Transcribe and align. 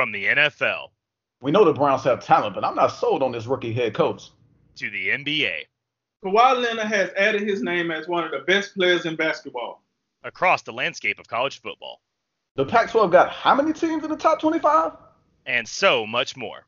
From 0.00 0.12
the 0.12 0.24
NFL 0.24 0.92
We 1.42 1.50
know 1.50 1.62
the 1.62 1.74
Browns 1.74 2.04
have 2.04 2.24
talent, 2.24 2.54
but 2.54 2.64
I'm 2.64 2.74
not 2.74 2.86
sold 2.86 3.22
on 3.22 3.32
this 3.32 3.44
rookie 3.44 3.74
head 3.74 3.92
coach. 3.92 4.30
to 4.76 4.88
the 4.88 5.08
NBA, 5.10 5.66
Kawhi 6.24 6.56
Leonard 6.62 6.86
has 6.86 7.10
added 7.18 7.42
his 7.42 7.60
name 7.60 7.90
as 7.90 8.08
one 8.08 8.24
of 8.24 8.30
the 8.30 8.38
best 8.46 8.72
players 8.72 9.04
in 9.04 9.14
basketball. 9.14 9.82
across 10.24 10.62
the 10.62 10.72
landscape 10.72 11.18
of 11.18 11.28
college 11.28 11.60
football, 11.60 12.00
The 12.56 12.64
Pac-12 12.64 13.12
got 13.12 13.30
how 13.30 13.54
many 13.54 13.74
teams 13.74 14.02
in 14.02 14.08
the 14.08 14.16
top 14.16 14.40
25? 14.40 14.92
and 15.44 15.68
so 15.68 16.06
much 16.06 16.34
more. 16.34 16.64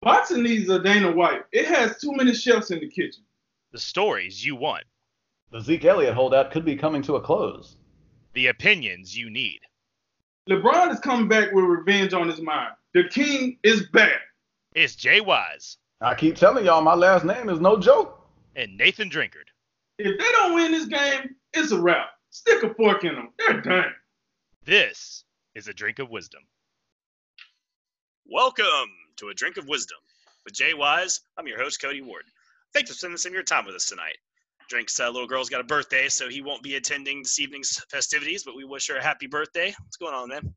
Boxing 0.00 0.42
needs 0.42 0.70
a 0.70 0.78
Dana 0.82 1.12
White. 1.12 1.42
It 1.52 1.66
has 1.66 2.00
too 2.00 2.12
many 2.12 2.32
chefs 2.32 2.70
in 2.70 2.80
the 2.80 2.88
kitchen. 2.88 3.24
The 3.72 3.78
stories 3.78 4.42
you 4.42 4.56
want, 4.56 4.84
The 5.50 5.60
Zeke 5.60 5.84
Elliott 5.84 6.14
holdout 6.14 6.50
could 6.50 6.64
be 6.64 6.76
coming 6.76 7.02
to 7.02 7.16
a 7.16 7.20
close. 7.20 7.76
the 8.32 8.46
opinions 8.46 9.14
you 9.14 9.28
need. 9.28 9.60
LeBron 10.48 10.90
is 10.92 11.00
coming 11.00 11.28
back 11.28 11.52
with 11.52 11.64
revenge 11.64 12.14
on 12.14 12.28
his 12.28 12.40
mind. 12.40 12.72
The 12.94 13.04
king 13.08 13.58
is 13.62 13.86
back. 13.88 14.20
It's 14.74 14.94
Jay 14.96 15.20
Wise 15.20 15.76
I 16.00 16.14
keep 16.14 16.36
telling 16.36 16.64
y'all, 16.64 16.80
my 16.80 16.94
last 16.94 17.24
name 17.24 17.48
is 17.48 17.60
no 17.60 17.76
joke. 17.78 18.18
and 18.56 18.76
Nathan 18.76 19.10
Drinkard. 19.10 19.48
If 19.98 20.18
they 20.18 20.32
don't 20.32 20.54
win 20.54 20.72
this 20.72 20.86
game, 20.86 21.34
it's 21.52 21.72
a 21.72 21.80
wrap. 21.80 22.10
Stick 22.30 22.62
a 22.62 22.72
fork 22.74 23.04
in 23.04 23.14
them. 23.14 23.28
They're 23.38 23.60
done. 23.60 23.92
This 24.64 25.24
is 25.54 25.66
a 25.68 25.74
drink 25.74 25.98
of 25.98 26.08
wisdom. 26.08 26.42
Welcome 28.26 28.90
to 29.16 29.28
A 29.28 29.34
Drink 29.34 29.56
of 29.56 29.66
Wisdom 29.66 29.98
with 30.44 30.54
Jay 30.54 30.72
Wise. 30.72 31.20
I'm 31.36 31.46
your 31.46 31.58
host, 31.60 31.82
Cody 31.82 32.00
Ward. 32.00 32.24
Thanks 32.72 32.90
for 32.90 32.96
spending 32.96 33.16
some 33.16 33.30
of 33.30 33.34
your 33.34 33.42
time 33.42 33.66
with 33.66 33.74
us 33.74 33.86
tonight. 33.86 34.18
Drink's 34.68 35.00
uh, 35.00 35.08
little 35.10 35.26
girl's 35.26 35.48
got 35.48 35.60
a 35.60 35.64
birthday, 35.64 36.08
so 36.08 36.28
he 36.28 36.42
won't 36.42 36.62
be 36.62 36.76
attending 36.76 37.22
this 37.22 37.40
evening's 37.40 37.82
festivities, 37.90 38.44
but 38.44 38.54
we 38.54 38.64
wish 38.64 38.88
her 38.88 38.96
a 38.96 39.02
happy 39.02 39.26
birthday. 39.26 39.74
What's 39.84 39.96
going 39.96 40.14
on, 40.14 40.28
man? 40.28 40.54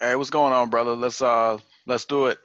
Hey, 0.00 0.16
what's 0.16 0.30
going 0.30 0.52
on, 0.52 0.70
brother? 0.70 0.94
Let's 0.94 1.22
uh 1.22 1.58
let's 1.86 2.04
do 2.04 2.26
it. 2.26 2.38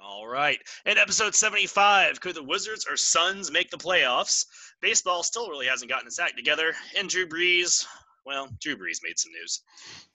All 0.00 0.26
right. 0.26 0.58
In 0.86 0.96
episode 0.96 1.34
75, 1.34 2.20
could 2.20 2.34
the 2.34 2.42
Wizards 2.42 2.86
or 2.88 2.96
Suns 2.96 3.50
make 3.50 3.70
the 3.70 3.76
playoffs? 3.76 4.46
Baseball 4.80 5.22
still 5.22 5.50
really 5.50 5.66
hasn't 5.66 5.90
gotten 5.90 6.06
its 6.06 6.18
act 6.18 6.36
together, 6.36 6.72
and 6.96 7.08
Drew 7.08 7.26
Brees, 7.26 7.86
well, 8.24 8.48
Drew 8.60 8.76
Brees 8.76 9.00
made 9.02 9.18
some 9.18 9.32
news. 9.32 9.62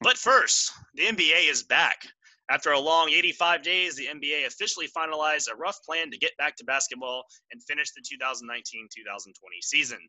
But 0.01 0.17
first, 0.17 0.71
the 0.95 1.03
NBA 1.03 1.49
is 1.49 1.63
back. 1.63 2.07
After 2.49 2.71
a 2.71 2.79
long 2.79 3.09
85 3.09 3.63
days, 3.63 3.95
the 3.95 4.07
NBA 4.07 4.45
officially 4.45 4.87
finalized 4.87 5.49
a 5.49 5.55
rough 5.55 5.81
plan 5.83 6.11
to 6.11 6.17
get 6.17 6.35
back 6.37 6.57
to 6.57 6.65
basketball 6.65 7.23
and 7.51 7.63
finish 7.63 7.91
the 7.91 8.03
2019 8.05 8.89
2020 8.93 9.61
season. 9.61 9.99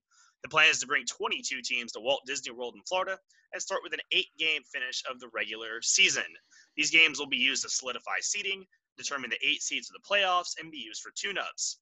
The 0.42 0.48
plan 0.48 0.68
is 0.68 0.80
to 0.80 0.86
bring 0.86 1.06
22 1.06 1.62
teams 1.62 1.92
to 1.92 2.00
Walt 2.00 2.22
Disney 2.26 2.52
World 2.52 2.74
in 2.74 2.82
Florida 2.82 3.18
and 3.52 3.62
start 3.62 3.82
with 3.82 3.94
an 3.94 4.00
eight 4.10 4.28
game 4.36 4.62
finish 4.64 5.02
of 5.10 5.20
the 5.20 5.28
regular 5.32 5.80
season. 5.80 6.24
These 6.76 6.90
games 6.90 7.18
will 7.18 7.28
be 7.28 7.36
used 7.36 7.62
to 7.62 7.70
solidify 7.70 8.18
seeding, 8.20 8.66
determine 8.98 9.30
the 9.30 9.46
eight 9.46 9.62
seeds 9.62 9.88
of 9.88 9.94
the 9.94 10.06
playoffs, 10.06 10.60
and 10.60 10.72
be 10.72 10.78
used 10.78 11.02
for 11.02 11.12
tune 11.14 11.38
ups. 11.38 11.78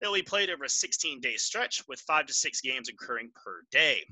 They'll 0.00 0.14
be 0.14 0.22
played 0.22 0.48
over 0.48 0.64
a 0.64 0.68
16 0.68 1.20
day 1.20 1.36
stretch 1.36 1.82
with 1.88 2.00
five 2.00 2.26
to 2.26 2.32
six 2.32 2.62
games 2.62 2.88
occurring 2.88 3.30
per 3.34 3.62
day. 3.70 4.06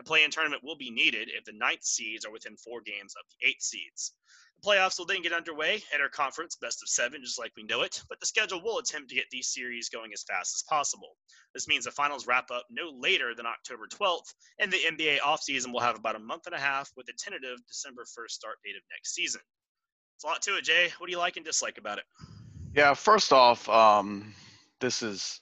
A 0.00 0.02
play 0.02 0.24
in 0.24 0.30
tournament 0.30 0.64
will 0.64 0.76
be 0.76 0.90
needed 0.90 1.30
if 1.32 1.44
the 1.44 1.52
ninth 1.52 1.84
seeds 1.84 2.24
are 2.24 2.32
within 2.32 2.56
four 2.56 2.80
games 2.80 3.14
of 3.14 3.24
the 3.30 3.48
eight 3.48 3.62
seeds. 3.62 4.12
The 4.60 4.70
playoffs 4.70 4.98
will 4.98 5.06
then 5.06 5.22
get 5.22 5.32
underway 5.32 5.82
at 5.94 6.00
our 6.00 6.08
conference, 6.08 6.56
best 6.56 6.82
of 6.82 6.88
seven, 6.88 7.20
just 7.22 7.38
like 7.38 7.52
we 7.56 7.62
know 7.62 7.82
it, 7.82 8.02
but 8.08 8.18
the 8.18 8.26
schedule 8.26 8.60
will 8.62 8.78
attempt 8.78 9.08
to 9.10 9.14
get 9.14 9.26
these 9.30 9.48
series 9.48 9.88
going 9.88 10.12
as 10.12 10.24
fast 10.24 10.54
as 10.54 10.62
possible. 10.62 11.16
This 11.54 11.68
means 11.68 11.84
the 11.84 11.92
finals 11.92 12.26
wrap 12.26 12.50
up 12.50 12.64
no 12.70 12.90
later 12.98 13.34
than 13.34 13.46
October 13.46 13.86
12th, 13.86 14.34
and 14.58 14.72
the 14.72 14.78
NBA 14.78 15.20
offseason 15.20 15.72
will 15.72 15.80
have 15.80 15.96
about 15.96 16.16
a 16.16 16.20
month 16.20 16.46
and 16.46 16.54
a 16.54 16.58
half 16.58 16.90
with 16.96 17.08
a 17.08 17.12
tentative 17.18 17.58
December 17.68 18.02
1st 18.02 18.30
start 18.30 18.56
date 18.64 18.76
of 18.76 18.82
next 18.90 19.14
season. 19.14 19.40
It's 20.16 20.24
a 20.24 20.26
lot 20.26 20.42
to 20.42 20.56
it, 20.56 20.64
Jay. 20.64 20.88
What 20.98 21.06
do 21.06 21.12
you 21.12 21.18
like 21.18 21.36
and 21.36 21.46
dislike 21.46 21.78
about 21.78 21.98
it? 21.98 22.04
Yeah, 22.74 22.94
first 22.94 23.32
off, 23.32 23.68
um, 23.68 24.34
this 24.80 25.02
is 25.02 25.40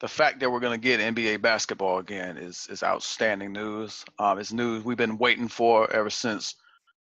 the 0.00 0.08
fact 0.08 0.40
that 0.40 0.50
we're 0.50 0.60
going 0.60 0.78
to 0.78 0.82
get 0.82 1.00
NBA 1.00 1.40
basketball 1.40 1.98
again 1.98 2.36
is 2.36 2.66
is 2.70 2.82
outstanding 2.82 3.52
news. 3.52 4.04
Um, 4.18 4.38
it's 4.38 4.52
news 4.52 4.84
we've 4.84 4.96
been 4.96 5.18
waiting 5.18 5.48
for 5.48 5.90
ever 5.92 6.10
since 6.10 6.56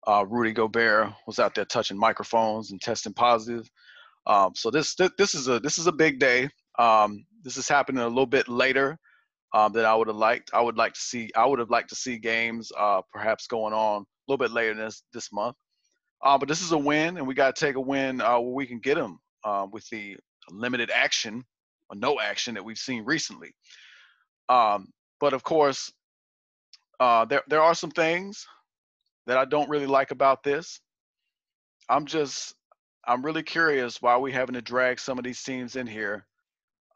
uh, 0.07 0.25
Rudy 0.29 0.53
Gobert 0.53 1.13
was 1.27 1.39
out 1.39 1.55
there 1.55 1.65
touching 1.65 1.99
microphones 1.99 2.71
and 2.71 2.81
testing 2.81 3.13
positive. 3.13 3.71
Um, 4.27 4.53
so 4.55 4.71
this, 4.71 4.97
this 5.19 5.35
is 5.35 5.49
a 5.49 5.61
this 5.61 5.79
is 5.79 5.87
a 5.87 5.93
big 5.93 6.19
day. 6.19 6.49
Um, 6.79 7.25
this 7.43 7.57
is 7.57 7.69
happening 7.69 8.03
a 8.03 8.09
little 8.09 8.27
bit 8.27 8.49
later 8.49 8.99
um, 9.55 9.73
than 9.73 9.85
I 9.85 9.95
would 9.95 10.09
have 10.09 10.17
liked. 10.17 10.51
I 10.53 10.61
would 10.61 10.77
like 10.77 10.95
to 10.95 11.01
see 11.01 11.31
I 11.37 11.47
would 11.47 11.59
have 11.59 11.71
liked 11.71 11.91
to 11.91 11.95
see 11.95 12.19
games 12.19 12.73
uh, 12.79 13.03
perhaps 13.13 13.47
going 13.47 13.73
on 13.75 14.03
a 14.03 14.05
little 14.29 14.45
bit 14.45 14.53
later 14.53 14.75
this 14.75 15.03
this 15.13 15.33
month. 15.33 15.57
Uh, 16.23 16.39
but 16.39 16.49
this 16.49 16.63
is 16.63 16.73
a 16.73 16.79
win, 16.79 17.19
and 17.19 17.27
we 17.27 17.35
got 17.35 17.55
to 17.55 17.65
take 17.65 17.77
a 17.77 17.81
win 17.81 18.21
uh, 18.21 18.39
where 18.41 18.55
we 18.55 18.67
can 18.67 18.81
get 18.81 18.97
them 18.97 19.19
uh, 19.45 19.67
with 19.71 19.89
the 19.91 20.17
limited 20.51 20.91
action 20.91 21.45
or 21.91 21.97
no 21.97 22.19
action 22.19 22.55
that 22.55 22.65
we've 22.65 22.79
seen 22.79 23.05
recently. 23.05 23.55
Um, 24.49 24.89
but 25.21 25.35
of 25.35 25.43
course, 25.43 25.93
uh, 26.99 27.25
there 27.27 27.43
there 27.49 27.63
are 27.63 27.75
some 27.75 27.91
things 27.91 28.47
that 29.27 29.39
I 29.39 29.45
don't 29.45 29.69
really 29.69 29.87
like 29.87 30.11
about 30.11 30.43
this. 30.43 30.81
I'm 31.89 32.07
just 32.07 32.55
I'm 33.07 33.25
really 33.25 33.43
curious 33.43 34.01
why 34.01 34.17
we 34.17 34.33
having 34.33 34.55
to 34.55 34.63
drag 34.63 34.99
some 34.99 35.19
of 35.19 35.25
these 35.25 35.43
teams 35.43 35.77
in 35.77 35.87
here 35.87 36.27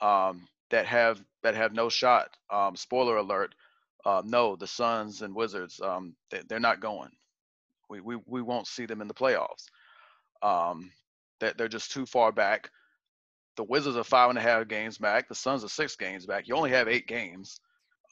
um, 0.00 0.46
that 0.70 0.86
have 0.86 1.22
that 1.42 1.54
have 1.54 1.72
no 1.72 1.88
shot. 1.88 2.30
Um, 2.50 2.76
spoiler 2.76 3.16
alert: 3.16 3.54
uh, 4.04 4.22
no, 4.24 4.56
the 4.56 4.66
Suns 4.66 5.22
and 5.22 5.34
Wizards 5.34 5.80
um, 5.82 6.14
they, 6.30 6.42
they're 6.48 6.60
not 6.60 6.80
going. 6.80 7.10
We, 7.90 8.00
we 8.00 8.16
we 8.26 8.42
won't 8.42 8.66
see 8.66 8.86
them 8.86 9.00
in 9.00 9.08
the 9.08 9.14
playoffs. 9.14 9.66
Um, 10.42 10.90
that 11.40 11.56
they're 11.56 11.68
just 11.68 11.92
too 11.92 12.06
far 12.06 12.32
back. 12.32 12.70
The 13.56 13.64
Wizards 13.64 13.96
are 13.96 14.04
five 14.04 14.30
and 14.30 14.38
a 14.38 14.42
half 14.42 14.68
games 14.68 14.98
back. 14.98 15.28
The 15.28 15.34
Suns 15.34 15.64
are 15.64 15.68
six 15.68 15.96
games 15.96 16.26
back. 16.26 16.46
You 16.46 16.54
only 16.54 16.70
have 16.70 16.88
eight 16.88 17.06
games. 17.06 17.60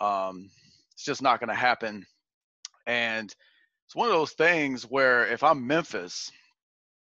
Um, 0.00 0.50
it's 0.92 1.04
just 1.04 1.22
not 1.22 1.40
going 1.40 1.50
to 1.50 1.54
happen. 1.54 2.04
And 2.86 3.34
it's 3.86 3.94
one 3.94 4.08
of 4.08 4.14
those 4.14 4.32
things 4.32 4.82
where 4.82 5.26
if 5.26 5.44
I'm 5.44 5.66
Memphis, 5.66 6.32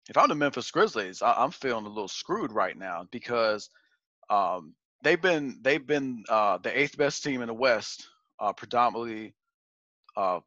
if 0.09 0.17
I'm 0.17 0.27
the 0.27 0.35
Memphis 0.35 0.69
Grizzlies, 0.69 1.21
I, 1.21 1.33
I'm 1.33 1.51
feeling 1.51 1.85
a 1.85 1.89
little 1.89 2.09
screwed 2.09 2.51
right 2.51 2.77
now 2.77 3.07
because 3.09 3.69
um, 4.29 4.73
they've 5.01 5.21
been 5.21 5.59
they've 5.61 5.85
been 5.85 6.25
uh, 6.27 6.57
the 6.57 6.77
eighth 6.77 6.97
best 6.97 7.23
team 7.23 7.41
in 7.41 7.47
the 7.47 7.53
West, 7.53 8.07
uh, 8.39 8.51
predominantly, 8.51 9.33
uh, 10.17 10.41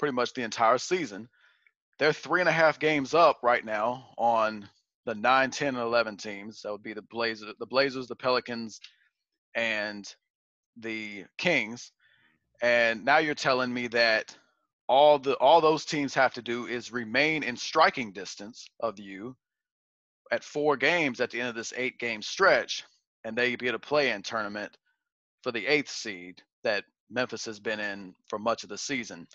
pretty 0.00 0.14
much 0.14 0.34
the 0.34 0.42
entire 0.42 0.78
season. 0.78 1.28
They're 2.00 2.12
three 2.12 2.40
and 2.40 2.48
a 2.48 2.52
half 2.52 2.80
games 2.80 3.14
up 3.14 3.38
right 3.44 3.64
now 3.64 4.08
on 4.18 4.68
the 5.06 5.14
9, 5.14 5.50
10, 5.50 5.68
and 5.68 5.78
11 5.78 6.16
teams. 6.16 6.62
That 6.62 6.72
would 6.72 6.82
be 6.82 6.94
the 6.94 7.02
Blazers, 7.02 7.54
the 7.60 7.66
Blazers, 7.66 8.08
the 8.08 8.16
Pelicans, 8.16 8.80
and 9.54 10.04
the 10.78 11.24
Kings. 11.38 11.92
And 12.60 13.04
now 13.04 13.18
you're 13.18 13.34
telling 13.34 13.72
me 13.72 13.86
that 13.88 14.36
all 14.88 15.18
the 15.18 15.34
all 15.36 15.60
those 15.60 15.84
teams 15.84 16.14
have 16.14 16.34
to 16.34 16.42
do 16.42 16.66
is 16.66 16.92
remain 16.92 17.42
in 17.42 17.56
striking 17.56 18.12
distance 18.12 18.66
of 18.80 18.98
you 18.98 19.34
at 20.30 20.44
four 20.44 20.76
games 20.76 21.20
at 21.20 21.30
the 21.30 21.40
end 21.40 21.48
of 21.48 21.54
this 21.54 21.72
eight 21.76 21.98
game 21.98 22.22
stretch, 22.22 22.84
and 23.24 23.36
they 23.36 23.56
get 23.56 23.74
a 23.74 23.78
play 23.78 24.10
in 24.10 24.22
tournament 24.22 24.76
for 25.42 25.52
the 25.52 25.66
eighth 25.66 25.90
seed 25.90 26.42
that 26.64 26.84
Memphis 27.10 27.44
has 27.44 27.60
been 27.60 27.80
in 27.80 28.14
for 28.28 28.38
much 28.38 28.62
of 28.62 28.68
the 28.68 28.78
season. 28.78 29.26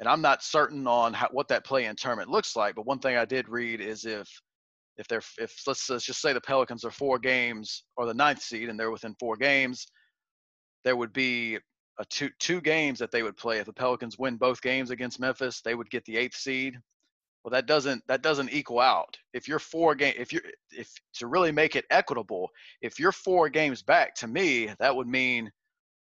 And 0.00 0.08
I'm 0.08 0.22
not 0.22 0.42
certain 0.42 0.86
on 0.86 1.12
how, 1.12 1.28
what 1.30 1.48
that 1.48 1.64
play 1.64 1.84
in 1.84 1.94
tournament 1.94 2.30
looks 2.30 2.56
like, 2.56 2.74
but 2.74 2.86
one 2.86 2.98
thing 2.98 3.16
I 3.16 3.24
did 3.24 3.48
read 3.48 3.80
is 3.80 4.04
if 4.04 4.28
if 4.98 5.08
they're 5.08 5.22
if 5.38 5.62
let's, 5.66 5.88
let's 5.88 6.04
just 6.04 6.20
say 6.20 6.32
the 6.32 6.40
Pelicans 6.40 6.84
are 6.84 6.90
four 6.90 7.18
games 7.18 7.84
or 7.96 8.06
the 8.06 8.14
ninth 8.14 8.42
seed 8.42 8.68
and 8.68 8.78
they're 8.78 8.90
within 8.90 9.14
four 9.18 9.36
games, 9.36 9.86
there 10.84 10.96
would 10.96 11.12
be 11.12 11.58
a 11.98 12.04
two 12.06 12.30
two 12.38 12.60
games 12.60 12.98
that 12.98 13.10
they 13.10 13.22
would 13.22 13.36
play. 13.36 13.58
If 13.58 13.66
the 13.66 13.72
Pelicans 13.72 14.18
win 14.18 14.36
both 14.36 14.62
games 14.62 14.90
against 14.90 15.20
Memphis, 15.20 15.60
they 15.60 15.74
would 15.74 15.90
get 15.90 16.04
the 16.04 16.16
eighth 16.16 16.36
seed. 16.36 16.76
Well, 17.44 17.50
that 17.50 17.66
doesn't 17.66 18.02
that 18.06 18.22
doesn't 18.22 18.52
equal 18.52 18.80
out. 18.80 19.16
If 19.34 19.48
you're 19.48 19.58
four 19.58 19.94
game, 19.94 20.14
if 20.16 20.32
you're 20.32 20.42
if 20.70 20.88
to 21.14 21.26
really 21.26 21.52
make 21.52 21.76
it 21.76 21.84
equitable, 21.90 22.48
if 22.80 22.98
you're 22.98 23.12
four 23.12 23.48
games 23.48 23.82
back, 23.82 24.14
to 24.16 24.26
me 24.26 24.70
that 24.78 24.94
would 24.94 25.08
mean, 25.08 25.50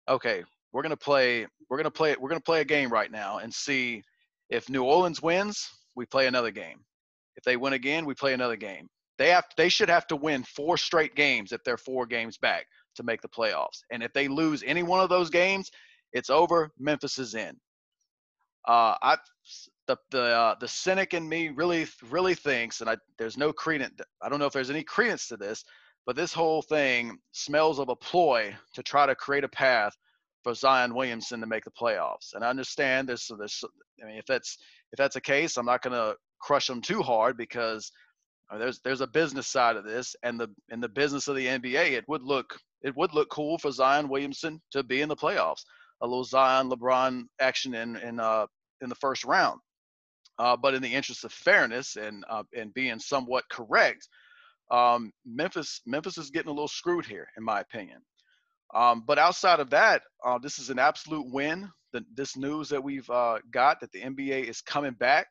okay, 0.08 0.44
we're 0.73 0.82
gonna 0.82 0.96
play 0.96 1.46
we're 1.70 1.76
gonna 1.76 1.91
play 1.91 2.17
we're 2.19 2.29
gonna 2.29 2.41
play 2.41 2.61
a 2.61 2.64
game 2.64 2.91
right 2.91 3.11
now 3.11 3.38
and 3.38 3.52
see 3.52 4.02
if 4.50 4.69
New 4.69 4.82
Orleans 4.82 5.23
wins, 5.23 5.69
we 5.94 6.06
play 6.06 6.26
another 6.26 6.50
game. 6.50 6.84
If 7.37 7.44
they 7.44 7.56
win 7.56 7.73
again, 7.73 8.05
we 8.05 8.14
play 8.14 8.34
another 8.34 8.56
game. 8.56 8.88
They 9.17 9.31
have 9.31 9.44
they 9.56 9.69
should 9.69 9.88
have 9.88 10.06
to 10.08 10.17
win 10.17 10.43
four 10.43 10.76
straight 10.76 11.14
games 11.14 11.52
if 11.52 11.62
they're 11.64 11.76
four 11.76 12.06
games 12.06 12.37
back 12.37 12.67
to 12.99 13.03
make 13.03 13.23
the 13.23 13.29
playoffs. 13.29 13.83
And 13.91 14.03
if 14.03 14.12
they 14.12 14.29
lose 14.29 14.62
any 14.67 14.83
one 14.83 15.00
of 15.00 15.09
those 15.09 15.31
games, 15.31 15.71
it's 16.12 16.31
over. 16.31 16.71
Memphis 16.79 17.19
is 17.19 17.35
in. 17.35 17.56
Uh, 18.67 18.95
I 19.00 19.17
the 19.87 19.97
the 20.11 20.23
uh, 20.23 20.55
the 20.61 20.69
cynic 20.69 21.15
in 21.15 21.27
me 21.27 21.49
really 21.49 21.87
really 22.11 22.35
thinks, 22.35 22.81
and 22.81 22.91
I 22.91 22.97
there's 23.19 23.39
no 23.39 23.53
credence. 23.53 24.00
I 24.23 24.29
don't 24.29 24.39
know 24.39 24.47
if 24.47 24.53
there's 24.53 24.71
any 24.71 24.85
credence 24.85 25.29
to 25.29 25.37
this, 25.37 25.65
but 26.06 26.17
this 26.17 26.33
whole 26.33 26.61
thing 26.62 27.19
smells 27.33 27.79
of 27.79 27.89
a 27.89 27.97
ploy 27.97 28.55
to 28.75 28.83
try 28.83 29.06
to 29.06 29.15
create 29.15 29.44
a 29.44 29.49
path 29.49 29.94
for 30.43 30.55
Zion 30.55 30.94
Williamson 30.94 31.41
to 31.41 31.47
make 31.47 31.65
the 31.65 31.71
playoffs. 31.71 32.35
And 32.35 32.44
I 32.44 32.51
understand 32.51 33.09
there's 33.09 33.31
there's 33.39 33.65
I 34.03 34.06
mean 34.06 34.19
if 34.19 34.27
that's 34.27 34.59
if 34.93 34.99
that's 34.99 35.15
the 35.15 35.21
case, 35.21 35.56
I'm 35.56 35.67
not 35.67 35.83
going 35.83 35.94
to 35.94 36.17
crush 36.41 36.67
them 36.67 36.83
too 36.83 37.03
hard 37.03 37.37
because 37.37 37.91
there's 38.56 38.81
there's 38.81 39.03
a 39.03 39.06
business 39.06 39.47
side 39.47 39.77
of 39.77 39.85
this, 39.85 40.17
and 40.23 40.41
the 40.41 40.49
in 40.71 40.81
the 40.81 40.89
business 40.89 41.29
of 41.29 41.37
the 41.37 41.47
NBA, 41.47 41.93
it 41.93 42.09
would 42.09 42.23
look 42.23 42.59
it 42.83 42.97
would 42.97 43.13
look 43.15 43.31
cool 43.31 43.59
for 43.59 43.71
Zion 43.71 44.09
Williamson 44.09 44.61
to 44.73 44.83
be 44.83 45.01
in 45.01 45.09
the 45.09 45.17
playoffs. 45.17 45.63
A 46.01 46.07
little 46.07 46.25
Zion 46.25 46.71
LeBron 46.71 47.25
action 47.41 47.75
in 47.75 47.97
in 47.97 48.21
uh 48.21 48.47
in 48.81 48.89
the 48.89 48.95
first 48.97 49.25
round. 49.25 49.61
Uh, 50.39 50.57
but 50.57 50.73
in 50.73 50.83
the 50.83 50.95
interest 50.95 51.25
of 51.25 51.33
fairness 51.33 51.97
and 51.97 52.25
uh, 52.31 52.45
and 52.57 52.73
being 52.73 53.01
somewhat 53.01 53.45
correct, 53.51 54.09
um, 54.71 55.13
Memphis 55.27 55.81
Memphis 55.87 56.19
is 56.19 56.31
getting 56.31 56.51
a 56.51 56.53
little 56.53 56.69
screwed 56.69 57.05
here, 57.05 57.27
in 57.37 57.43
my 57.43 57.61
opinion. 57.61 58.01
Um, 58.75 59.03
but 59.07 59.19
outside 59.19 59.61
of 59.61 59.71
that, 59.71 60.03
uh, 60.25 60.39
this 60.39 60.59
is 60.59 60.71
an 60.71 60.79
absolute 60.79 61.27
win. 61.33 61.69
The, 61.93 62.05
this 62.15 62.37
news 62.37 62.69
that 62.69 62.85
we've 62.85 63.09
uh, 63.09 63.39
got 63.51 63.81
that 63.81 63.91
the 63.93 64.03
NBA 64.03 64.45
is 64.45 64.61
coming 64.61 64.93
back, 64.93 65.27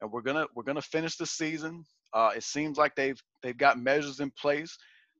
and 0.00 0.10
we're 0.10 0.22
gonna 0.22 0.46
we're 0.54 0.64
gonna 0.64 0.82
finish 0.82 1.16
the 1.16 1.26
season. 1.26 1.84
Uh, 2.12 2.32
it 2.36 2.42
seems 2.42 2.76
like 2.76 2.94
they've 2.94 3.20
they've 3.42 3.56
got 3.56 3.78
measures 3.78 4.20
in 4.20 4.30
place. 4.32 4.76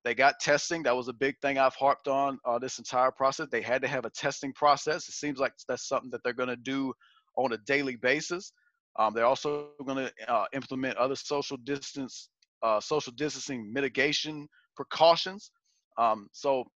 They 0.06 0.14
got 0.14 0.38
testing. 0.38 0.84
That 0.84 0.94
was 0.94 1.08
a 1.08 1.12
big 1.12 1.34
thing 1.42 1.58
I've 1.58 1.74
harped 1.74 2.06
on 2.06 2.38
uh, 2.44 2.60
this 2.60 2.78
entire 2.78 3.10
process. 3.10 3.48
They 3.50 3.60
had 3.60 3.82
to 3.82 3.88
have 3.88 4.04
a 4.04 4.10
testing 4.10 4.52
process. 4.52 5.08
It 5.08 5.14
seems 5.14 5.40
like 5.40 5.52
that's 5.66 5.88
something 5.88 6.10
that 6.10 6.22
they're 6.22 6.32
going 6.32 6.48
to 6.48 6.54
do 6.54 6.94
on 7.36 7.52
a 7.54 7.58
daily 7.66 7.96
basis. 7.96 8.52
Um, 9.00 9.14
they're 9.14 9.26
also 9.26 9.70
going 9.84 10.06
to 10.06 10.32
uh, 10.32 10.44
implement 10.52 10.96
other 10.96 11.16
social 11.16 11.56
distance, 11.56 12.28
uh, 12.62 12.78
social 12.78 13.12
distancing 13.14 13.72
mitigation 13.72 14.46
precautions. 14.76 15.50
Um, 15.98 16.28
so 16.30 16.70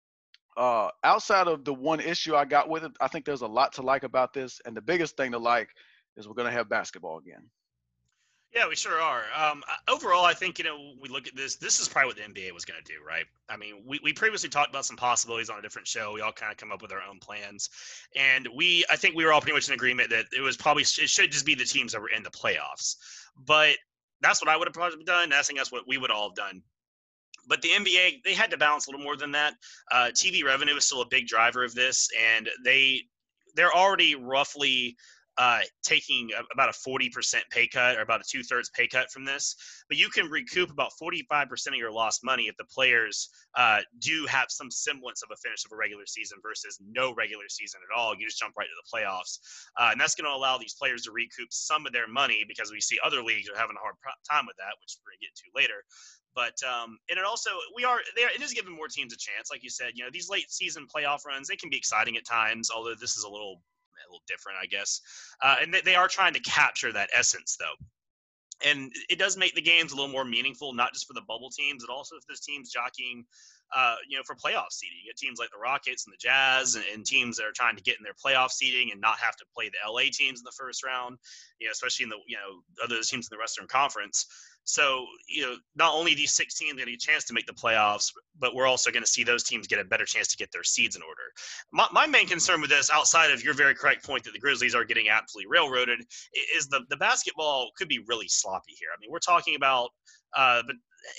uh, 0.56 0.88
outside 1.04 1.50
of 1.50 1.66
the 1.66 1.74
one 1.74 2.00
issue 2.00 2.34
I 2.34 2.46
got 2.46 2.70
with 2.70 2.86
it, 2.86 2.94
I 3.02 3.10
think 3.10 3.26
there's 3.26 3.42
a 3.42 3.46
lot 3.48 3.74
to 3.74 3.82
like 3.82 4.04
about 4.04 4.34
this. 4.34 4.62
And 4.66 4.74
the 4.74 4.82
biggest 4.82 5.18
thing 5.18 5.34
to 5.34 5.38
like 5.38 5.68
is 6.16 6.30
we're 6.30 6.34
going 6.34 6.50
to 6.50 6.58
have 6.58 6.70
basketball 6.70 7.18
again. 7.18 7.44
Yeah, 8.58 8.68
we 8.68 8.76
sure 8.76 9.00
are. 9.00 9.26
Um, 9.38 9.64
overall, 9.88 10.26
I 10.26 10.34
think 10.34 10.58
you 10.58 10.66
know 10.66 10.94
we 11.00 11.10
look 11.10 11.28
at 11.28 11.36
this. 11.36 11.58
This 11.58 11.80
is 11.80 11.88
probably 11.88 12.08
what 12.08 12.16
the 12.16 12.24
NBA 12.24 12.52
was 12.54 12.66
going 12.66 12.84
to 12.84 12.92
do, 12.92 12.98
right? 13.08 13.26
I 13.50 13.56
mean, 13.56 13.84
we, 13.86 14.00
we 14.02 14.14
previously 14.14 14.50
talked 14.50 14.72
about 14.72 14.84
some 14.84 14.98
possibilities 14.98 15.52
on 15.52 15.60
a 15.60 15.62
different 15.62 15.88
show. 15.88 16.12
We 16.12 16.22
all 16.22 16.32
kind 16.32 16.52
of 16.52 16.58
come 16.58 16.72
up 16.72 16.82
with 16.82 16.92
our 16.92 17.04
own 17.08 17.20
plans, 17.20 17.70
and 18.16 18.48
we 18.56 18.84
I 18.90 18.96
think 18.96 19.16
we 19.16 19.26
were 19.26 19.32
all 19.32 19.42
pretty 19.42 19.54
much 19.54 19.68
in 19.68 19.76
agreement 19.76 20.10
that 20.10 20.26
it 20.36 20.42
was 20.42 20.58
probably 20.58 20.82
it 20.82 20.88
should 20.88 21.32
just 21.32 21.46
be 21.46 21.54
the 21.54 21.66
teams 21.66 21.92
that 21.92 22.02
were 22.02 22.10
in 22.10 22.24
the 22.24 22.32
playoffs. 22.32 22.96
But 23.46 23.76
that's 24.22 24.42
what 24.42 24.50
I 24.50 24.58
would 24.58 24.68
have 24.68 24.74
probably 24.74 25.04
done. 25.04 25.34
I 25.34 25.44
think 25.44 25.60
that's 25.60 25.72
what 25.72 25.88
we 25.88 26.00
would 26.00 26.10
all 26.10 26.30
have 26.30 26.36
done. 26.36 26.64
But 27.48 27.62
the 27.62 27.70
NBA 27.70 28.24
they 28.24 28.34
had 28.34 28.50
to 28.50 28.58
balance 28.58 28.88
a 28.88 28.90
little 28.90 29.04
more 29.04 29.18
than 29.18 29.34
that. 29.34 29.54
Uh, 29.92 30.10
TV 30.16 30.44
revenue 30.44 30.78
is 30.78 30.86
still 30.86 31.04
a 31.04 31.08
big 31.08 31.28
driver 31.28 31.64
of 31.64 31.76
this, 31.76 32.10
and 32.20 32.50
they 32.66 33.04
they're 33.54 33.76
already 33.76 34.16
roughly 34.16 34.98
uh, 35.38 35.60
taking 35.84 36.32
about 36.52 36.70
a 36.70 36.72
40% 36.72 37.36
pay 37.52 37.68
cut 37.68 37.98
or 37.98 38.02
about 38.02 38.22
a 38.22 38.24
two 38.28 38.44
thirds 38.44 38.70
pay 38.70 38.88
cut 38.88 39.12
from 39.12 39.26
this. 39.26 39.56
But 39.88 39.98
you 39.98 40.10
can 40.10 40.30
recoup 40.30 40.72
about 40.72 40.92
45% 41.02 41.68
of 41.68 41.76
your 41.76 41.92
lost 41.92 42.24
money 42.24 42.44
if 42.44 42.58
the 42.58 42.66
players 42.66 43.30
uh, 43.56 43.82
do 44.00 44.26
have 44.28 44.48
some 44.50 44.72
semblance 44.72 45.22
of 45.24 45.30
a 45.32 45.38
finish 45.38 45.64
of 45.66 45.72
a 45.72 45.76
regular 45.76 46.06
season 46.06 46.40
versus 46.42 46.80
no 46.82 47.14
regular 47.14 47.50
season 47.50 47.80
at 47.90 47.98
all. 47.98 48.16
You 48.16 48.26
just 48.26 48.40
jump 48.40 48.54
right 48.58 48.68
to 48.68 48.82
the 48.82 48.98
playoffs. 48.98 49.40
Uh, 49.78 49.90
and 49.92 50.02
that's 50.02 50.16
going 50.16 50.30
to 50.30 50.36
allow 50.36 50.58
these 50.58 50.74
players 50.74 51.04
to 51.04 51.12
recoup 51.12 51.52
some 51.52 51.86
of 51.86 51.94
their 51.94 52.08
money 52.08 52.44
because 52.48 52.72
we 52.72 52.82
see 52.82 52.98
other 53.04 53.22
leagues 53.22 53.50
are 53.50 53.58
having 53.58 53.76
a 53.78 53.80
hard 53.80 53.96
time 54.30 54.46
with 54.48 54.58
that, 54.58 54.74
which 54.82 54.98
we're 54.98 55.12
going 55.12 55.20
to 55.22 55.26
get 55.26 55.36
to 55.36 55.44
later. 55.56 55.84
But 56.38 56.62
um, 56.62 57.00
and 57.10 57.18
it 57.18 57.26
also 57.26 57.50
we 57.76 57.84
are 57.84 57.98
there. 58.16 58.30
It 58.30 58.44
is 58.44 58.54
giving 58.54 58.76
more 58.76 58.88
teams 58.88 59.12
a 59.12 59.18
chance, 59.18 59.50
like 59.50 59.64
you 59.64 59.72
said. 59.72 59.94
You 59.96 60.04
know, 60.04 60.12
these 60.14 60.30
late 60.30 60.52
season 60.52 60.86
playoff 60.86 61.26
runs 61.26 61.48
they 61.48 61.56
can 61.56 61.72
be 61.72 61.78
exciting 61.78 62.16
at 62.16 62.28
times. 62.28 62.70
Although 62.70 62.94
this 62.94 63.18
is 63.18 63.24
a 63.24 63.30
little 63.30 63.64
a 64.06 64.12
little 64.12 64.24
different, 64.28 64.58
I 64.62 64.66
guess. 64.66 65.02
Uh, 65.44 65.58
and 65.62 65.74
they, 65.74 65.82
they 65.82 65.96
are 65.96 66.08
trying 66.08 66.34
to 66.34 66.40
capture 66.42 66.92
that 66.94 67.10
essence, 67.16 67.58
though. 67.60 67.86
And 68.70 68.92
it 69.10 69.20
does 69.20 69.38
make 69.38 69.54
the 69.54 69.62
games 69.62 69.92
a 69.92 69.96
little 69.96 70.12
more 70.12 70.26
meaningful, 70.26 70.74
not 70.74 70.94
just 70.94 71.06
for 71.06 71.14
the 71.14 71.22
bubble 71.28 71.50
teams, 71.50 71.86
but 71.88 71.94
also 71.94 72.16
if 72.16 72.24
there's 72.28 72.42
teams 72.42 72.72
jockeying, 72.72 73.24
uh, 73.76 73.96
you 74.08 74.18
know, 74.18 74.24
for 74.26 74.36
playoff 74.36 74.72
seeding. 74.72 74.98
You 75.04 75.10
get 75.10 75.18
teams 75.18 75.40
like 75.40 75.50
the 75.52 75.60
Rockets 75.60 76.06
and 76.06 76.14
the 76.14 76.18
Jazz, 76.18 76.76
and, 76.76 76.86
and, 76.94 77.06
teams 77.06 77.38
that 77.38 77.46
are 77.46 77.52
trying 77.54 77.76
to 77.76 77.84
get 77.84 77.98
in 77.98 78.04
their 78.04 78.14
playoff 78.14 78.52
seeding 78.52 78.92
and 78.92 79.02
not 79.02 79.18
have 79.20 79.36
to 79.38 79.46
play 79.56 79.70
the 79.70 79.92
LA 79.92 80.04
teams 80.12 80.40
in 80.40 80.46
the 80.46 80.56
first 80.58 80.84
round. 80.84 81.18
You 81.60 81.68
know, 81.68 81.72
especially 81.72 82.04
in 82.04 82.10
the 82.10 82.18
you 82.28 82.38
know 82.38 82.62
other 82.84 83.02
teams 83.02 83.28
in 83.30 83.36
the 83.36 83.40
Western 83.40 83.68
Conference. 83.68 84.26
So, 84.68 85.06
you 85.30 85.44
know, 85.44 85.56
not 85.78 85.94
only 85.94 86.14
these 86.14 86.34
six 86.34 86.56
teams 86.56 86.78
get 86.78 86.90
a 86.90 86.98
chance 86.98 87.24
to 87.26 87.34
make 87.34 87.46
the 87.46 87.54
playoffs, 87.54 88.12
but 88.38 88.54
we're 88.54 88.68
also 88.68 88.92
going 88.92 89.02
to 89.02 89.10
see 89.10 89.24
those 89.24 89.46
teams 89.46 89.66
get 89.66 89.80
a 89.80 89.86
better 89.86 90.04
chance 90.04 90.28
to 90.28 90.36
get 90.36 90.52
their 90.52 90.64
seeds 90.64 90.98
in 90.98 91.02
order. 91.02 91.22
My, 91.72 91.88
my 91.94 92.06
main 92.06 92.28
concern 92.28 92.60
with 92.60 92.70
this, 92.70 92.92
outside 92.92 93.32
of 93.32 93.42
your 93.42 93.54
very 93.54 93.74
correct 93.74 94.06
point 94.06 94.26
that 94.26 94.34
the 94.34 94.40
Grizzlies 94.40 94.76
are 94.76 94.84
getting 94.84 95.08
absolutely 95.08 95.50
railroaded, 95.50 96.02
is 96.54 96.68
the, 96.68 96.82
the 96.90 96.98
basketball 96.98 97.70
could 97.78 97.88
be 97.88 98.04
really 98.08 98.28
sloppy 98.28 98.74
here. 98.78 98.90
I 98.94 99.00
mean, 99.00 99.10
we're 99.10 99.20
talking 99.20 99.56
about 99.56 99.92
uh, 100.36 100.62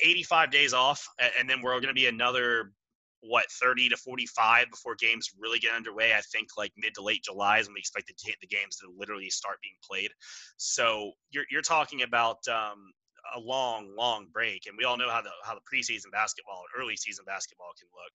85 0.02 0.50
days 0.50 0.72
off, 0.72 1.06
and 1.38 1.48
then 1.48 1.62
we're 1.62 1.72
going 1.72 1.88
to 1.88 1.94
be 1.94 2.06
another 2.06 2.72
what 3.20 3.50
30 3.50 3.88
to 3.88 3.96
45 3.96 4.70
before 4.70 4.94
games 4.94 5.30
really 5.38 5.58
get 5.58 5.74
underway. 5.74 6.12
I 6.14 6.20
think 6.20 6.48
like 6.56 6.72
mid 6.76 6.94
to 6.94 7.02
late 7.02 7.24
July 7.24 7.58
is 7.58 7.66
when 7.66 7.74
we 7.74 7.80
expect 7.80 8.06
the, 8.06 8.34
the 8.40 8.46
games 8.46 8.76
to 8.76 8.92
literally 8.96 9.30
start 9.30 9.58
being 9.62 9.74
played. 9.88 10.10
So 10.56 11.12
you're 11.30 11.44
you're 11.50 11.62
talking 11.62 12.02
about 12.02 12.38
um, 12.48 12.92
a 13.34 13.40
long, 13.40 13.94
long 13.96 14.26
break, 14.32 14.66
and 14.66 14.76
we 14.78 14.84
all 14.84 14.96
know 14.96 15.10
how 15.10 15.22
the 15.22 15.30
how 15.44 15.54
the 15.54 15.60
preseason 15.60 16.10
basketball, 16.12 16.62
and 16.62 16.82
early 16.82 16.96
season 16.96 17.24
basketball 17.26 17.72
can 17.78 17.88
look. 17.92 18.12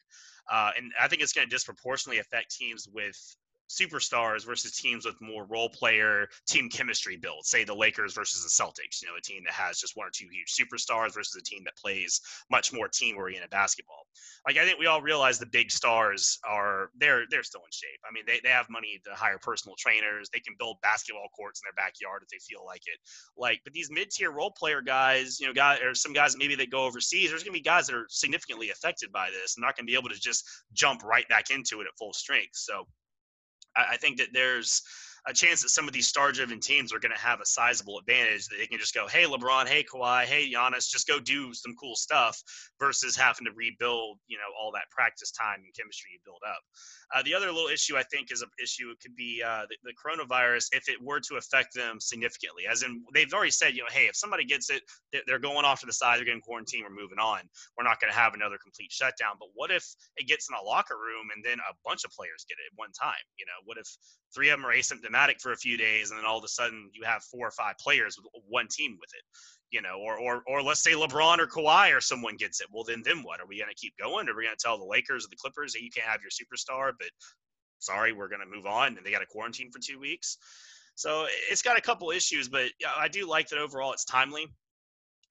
Uh, 0.52 0.72
and 0.78 0.92
I 1.00 1.08
think 1.08 1.22
it's 1.22 1.34
going 1.34 1.48
to 1.48 1.52
disproportionately 1.54 2.20
affect 2.20 2.56
teams 2.56 2.88
with 2.92 3.18
superstars 3.80 4.46
versus 4.46 4.72
teams 4.74 5.06
with 5.06 5.20
more 5.22 5.46
role 5.46 5.70
player 5.70 6.28
team 6.48 6.70
chemistry 6.70 7.18
build. 7.18 7.46
Say 7.46 7.64
the 7.64 7.74
Lakers 7.74 8.14
versus 8.14 8.44
the 8.44 8.64
Celtics, 8.64 9.02
you 9.02 9.08
know, 9.08 9.16
a 9.18 9.22
team 9.22 9.44
that 9.46 9.54
has 9.54 9.80
just 9.80 9.96
one 9.96 10.08
or 10.08 10.12
two 10.14 10.28
huge 10.32 10.54
superstars 10.54 11.14
versus 11.14 11.36
a 11.36 11.44
team 11.44 11.64
that 11.66 11.76
plays 11.78 12.22
much 12.52 12.74
more 12.74 12.88
team 12.88 13.18
oriented 13.18 13.50
basketball. 13.50 14.06
Like 14.46 14.58
I 14.58 14.66
think 14.66 14.80
we 14.80 14.88
all 14.88 15.02
realize 15.02 15.40
the 15.40 15.46
big 15.46 15.72
stars 15.72 16.38
are 16.48 16.90
they're 16.98 17.24
they're 17.30 17.44
still 17.44 17.62
in 17.62 17.72
shape. 17.72 18.00
I 18.08 18.14
mean, 18.14 18.24
they, 18.28 18.40
they 18.44 18.50
have 18.50 18.70
money 18.70 19.00
to 19.06 19.12
hire 19.14 19.38
personal 19.42 19.76
trainers. 19.80 20.30
They 20.30 20.40
can 20.40 20.56
build 20.60 20.78
basketball 20.82 21.30
courts 21.36 21.62
in 21.62 21.66
their 21.66 21.84
backyard 21.84 22.24
if 22.24 22.30
they 22.30 22.40
feel 22.40 22.66
like 22.66 22.82
it. 22.86 23.00
Like, 23.38 23.62
but 23.64 23.74
these 23.74 23.90
mid 23.90 24.12
tier 24.12 24.32
role 24.32 24.52
player 24.52 24.82
guys, 24.82 25.40
you 25.40 25.48
know, 25.48 25.54
guys 25.54 25.80
or 25.82 25.96
some 25.96 26.14
guys 26.14 26.38
maybe 26.38 26.56
that 26.56 26.70
go 26.70 26.86
overseas, 26.86 27.30
there's 27.30 27.44
gonna 27.44 27.54
be 27.54 27.62
guys 27.62 27.88
that 27.88 27.96
are 27.96 28.08
significantly 28.10 28.70
affected 28.70 29.12
by 29.12 29.30
this 29.30 29.56
and 29.56 29.64
not 29.64 29.78
gonna 29.78 29.86
be 29.86 29.96
able 29.96 30.10
to 30.10 30.20
just 30.20 30.46
jump 30.74 31.04
right 31.04 31.28
back 31.30 31.50
into 31.50 31.80
it 31.82 31.88
at 31.88 31.98
full 31.98 32.14
strength. 32.14 32.56
So 32.56 32.86
I, 33.76 33.94
I 33.94 33.98
think 33.98 34.18
that 34.18 34.34
there's 34.34 34.82
a 35.28 35.34
chance 35.34 35.62
that 35.62 35.70
some 35.70 35.88
of 35.88 35.94
these 35.94 36.08
star-driven 36.08 36.60
teams 36.60 36.94
are 36.94 37.00
going 37.00 37.14
to 37.14 37.20
have 37.20 37.40
a 37.40 37.46
sizable 37.46 37.98
advantage 38.00 38.48
that 38.48 38.58
they 38.58 38.68
can 38.68 38.80
just 38.80 38.94
go, 38.94 39.08
"Hey, 39.08 39.24
LeBron, 39.24 39.68
hey, 39.68 39.84
Kawhi, 39.84 40.26
hey, 40.26 40.52
Giannis, 40.52 40.90
just 40.90 41.08
go 41.08 41.20
do 41.20 41.54
some 41.54 41.76
cool 41.76 41.96
stuff," 41.96 42.42
versus 42.80 43.16
having 43.16 43.46
to 43.46 43.52
rebuild, 43.54 44.20
you 44.28 44.38
know, 44.38 44.52
all 44.60 44.72
that 44.74 44.90
practice 44.92 45.32
time 45.32 45.62
and 45.64 45.74
chemistry 45.76 46.12
you 46.14 46.20
build 46.26 46.42
up. 46.46 46.60
Uh, 47.14 47.24
the 47.24 47.34
other 47.34 47.52
little 47.52 47.70
issue 47.70 47.96
I 47.96 48.04
think 48.04 48.32
is 48.32 48.42
an 48.42 48.50
issue. 48.62 48.90
It 48.90 49.00
could 49.00 49.16
be 49.16 49.42
uh, 49.46 49.66
the, 49.70 49.78
the, 49.84 49.94
coronavirus 49.94 50.68
if 50.74 50.90
it 50.90 51.02
were 51.02 51.20
to 51.22 51.36
affect 51.36 51.74
them 51.74 52.00
significantly. 52.00 52.64
As 52.70 52.84
in, 52.84 53.04
they've 53.14 53.32
already 53.32 53.52
said, 53.52 53.76
you 53.76 53.84
know, 53.84 53.92
hey, 53.92 54.08
if 54.08 54.16
somebody 54.16 54.46
gets 54.46 54.70
it, 54.70 54.82
they're 55.28 55.40
going 55.40 55.64
off 55.64 55.80
to 55.82 55.86
the 55.86 55.94
side, 55.94 56.18
they're 56.18 56.26
getting 56.26 56.42
quarantine, 56.42 56.84
we're 56.84 56.90
moving 56.90 57.20
on. 57.20 57.42
We're 57.78 57.86
not 57.86 58.02
going 58.02 58.12
to 58.12 58.18
have 58.18 58.34
another 58.34 58.58
complete 58.62 58.92
shutdown. 58.92 59.36
But 59.40 59.50
what 59.54 59.72
if 59.72 59.86
it 60.18 60.28
gets 60.28 60.50
in 60.50 60.56
a 60.56 60.64
locker 60.64 60.98
room 60.98 61.30
and 61.36 61.44
then 61.46 61.60
a 61.60 61.74
bunch 61.86 62.04
of 62.04 62.12
players 62.12 62.46
get 62.50 62.58
it 62.58 62.74
at 62.74 62.78
one 62.78 62.92
time? 62.92 63.24
You 63.38 63.46
know, 63.46 63.62
what 63.66 63.78
if 63.78 63.88
three 64.34 64.50
of 64.50 64.60
them 64.60 64.66
are 64.66 64.74
asymptomatic 64.74 65.42
for 65.42 65.52
a 65.52 65.58
few 65.58 65.78
days 65.78 66.10
and 66.10 66.20
then 66.20 66.26
all 66.26 66.38
of 66.38 66.44
a 66.44 66.48
sudden 66.48 66.90
you 66.94 67.04
have 67.04 67.24
four 67.24 67.48
or 67.48 67.52
five 67.52 67.78
players 67.78 68.18
with 68.18 68.26
one 68.48 68.68
team 68.68 68.98
with 69.00 69.10
it? 69.14 69.24
you 69.74 69.82
know, 69.82 69.98
or 70.00 70.18
or 70.20 70.44
or 70.48 70.62
let's 70.62 70.84
say 70.84 70.92
LeBron 70.92 71.40
or 71.40 71.48
Kawhi 71.48 71.98
or 71.98 72.00
someone 72.00 72.38
gets 72.38 72.62
it. 72.62 72.68
Well, 72.72 72.84
then 72.84 73.02
then 73.04 73.24
what? 73.24 73.42
Are 73.42 73.48
we 73.48 73.58
going 73.58 73.72
to 73.72 73.76
keep 73.76 73.98
going? 73.98 74.30
Are 74.30 74.36
we 74.36 74.44
going 74.44 74.56
to 74.56 74.64
tell 74.64 74.78
the 74.78 74.86
Lakers 74.86 75.26
or 75.26 75.30
the 75.30 75.36
Clippers 75.36 75.74
that 75.74 75.82
you 75.82 75.90
can't 75.90 76.08
have 76.08 76.22
your 76.22 76.30
superstar? 76.30 76.94
But 76.98 77.10
sorry, 77.80 78.14
we're 78.14 78.30
going 78.30 78.42
to 78.42 78.56
move 78.56 78.68
on, 78.68 78.96
and 78.96 79.06
they 79.06 79.10
got 79.10 79.20
to 79.20 79.26
quarantine 79.26 79.72
for 79.72 79.80
two 79.80 80.00
weeks. 80.00 80.38
So 80.96 81.26
it's 81.50 81.64
got 81.64 81.78
a 81.78 81.82
couple 81.82 82.12
issues, 82.12 82.48
but 82.48 82.70
I 82.96 83.08
do 83.08 83.28
like 83.28 83.50
that 83.50 83.58
overall. 83.58 83.94
It's 83.94 84.06
timely 84.06 84.46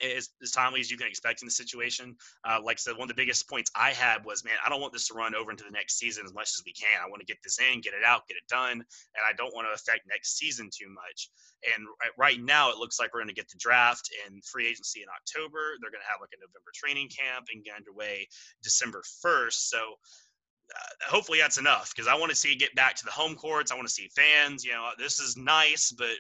as, 0.03 0.31
as 0.43 0.51
timely 0.51 0.81
as 0.81 0.91
you 0.91 0.97
can 0.97 1.07
expect 1.07 1.43
in 1.43 1.47
the 1.47 1.53
situation. 1.53 2.17
Uh, 2.45 2.59
like 2.63 2.77
I 2.77 2.83
said, 2.83 2.95
one 2.95 3.03
of 3.03 3.09
the 3.09 3.15
biggest 3.15 3.49
points 3.49 3.71
I 3.75 3.91
had 3.91 4.25
was, 4.25 4.45
man, 4.45 4.55
I 4.65 4.69
don't 4.69 4.81
want 4.81 4.93
this 4.93 5.09
to 5.09 5.15
run 5.15 5.35
over 5.35 5.51
into 5.51 5.65
the 5.65 5.71
next 5.71 5.99
season 5.99 6.25
as 6.27 6.35
much 6.35 6.51
as 6.59 6.63
we 6.67 6.73
can. 6.73 7.01
I 7.03 7.09
want 7.09 7.21
to 7.21 7.27
get 7.27 7.39
this 7.43 7.59
in, 7.59 7.81
get 7.81 7.95
it 7.95 8.05
out, 8.05 8.27
get 8.27 8.37
it 8.37 8.49
done, 8.49 8.73
and 8.73 9.23
I 9.27 9.33
don't 9.37 9.55
want 9.55 9.69
to 9.69 9.75
affect 9.75 10.07
next 10.09 10.37
season 10.37 10.71
too 10.73 10.89
much. 10.89 11.31
And 11.75 11.87
right 12.19 12.41
now, 12.43 12.71
it 12.71 12.79
looks 12.79 12.99
like 12.99 13.15
we're 13.15 13.21
going 13.21 13.29
to 13.29 13.35
get 13.35 13.49
the 13.49 13.59
draft 13.59 14.11
and 14.27 14.45
free 14.45 14.67
agency 14.67 15.03
in 15.03 15.09
October. 15.09 15.79
They're 15.81 15.95
going 15.95 16.03
to 16.03 16.11
have 16.11 16.21
like 16.21 16.35
a 16.35 16.41
November 16.41 16.73
training 16.75 17.09
camp 17.09 17.47
and 17.53 17.65
get 17.65 17.77
underway 17.77 18.27
December 18.63 19.03
1st. 19.25 19.71
So 19.71 19.79
uh, 19.79 21.11
hopefully 21.11 21.39
that's 21.39 21.59
enough 21.59 21.93
because 21.95 22.09
I 22.09 22.15
want 22.15 22.31
to 22.31 22.37
see 22.37 22.55
get 22.55 22.75
back 22.75 22.97
to 22.97 23.05
the 23.05 23.11
home 23.11 23.35
courts. 23.37 23.71
I 23.71 23.75
want 23.75 23.87
to 23.87 23.95
see 23.95 24.09
fans. 24.15 24.65
You 24.65 24.73
know, 24.73 24.91
this 24.99 25.21
is 25.21 25.37
nice, 25.37 25.93
but 25.93 26.17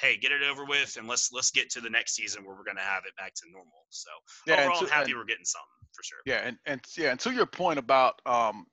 hey, 0.00 0.16
get 0.16 0.32
it 0.32 0.42
over 0.42 0.64
with, 0.64 0.96
and 0.98 1.06
let's 1.08 1.32
let's 1.32 1.50
get 1.50 1.70
to 1.70 1.80
the 1.80 1.90
next 1.90 2.14
season 2.14 2.44
where 2.44 2.54
we're 2.54 2.64
going 2.64 2.76
to 2.76 2.82
have 2.82 3.02
it 3.06 3.16
back 3.16 3.34
to 3.34 3.42
normal. 3.50 3.84
So 3.90 4.10
yeah, 4.46 4.60
overall, 4.60 4.78
to, 4.80 4.84
I'm 4.86 4.90
happy 4.90 5.14
we're 5.14 5.24
getting 5.24 5.44
something 5.44 5.66
for 5.92 6.02
sure. 6.02 6.18
Yeah, 6.26 6.42
and 6.44 6.58
and 6.66 6.80
yeah, 6.96 7.10
and 7.10 7.20
to 7.20 7.32
your 7.32 7.46
point 7.46 7.78
about 7.78 8.20
um, 8.26 8.66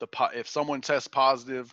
the 0.00 0.08
if 0.34 0.48
someone 0.48 0.80
tests 0.80 1.08
positive, 1.08 1.72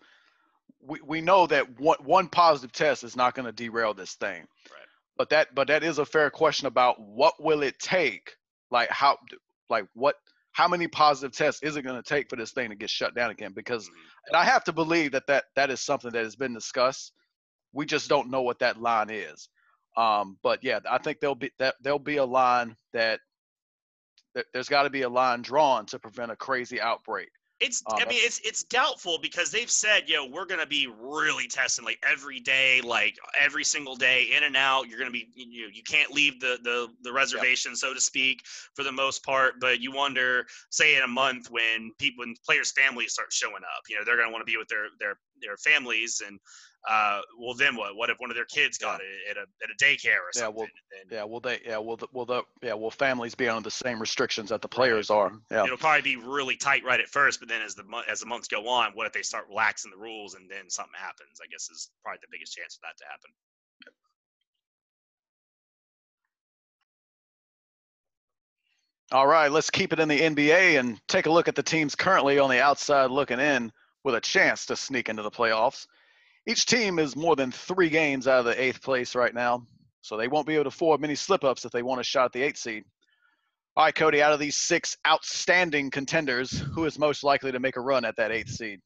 we 0.82 1.00
we 1.06 1.22
know 1.22 1.48
that 1.48 1.80
one 1.80 1.98
one 2.04 2.28
positive 2.28 2.72
test 2.72 3.04
is 3.04 3.16
not 3.16 3.34
going 3.36 3.46
to 3.46 3.52
derail 3.52 3.94
this 3.94 4.16
thing. 4.16 4.42
Right. 4.70 4.88
but 5.18 5.30
that 5.30 5.56
but 5.56 5.68
that 5.68 5.84
is 5.84 5.98
a 5.98 6.06
fair 6.06 6.30
question 6.30 6.68
about 6.68 7.00
what 7.00 7.42
will 7.44 7.64
it 7.64 7.80
take? 7.80 8.36
Like 8.70 8.90
how 8.90 9.18
like 9.70 9.86
what 9.94 10.16
how 10.52 10.68
many 10.68 10.88
positive 10.88 11.36
tests 11.36 11.62
is 11.62 11.76
it 11.76 11.84
going 11.84 12.02
to 12.02 12.08
take 12.08 12.30
for 12.30 12.36
this 12.36 12.52
thing 12.52 12.70
to 12.70 12.76
get 12.76 12.90
shut 12.90 13.16
down 13.16 13.30
again? 13.32 13.54
Because 13.54 13.88
Mhm. 13.88 13.94
and 14.28 14.36
I 14.36 14.44
have 14.44 14.64
to 14.66 14.74
believe 14.74 15.12
that 15.12 15.28
that 15.28 15.46
that 15.56 15.70
is 15.70 15.82
something 15.82 16.12
that 16.12 16.24
has 16.24 16.36
been 16.36 16.54
discussed. 16.54 17.14
We 17.78 17.86
just 17.86 18.10
don't 18.10 18.32
know 18.32 18.42
what 18.42 18.58
that 18.60 18.82
line 18.82 19.12
is. 19.12 19.50
Um, 19.96 20.38
but 20.42 20.64
yeah, 20.64 20.80
I 20.90 20.98
think 20.98 21.20
there'll 21.20 21.36
be 21.36 21.52
that 21.60 21.76
there'll 21.80 22.00
be 22.00 22.18
a 22.18 22.26
line 22.26 22.76
that, 22.94 23.20
that 24.34 24.46
there's 24.52 24.68
got 24.68 24.84
to 24.84 24.90
be 24.90 25.04
a 25.04 25.10
line 25.10 25.44
drawn 25.44 25.86
to 25.88 26.00
prevent 26.00 26.32
a 26.32 26.36
crazy 26.36 26.82
outbreak. 26.82 27.30
It's. 27.60 27.84
Um, 27.88 27.98
I 28.00 28.06
mean, 28.06 28.20
it's 28.22 28.40
it's 28.44 28.64
doubtful 28.64 29.20
because 29.20 29.52
they've 29.52 29.70
said, 29.70 30.04
yo, 30.08 30.26
we're 30.28 30.46
gonna 30.46 30.68
be 30.68 30.88
really 31.00 31.48
testing 31.48 31.86
like 31.86 32.00
every 32.08 32.40
day, 32.40 32.82
like 32.82 33.16
every 33.40 33.64
single 33.64 33.96
day, 33.96 34.30
in 34.36 34.44
and 34.44 34.56
out. 34.56 34.88
You're 34.88 35.00
gonna 35.00 35.12
be, 35.12 35.30
you 35.36 35.64
know, 35.64 35.70
you 35.72 35.84
can't 35.84 36.12
leave 36.12 36.40
the 36.40 36.60
the 36.64 36.88
the 37.02 37.12
reservation, 37.12 37.76
so 37.76 37.94
to 37.94 38.02
speak, 38.02 38.42
for 38.76 38.84
the 38.84 38.92
most 38.92 39.24
part. 39.24 39.56
But 39.60 39.82
you 39.82 39.92
wonder, 39.92 40.46
say, 40.70 40.96
in 40.96 41.04
a 41.04 41.08
month 41.08 41.50
when 41.50 41.92
people, 41.98 42.24
when 42.26 42.36
players' 42.46 42.72
families 42.72 43.14
start 43.14 43.34
showing 43.34 43.56
up, 43.56 43.84
you 43.88 43.96
know, 43.96 44.04
they're 44.06 44.18
gonna 44.18 44.32
want 44.32 44.42
to 44.42 44.52
be 44.52 44.58
with 44.58 44.68
their 44.68 44.88
their 45.00 45.20
their 45.42 45.58
families, 45.58 46.22
and 46.26 46.40
uh, 46.90 47.22
well, 47.38 47.54
then 47.54 47.76
what? 47.76 47.96
What 47.96 48.10
if 48.10 48.18
one 48.20 48.30
of 48.30 48.36
their 48.36 48.46
kids 48.46 48.78
got 48.78 49.02
it 49.02 49.32
at 49.32 49.38
a 49.38 49.46
at 49.64 49.70
a 49.70 49.84
daycare 49.84 50.20
or 50.20 50.32
something? 50.32 50.56
Yeah, 50.56 50.60
well, 50.60 50.68
Yeah, 51.12 51.24
will 51.24 51.40
they? 51.40 51.60
Yeah, 51.66 51.78
will 51.78 51.98
the, 51.98 52.08
will 52.14 52.26
the 52.26 52.44
yeah 52.62 52.74
will 52.74 52.92
families 52.92 53.36
be 53.36 53.50
under 53.50 53.64
the 53.64 53.72
same 53.72 54.00
restrictions 54.00 54.50
that 54.50 54.62
the 54.62 54.68
players 54.68 55.10
are? 55.10 55.34
Yeah, 55.52 55.66
it'll 55.66 55.78
probably 55.78 56.02
be 56.02 56.16
really 56.16 56.56
tight 56.56 56.84
right 56.86 57.00
at 57.00 57.10
first, 57.10 57.40
but 57.40 57.50
then 57.50 57.62
as 57.62 57.76
the 57.76 57.84
as 58.10 58.22
the 58.22 58.26
months 58.26 58.48
go 58.48 58.68
on, 58.68 58.92
what 58.94 59.08
if 59.08 59.14
they 59.14 59.22
start 59.22 59.48
relaxing 59.50 59.92
the 59.92 59.98
rules 59.98 60.36
and 60.36 60.50
then 60.50 60.70
something 60.70 60.94
happens? 60.96 61.40
I 61.44 61.48
guess 61.48 61.70
is 61.70 61.90
probably 62.04 62.20
the 62.22 62.28
biggest 62.32 62.56
chance 62.56 62.76
for 62.76 62.82
that 62.84 62.98
to 62.98 63.04
happen. 63.06 63.32
All 69.14 69.28
right, 69.28 69.50
let's 69.50 69.70
keep 69.70 69.94
it 69.94 70.02
in 70.02 70.10
the 70.10 70.20
NBA 70.20 70.78
and 70.78 71.00
take 71.08 71.28
a 71.28 71.32
look 71.32 71.48
at 71.48 71.56
the 71.56 71.64
teams 71.64 71.96
currently 71.96 72.40
on 72.40 72.50
the 72.50 72.62
outside 72.62 73.10
looking 73.10 73.40
in 73.40 73.72
with 74.04 74.16
a 74.16 74.22
chance 74.22 74.66
to 74.66 74.76
sneak 74.76 75.08
into 75.08 75.24
the 75.24 75.32
playoffs. 75.32 75.88
Each 76.48 76.66
team 76.66 76.98
is 76.98 77.18
more 77.18 77.36
than 77.36 77.52
three 77.52 77.90
games 77.90 78.26
out 78.26 78.40
of 78.40 78.46
the 78.46 78.60
eighth 78.60 78.82
place 78.82 79.16
right 79.16 79.34
now, 79.34 79.68
so 80.00 80.16
they 80.16 80.30
won't 80.30 80.48
be 80.48 80.54
able 80.54 80.64
to 80.64 80.70
afford 80.70 81.02
many 81.02 81.14
slip 81.14 81.44
ups 81.44 81.66
if 81.66 81.74
they 81.74 81.84
want 81.84 82.00
a 82.00 82.06
shot 82.06 82.26
at 82.26 82.32
the 82.32 82.42
eighth 82.42 82.58
seed. 82.58 82.86
All 83.76 83.84
right, 83.84 83.94
Cody, 83.94 84.22
out 84.22 84.32
of 84.32 84.40
these 84.40 84.56
six 84.56 84.96
outstanding 85.06 85.92
contenders, 85.92 86.58
who 86.74 86.86
is 86.86 86.98
most 86.98 87.26
likely 87.26 87.52
to 87.52 87.60
make 87.60 87.76
a 87.76 87.82
run 87.82 88.06
at 88.06 88.16
that 88.16 88.32
eighth 88.32 88.50
seed? 88.50 88.80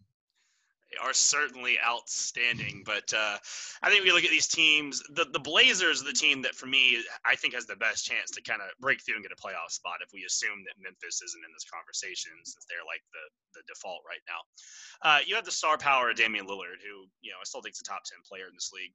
Are 0.99 1.13
certainly 1.13 1.79
outstanding, 1.79 2.83
but 2.85 3.13
uh, 3.15 3.37
I 3.81 3.89
think 3.89 4.03
we 4.03 4.11
look 4.11 4.25
at 4.25 4.29
these 4.29 4.47
teams. 4.47 5.01
The 5.15 5.23
the 5.31 5.39
Blazers 5.39 6.01
are 6.01 6.05
the 6.05 6.13
team 6.13 6.41
that, 6.41 6.53
for 6.53 6.65
me, 6.67 6.99
I 7.25 7.35
think 7.35 7.53
has 7.53 7.65
the 7.65 7.77
best 7.77 8.03
chance 8.03 8.29
to 8.31 8.41
kind 8.43 8.61
of 8.61 8.67
break 8.81 8.99
through 8.99 9.15
and 9.15 9.23
get 9.23 9.31
a 9.31 9.39
playoff 9.39 9.71
spot. 9.71 10.03
If 10.03 10.11
we 10.13 10.25
assume 10.27 10.67
that 10.67 10.75
Memphis 10.83 11.21
isn't 11.23 11.45
in 11.47 11.51
this 11.55 11.63
conversation, 11.71 12.35
since 12.43 12.65
they're 12.67 12.83
like 12.83 13.01
the 13.15 13.23
the 13.55 13.63
default 13.71 14.03
right 14.03 14.21
now. 14.27 14.41
Uh, 15.01 15.19
you 15.25 15.35
have 15.35 15.45
the 15.45 15.51
star 15.51 15.77
power 15.77 16.09
of 16.11 16.17
Damian 16.17 16.45
Lillard, 16.45 16.83
who 16.83 17.07
you 17.21 17.31
know 17.31 17.39
I 17.39 17.45
still 17.45 17.61
think 17.61 17.75
is 17.75 17.81
a 17.81 17.87
top 17.87 18.03
ten 18.03 18.19
player 18.27 18.51
in 18.51 18.55
this 18.55 18.71
league. 18.75 18.91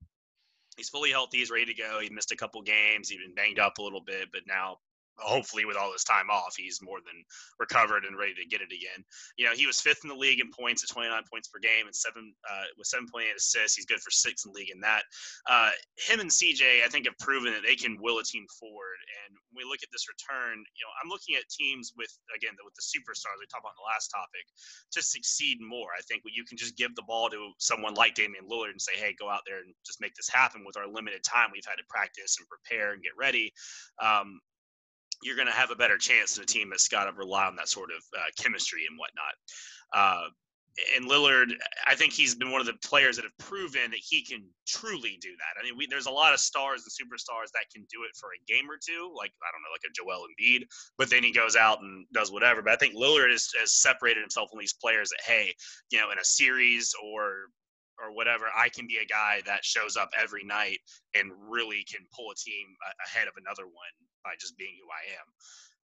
He's 0.76 0.90
fully 0.90 1.10
healthy. 1.10 1.38
He's 1.38 1.50
ready 1.50 1.64
to 1.64 1.74
go. 1.74 2.00
He 2.00 2.10
missed 2.10 2.32
a 2.32 2.36
couple 2.36 2.60
games. 2.60 3.08
He's 3.08 3.24
been 3.24 3.34
banged 3.34 3.58
up 3.58 3.78
a 3.78 3.82
little 3.82 4.04
bit, 4.04 4.28
but 4.32 4.42
now 4.46 4.76
hopefully 5.18 5.64
with 5.64 5.76
all 5.76 5.92
this 5.92 6.04
time 6.04 6.30
off, 6.30 6.54
he's 6.56 6.80
more 6.82 6.98
than 7.04 7.24
recovered 7.58 8.04
and 8.04 8.18
ready 8.18 8.34
to 8.34 8.46
get 8.48 8.60
it 8.60 8.72
again. 8.72 9.04
You 9.36 9.46
know, 9.46 9.52
he 9.52 9.66
was 9.66 9.80
fifth 9.80 10.04
in 10.04 10.08
the 10.08 10.16
league 10.16 10.40
in 10.40 10.50
points 10.50 10.82
at 10.84 10.90
29 10.90 11.10
points 11.30 11.48
per 11.48 11.58
game 11.58 11.86
and 11.86 11.94
seven 11.94 12.34
uh, 12.48 12.68
with 12.78 12.88
7.8 12.88 13.24
assists. 13.36 13.76
He's 13.76 13.86
good 13.86 14.00
for 14.00 14.10
six 14.10 14.44
in 14.44 14.52
the 14.52 14.58
league 14.58 14.70
in 14.72 14.80
that. 14.80 15.02
Uh, 15.48 15.70
him 15.96 16.20
and 16.20 16.30
CJ, 16.30 16.84
I 16.84 16.88
think, 16.88 17.06
have 17.06 17.18
proven 17.18 17.52
that 17.52 17.62
they 17.64 17.76
can 17.76 17.96
will 18.00 18.18
a 18.18 18.24
team 18.24 18.44
forward. 18.58 19.00
And 19.26 19.36
we 19.54 19.64
look 19.64 19.80
at 19.82 19.90
this 19.92 20.06
return, 20.08 20.60
you 20.60 20.84
know, 20.84 20.92
I'm 21.02 21.08
looking 21.08 21.36
at 21.36 21.48
teams 21.48 21.92
with 21.96 22.12
again 22.34 22.52
with 22.64 22.76
the 22.76 22.84
superstars 22.84 23.40
we 23.40 23.48
talked 23.48 23.64
about 23.64 23.76
in 23.76 23.82
the 23.82 23.90
last 23.90 24.12
topic 24.12 24.44
to 24.92 25.00
succeed 25.00 25.58
more. 25.60 25.96
I 25.96 26.02
think 26.04 26.22
you 26.26 26.44
can 26.44 26.56
just 26.56 26.76
give 26.76 26.94
the 26.94 27.06
ball 27.08 27.30
to 27.30 27.52
someone 27.58 27.94
like 27.94 28.14
Damian 28.14 28.48
Lillard 28.48 28.76
and 28.76 28.80
say, 28.80 28.96
"Hey, 28.96 29.16
go 29.18 29.30
out 29.30 29.42
there 29.46 29.64
and 29.64 29.74
just 29.84 30.00
make 30.00 30.14
this 30.14 30.28
happen." 30.28 30.64
With 30.64 30.76
our 30.76 30.86
limited 30.86 31.24
time 31.24 31.50
we've 31.52 31.66
had 31.66 31.80
to 31.80 31.88
practice 31.88 32.36
and 32.38 32.48
prepare 32.48 32.92
and 32.92 33.02
get 33.02 33.16
ready. 33.16 33.52
Um, 34.00 34.40
you're 35.22 35.36
going 35.36 35.48
to 35.48 35.52
have 35.52 35.70
a 35.70 35.76
better 35.76 35.98
chance 35.98 36.34
than 36.34 36.44
a 36.44 36.46
team 36.46 36.70
that's 36.70 36.88
got 36.88 37.04
to 37.04 37.12
rely 37.12 37.46
on 37.46 37.56
that 37.56 37.68
sort 37.68 37.90
of 37.90 38.02
uh, 38.16 38.42
chemistry 38.42 38.82
and 38.88 38.98
whatnot. 38.98 39.34
Uh, 39.92 40.28
and 40.94 41.08
Lillard, 41.08 41.52
I 41.86 41.94
think 41.94 42.12
he's 42.12 42.34
been 42.34 42.50
one 42.50 42.60
of 42.60 42.66
the 42.66 42.74
players 42.84 43.16
that 43.16 43.24
have 43.24 43.38
proven 43.38 43.90
that 43.90 44.00
he 44.02 44.22
can 44.22 44.44
truly 44.66 45.18
do 45.22 45.30
that. 45.30 45.58
I 45.58 45.64
mean, 45.64 45.76
we, 45.76 45.86
there's 45.86 46.06
a 46.06 46.10
lot 46.10 46.34
of 46.34 46.40
stars 46.40 46.82
and 46.84 46.92
superstars 46.92 47.50
that 47.54 47.70
can 47.72 47.86
do 47.90 48.04
it 48.04 48.14
for 48.20 48.28
a 48.28 48.44
game 48.46 48.70
or 48.70 48.76
two, 48.76 49.10
like 49.16 49.32
I 49.42 49.48
don't 49.52 49.62
know, 49.62 49.72
like 49.72 49.88
a 49.88 49.92
Joel 49.94 50.26
Embiid, 50.28 50.66
but 50.98 51.08
then 51.08 51.22
he 51.22 51.32
goes 51.32 51.56
out 51.56 51.80
and 51.80 52.06
does 52.12 52.30
whatever. 52.30 52.60
But 52.60 52.74
I 52.74 52.76
think 52.76 52.94
Lillard 52.94 53.30
has, 53.30 53.48
has 53.58 53.72
separated 53.72 54.20
himself 54.20 54.50
from 54.50 54.60
these 54.60 54.74
players 54.74 55.08
that, 55.10 55.20
hey, 55.24 55.54
you 55.90 55.98
know, 55.98 56.10
in 56.10 56.18
a 56.18 56.24
series 56.24 56.92
or 57.02 57.46
or 58.02 58.14
whatever, 58.14 58.46
I 58.56 58.68
can 58.68 58.86
be 58.86 58.98
a 58.98 59.06
guy 59.06 59.42
that 59.46 59.64
shows 59.64 59.96
up 59.96 60.10
every 60.18 60.44
night 60.44 60.78
and 61.14 61.32
really 61.48 61.84
can 61.84 62.06
pull 62.14 62.30
a 62.30 62.34
team 62.34 62.76
ahead 63.04 63.28
of 63.28 63.34
another 63.36 63.64
one 63.64 63.94
by 64.24 64.34
just 64.38 64.56
being 64.56 64.74
who 64.80 64.88
I 64.90 65.16
am. 65.16 65.26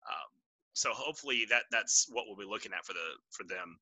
Um, 0.07 0.29
so 0.73 0.91
hopefully 0.91 1.45
that 1.49 1.63
that's 1.71 2.07
what 2.11 2.25
we'll 2.27 2.37
be 2.37 2.49
looking 2.49 2.73
at 2.73 2.85
for 2.85 2.93
the 2.93 3.07
for 3.31 3.43
them. 3.43 3.77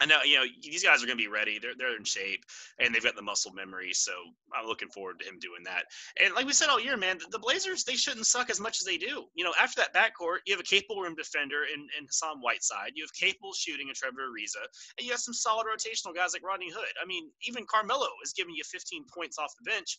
I 0.00 0.06
know 0.06 0.22
you 0.24 0.36
know 0.36 0.44
these 0.62 0.82
guys 0.82 1.02
are 1.02 1.06
going 1.06 1.18
to 1.18 1.22
be 1.22 1.28
ready. 1.28 1.58
They're 1.58 1.74
they're 1.76 1.96
in 1.96 2.04
shape 2.04 2.44
and 2.78 2.94
they've 2.94 3.04
got 3.04 3.16
the 3.16 3.22
muscle 3.22 3.52
memory. 3.52 3.92
So 3.92 4.12
I'm 4.54 4.66
looking 4.66 4.88
forward 4.88 5.20
to 5.20 5.28
him 5.28 5.38
doing 5.38 5.62
that. 5.64 5.84
And 6.22 6.34
like 6.34 6.46
we 6.46 6.52
said 6.52 6.68
all 6.68 6.80
year, 6.80 6.96
man, 6.96 7.18
the, 7.30 7.38
Blazers 7.38 7.84
they 7.84 7.96
shouldn't 7.96 8.26
suck 8.26 8.50
as 8.50 8.60
much 8.60 8.80
as 8.80 8.86
they 8.86 8.96
do. 8.96 9.24
You 9.34 9.44
know, 9.44 9.52
after 9.60 9.80
that 9.80 9.94
backcourt, 9.94 10.38
you 10.46 10.54
have 10.54 10.60
a 10.60 10.64
capable 10.64 11.02
rim 11.02 11.14
defender 11.14 11.64
in, 11.72 11.80
in 11.98 12.06
Hassan 12.06 12.38
Whiteside. 12.40 12.92
You 12.94 13.04
have 13.04 13.12
capable 13.12 13.52
shooting 13.52 13.88
in 13.88 13.94
Trevor 13.94 14.28
Ariza, 14.28 14.62
and 14.98 15.06
you 15.06 15.10
have 15.12 15.20
some 15.20 15.34
solid 15.34 15.66
rotational 15.66 16.14
guys 16.14 16.32
like 16.32 16.44
Rodney 16.44 16.70
Hood. 16.70 16.94
I 17.02 17.06
mean, 17.06 17.30
even 17.48 17.66
Carmelo 17.66 18.08
is 18.24 18.32
giving 18.32 18.54
you 18.54 18.62
15 18.64 19.04
points 19.12 19.38
off 19.38 19.52
the 19.58 19.70
bench 19.70 19.98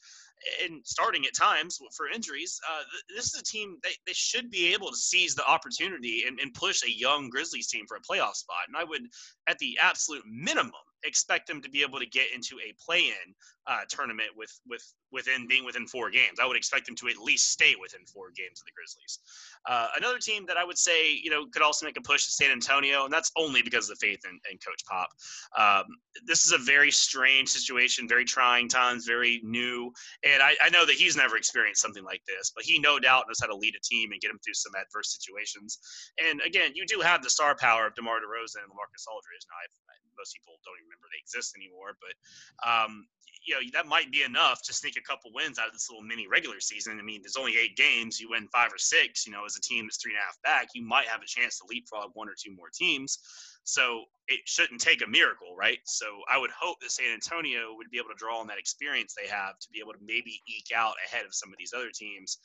and 0.64 0.82
starting 0.86 1.26
at 1.26 1.36
times 1.36 1.80
for 1.96 2.08
injuries. 2.10 2.60
Uh, 2.70 2.84
this 3.16 3.34
is 3.34 3.40
a 3.40 3.44
team 3.44 3.78
they, 3.84 3.94
they 4.06 4.14
should 4.14 4.50
be 4.50 4.74
able 4.74 4.90
to 4.90 4.96
seize 4.96 5.36
the 5.36 5.46
opportunity 5.46 6.24
and, 6.28 6.40
and 6.40 6.54
push 6.54 6.84
a 6.84 6.92
young 6.92 7.30
Grizzlies 7.30 7.68
team 7.68 7.86
for 7.88 7.98
a 7.98 8.02
playoff 8.02 8.36
spot. 8.36 8.64
And 8.68 8.78
I 8.78 8.84
would, 8.84 9.04
at 9.48 9.58
the 9.60 9.78
absolute 9.92 10.24
minimum, 10.26 10.72
expect 11.04 11.48
them 11.48 11.62
to 11.62 11.70
be 11.70 11.82
able 11.82 12.00
to 12.00 12.06
get 12.06 12.28
into 12.34 12.58
a 12.60 12.74
play-in 12.84 13.36
uh, 13.68 13.82
tournament 13.90 14.30
with 14.36 14.52
with 14.68 14.84
within 15.12 15.48
being 15.48 15.66
within 15.66 15.86
four 15.86 16.10
games. 16.10 16.40
I 16.42 16.48
would 16.48 16.58
expect 16.58 16.86
them 16.86 16.96
to 16.96 17.08
at 17.10 17.18
least 17.18 17.52
stay 17.52 17.76
within 17.80 18.06
four 18.06 18.32
games 18.36 18.60
of 18.62 18.66
the 18.66 18.72
Grizzlies. 18.76 19.20
Uh, 19.68 19.88
another 19.98 20.18
team 20.18 20.46
that 20.48 20.58
I 20.58 20.64
would 20.64 20.78
say 20.78 21.14
you 21.14 21.30
know 21.30 21.46
could 21.52 21.62
also 21.62 21.86
make 21.86 21.98
a 21.98 22.02
push 22.02 22.26
to 22.26 22.32
San 22.32 22.52
Antonio, 22.52 23.06
and 23.06 23.14
that's 23.14 23.32
only 23.38 23.62
because 23.62 23.90
of 23.90 24.00
the 24.00 24.06
faith 24.08 24.22
in, 24.26 24.40
in 24.52 24.58
Coach 24.58 24.84
Pop. 24.90 25.10
Um, 25.58 25.86
this 26.26 26.46
is 26.46 26.54
a 26.54 26.58
very 26.58 26.92
strange 26.92 27.50
situation, 27.50 28.08
very 28.08 28.26
trying 28.26 28.68
times, 28.68 29.06
very 29.06 29.42
new, 29.44 29.92
and 30.24 30.42
I, 30.42 30.56
I 30.62 30.70
know 30.70 30.86
that 30.86 30.96
he's 30.96 31.16
never 31.16 31.38
experienced 31.38 31.82
something 31.82 32.04
like 32.04 32.22
this, 32.26 32.52
but 32.56 32.64
he 32.64 32.80
no 32.80 33.00
doubt 33.00 33.26
knows 33.28 33.40
how 33.40 33.48
to 33.48 33.56
lead 33.56 33.76
a 33.76 33.82
team 33.84 34.12
and 34.12 34.22
get 34.22 34.30
them 34.30 34.40
through 34.44 34.56
some 34.56 34.74
adverse 34.80 35.18
situations. 35.18 35.80
And 36.18 36.42
again, 36.46 36.72
you 36.74 36.86
do 36.86 37.00
have 37.02 37.22
the 37.22 37.30
star 37.30 37.56
power 37.56 37.88
of 37.88 37.96
DeMar 37.96 38.18
DeRozan 38.18 38.64
and 38.64 38.72
LaMarcus 38.72 39.06
Aldridge. 39.08 39.46
Now, 39.48 39.58
I've, 39.64 39.76
most 40.22 40.38
people 40.38 40.62
don't 40.62 40.78
even 40.78 40.94
remember 40.94 41.10
they 41.10 41.18
exist 41.18 41.58
anymore, 41.58 41.98
but 41.98 42.14
um, 42.62 43.10
you 43.42 43.58
know 43.58 43.62
that 43.74 43.90
might 43.90 44.14
be 44.14 44.22
enough 44.22 44.62
to 44.70 44.74
sneak 44.74 44.98
a 44.98 45.02
couple 45.02 45.34
wins 45.34 45.58
out 45.58 45.66
of 45.66 45.74
this 45.74 45.90
little 45.90 46.06
mini 46.06 46.30
regular 46.30 46.62
season. 46.62 47.02
I 47.02 47.04
mean, 47.04 47.26
there's 47.26 47.42
only 47.42 47.58
eight 47.58 47.76
games. 47.76 48.22
You 48.22 48.30
win 48.30 48.46
five 48.54 48.70
or 48.70 48.78
six. 48.78 49.26
You 49.26 49.34
know, 49.34 49.46
as 49.46 49.58
a 49.58 49.62
team 49.66 49.90
that's 49.90 49.98
three 49.98 50.14
and 50.14 50.22
a 50.22 50.26
half 50.26 50.38
back, 50.46 50.70
you 50.78 50.86
might 50.86 51.10
have 51.10 51.26
a 51.26 51.30
chance 51.30 51.58
to 51.58 51.66
leapfrog 51.66 52.12
one 52.14 52.30
or 52.30 52.38
two 52.38 52.54
more 52.54 52.70
teams. 52.70 53.18
So 53.64 54.06
it 54.28 54.40
shouldn't 54.46 54.80
take 54.80 55.04
a 55.06 55.08
miracle, 55.08 55.56
right? 55.58 55.80
So 55.84 56.06
I 56.32 56.38
would 56.38 56.52
hope 56.52 56.80
that 56.82 56.92
San 56.92 57.14
Antonio 57.14 57.76
would 57.76 57.92
be 57.92 57.98
able 57.98 58.10
to 58.10 58.16
draw 58.16 58.40
on 58.40 58.48
that 58.48 58.58
experience 58.58 59.14
they 59.14 59.28
have 59.28 59.60
to 59.60 59.70
be 59.72 59.80
able 59.80 59.94
to 59.94 60.00
maybe 60.02 60.42
eke 60.48 60.72
out 60.76 60.96
ahead 61.06 61.26
of 61.26 61.36
some 61.36 61.50
of 61.50 61.58
these 61.60 61.74
other 61.76 61.92
teams 61.94 62.40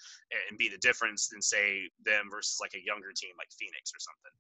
and 0.49 0.58
be 0.58 0.68
the 0.68 0.78
difference 0.78 1.28
than 1.28 1.40
say 1.40 1.88
them 2.04 2.28
versus 2.30 2.58
like 2.61 2.75
a 2.75 2.85
younger 2.85 3.12
team 3.14 3.30
like 3.38 3.49
Phoenix 3.58 3.92
or 3.94 4.00
something. 4.00 4.35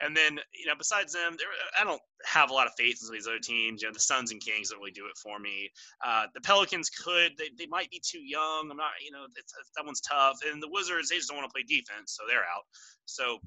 And 0.00 0.16
then 0.16 0.38
you 0.54 0.66
know, 0.66 0.76
besides 0.78 1.12
them, 1.12 1.36
there 1.38 1.48
I 1.78 1.84
don't 1.84 2.02
have 2.24 2.50
a 2.50 2.54
lot 2.54 2.66
of 2.66 2.74
faith 2.78 3.02
in 3.02 3.06
some 3.06 3.14
of 3.14 3.18
these 3.18 3.26
other 3.26 3.42
teams. 3.42 3.82
You 3.82 3.88
know, 3.88 3.94
the 3.94 4.00
Suns 4.00 4.30
and 4.30 4.40
Kings 4.40 4.70
don't 4.70 4.78
really 4.78 4.92
do 4.92 5.06
it 5.06 5.16
for 5.16 5.38
me. 5.38 5.70
Uh, 6.04 6.26
the 6.34 6.40
Pelicans 6.40 6.88
could, 6.88 7.32
they, 7.36 7.50
they 7.58 7.66
might 7.66 7.90
be 7.90 8.00
too 8.04 8.22
young. 8.22 8.68
I'm 8.70 8.76
not, 8.76 8.92
you 9.04 9.10
know, 9.10 9.26
that 9.34 9.84
one's 9.84 10.00
tough. 10.00 10.38
And 10.46 10.62
the 10.62 10.70
Wizards, 10.70 11.08
they 11.08 11.16
just 11.16 11.28
don't 11.28 11.38
want 11.38 11.50
to 11.50 11.52
play 11.52 11.64
defense, 11.66 12.16
so 12.16 12.22
they're 12.28 12.46
out. 12.46 12.64
So 13.06 13.40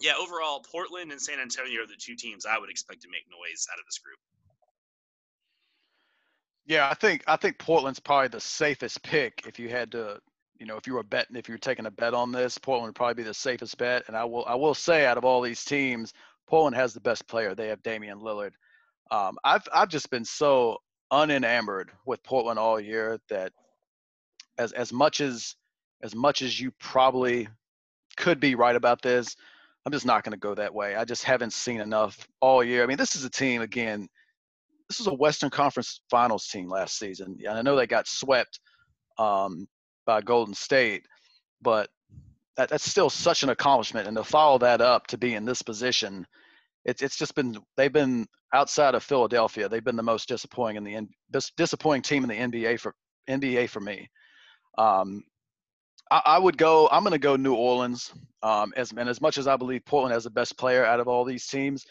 yeah, 0.00 0.12
overall, 0.18 0.60
Portland 0.60 1.12
and 1.12 1.20
San 1.20 1.40
Antonio 1.40 1.82
are 1.82 1.86
the 1.86 1.96
two 1.98 2.16
teams 2.16 2.46
I 2.46 2.58
would 2.58 2.70
expect 2.70 3.02
to 3.02 3.08
make 3.08 3.24
noise 3.30 3.66
out 3.72 3.78
of 3.78 3.84
this 3.86 3.98
group. 3.98 4.18
Yeah, 6.66 6.88
I 6.88 6.94
think 6.94 7.24
I 7.26 7.36
think 7.36 7.58
Portland's 7.58 8.00
probably 8.00 8.28
the 8.28 8.40
safest 8.40 9.02
pick 9.02 9.42
if 9.46 9.58
you 9.58 9.68
had 9.68 9.90
to, 9.92 10.20
you 10.58 10.66
know, 10.66 10.76
if 10.76 10.86
you 10.86 10.94
were 10.94 11.02
betting, 11.02 11.36
if 11.36 11.48
you 11.48 11.54
were 11.54 11.58
taking 11.58 11.86
a 11.86 11.90
bet 11.90 12.14
on 12.14 12.30
this, 12.30 12.56
Portland 12.56 12.88
would 12.88 12.94
probably 12.94 13.22
be 13.22 13.26
the 13.26 13.34
safest 13.34 13.76
bet. 13.78 14.04
And 14.06 14.16
I 14.16 14.24
will 14.24 14.44
I 14.46 14.54
will 14.54 14.74
say, 14.74 15.06
out 15.06 15.18
of 15.18 15.24
all 15.24 15.40
these 15.40 15.64
teams, 15.64 16.12
Portland 16.46 16.76
has 16.76 16.94
the 16.94 17.00
best 17.00 17.26
player. 17.26 17.54
They 17.54 17.68
have 17.68 17.82
Damian 17.82 18.20
Lillard. 18.20 18.52
Um, 19.10 19.38
I've 19.44 19.66
I've 19.74 19.88
just 19.88 20.10
been 20.10 20.24
so 20.24 20.78
unenamored 21.12 21.90
with 22.06 22.22
Portland 22.22 22.58
all 22.58 22.80
year 22.80 23.18
that 23.28 23.52
as 24.56 24.72
as 24.72 24.92
much 24.92 25.20
as 25.20 25.56
as 26.02 26.14
much 26.14 26.42
as 26.42 26.60
you 26.60 26.70
probably 26.78 27.48
could 28.16 28.40
be 28.40 28.54
right 28.54 28.76
about 28.76 29.02
this, 29.02 29.36
I'm 29.84 29.92
just 29.92 30.06
not 30.06 30.22
going 30.22 30.32
to 30.32 30.38
go 30.38 30.54
that 30.54 30.74
way. 30.74 30.94
I 30.94 31.04
just 31.04 31.24
haven't 31.24 31.52
seen 31.52 31.80
enough 31.80 32.26
all 32.40 32.62
year. 32.62 32.82
I 32.82 32.86
mean, 32.86 32.96
this 32.98 33.16
is 33.16 33.24
a 33.24 33.30
team 33.30 33.62
again. 33.62 34.08
This 34.88 35.00
is 35.00 35.06
a 35.06 35.14
Western 35.14 35.50
Conference 35.50 36.00
Finals 36.10 36.46
team 36.48 36.68
last 36.68 36.98
season, 36.98 37.38
and 37.46 37.58
I 37.58 37.62
know 37.62 37.76
they 37.76 37.86
got 37.86 38.06
swept 38.06 38.60
um, 39.18 39.66
by 40.06 40.20
Golden 40.20 40.54
State, 40.54 41.06
but 41.60 41.88
that, 42.56 42.68
that's 42.68 42.88
still 42.88 43.10
such 43.10 43.42
an 43.42 43.48
accomplishment. 43.48 44.06
And 44.06 44.16
to 44.16 44.24
follow 44.24 44.58
that 44.58 44.80
up 44.80 45.06
to 45.08 45.18
be 45.18 45.34
in 45.34 45.44
this 45.44 45.62
position, 45.62 46.26
it's 46.84 47.02
it's 47.02 47.16
just 47.16 47.34
been 47.34 47.56
they've 47.76 47.92
been 47.92 48.26
outside 48.52 48.94
of 48.94 49.02
Philadelphia. 49.02 49.68
They've 49.68 49.84
been 49.84 49.96
the 49.96 50.02
most 50.02 50.28
disappointing 50.28 50.86
in 50.86 51.08
the 51.30 51.50
disappointing 51.56 52.02
team 52.02 52.24
in 52.24 52.28
the 52.28 52.60
NBA 52.60 52.80
for 52.80 52.94
NBA 53.28 53.68
for 53.68 53.80
me. 53.80 54.08
Um, 54.78 55.24
I, 56.12 56.20
I 56.26 56.38
would 56.38 56.58
go. 56.58 56.88
I'm 56.92 57.02
going 57.02 57.12
to 57.12 57.18
go 57.18 57.36
New 57.36 57.54
Orleans. 57.54 58.12
Um, 58.42 58.72
as 58.76 58.92
and 58.92 59.08
as 59.08 59.20
much 59.20 59.38
as 59.38 59.46
I 59.46 59.56
believe 59.56 59.84
Portland 59.86 60.12
has 60.12 60.24
the 60.24 60.30
best 60.30 60.58
player 60.58 60.84
out 60.84 61.00
of 61.00 61.08
all 61.08 61.24
these 61.24 61.46
teams, 61.46 61.86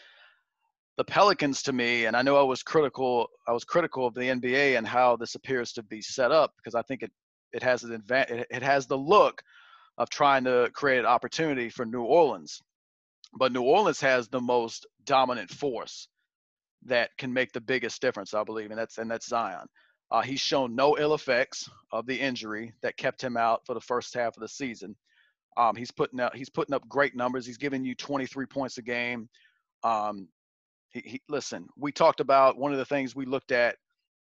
the 0.96 1.04
Pelicans 1.04 1.62
to 1.64 1.72
me, 1.72 2.04
and 2.04 2.16
I 2.16 2.22
know 2.22 2.36
I 2.36 2.42
was 2.42 2.62
critical. 2.62 3.28
I 3.48 3.52
was 3.52 3.64
critical 3.64 4.06
of 4.06 4.14
the 4.14 4.20
NBA 4.20 4.78
and 4.78 4.86
how 4.86 5.16
this 5.16 5.34
appears 5.34 5.72
to 5.72 5.82
be 5.82 6.00
set 6.00 6.30
up 6.30 6.52
because 6.56 6.74
I 6.74 6.82
think 6.82 7.02
it 7.02 7.10
it 7.52 7.62
has 7.62 7.82
an 7.82 7.92
advantage. 7.92 8.46
It 8.50 8.62
has 8.62 8.86
the 8.86 8.96
look 8.96 9.42
of 9.98 10.08
trying 10.08 10.44
to 10.44 10.70
create 10.72 11.00
an 11.00 11.06
opportunity 11.06 11.68
for 11.68 11.84
New 11.84 12.02
Orleans, 12.02 12.62
but 13.38 13.52
New 13.52 13.62
Orleans 13.62 14.00
has 14.00 14.28
the 14.28 14.40
most 14.40 14.86
dominant 15.04 15.50
force 15.50 16.06
that 16.84 17.10
can 17.18 17.32
make 17.32 17.52
the 17.52 17.60
biggest 17.60 18.00
difference, 18.00 18.34
I 18.34 18.44
believe, 18.44 18.70
and 18.70 18.78
that's 18.78 18.98
and 18.98 19.10
that's 19.10 19.26
Zion. 19.26 19.66
Uh, 20.12 20.20
he's 20.20 20.40
shown 20.40 20.76
no 20.76 20.98
ill 20.98 21.14
effects 21.14 21.70
of 21.90 22.06
the 22.06 22.14
injury 22.14 22.74
that 22.82 22.98
kept 22.98 23.22
him 23.24 23.34
out 23.34 23.64
for 23.64 23.72
the 23.72 23.80
first 23.80 24.12
half 24.12 24.36
of 24.36 24.42
the 24.42 24.48
season. 24.48 24.94
Um, 25.56 25.74
he's 25.74 25.90
putting 25.90 26.20
out 26.20 26.36
he's 26.36 26.50
putting 26.50 26.74
up 26.74 26.86
great 26.86 27.16
numbers. 27.16 27.46
He's 27.46 27.56
giving 27.56 27.82
you 27.82 27.94
23 27.94 28.44
points 28.46 28.76
a 28.76 28.82
game. 28.82 29.28
Um, 29.82 30.28
he, 30.90 31.02
he, 31.04 31.22
listen, 31.30 31.66
we 31.78 31.92
talked 31.92 32.20
about 32.20 32.58
one 32.58 32.72
of 32.72 32.78
the 32.78 32.84
things 32.84 33.16
we 33.16 33.24
looked 33.24 33.52
at 33.52 33.76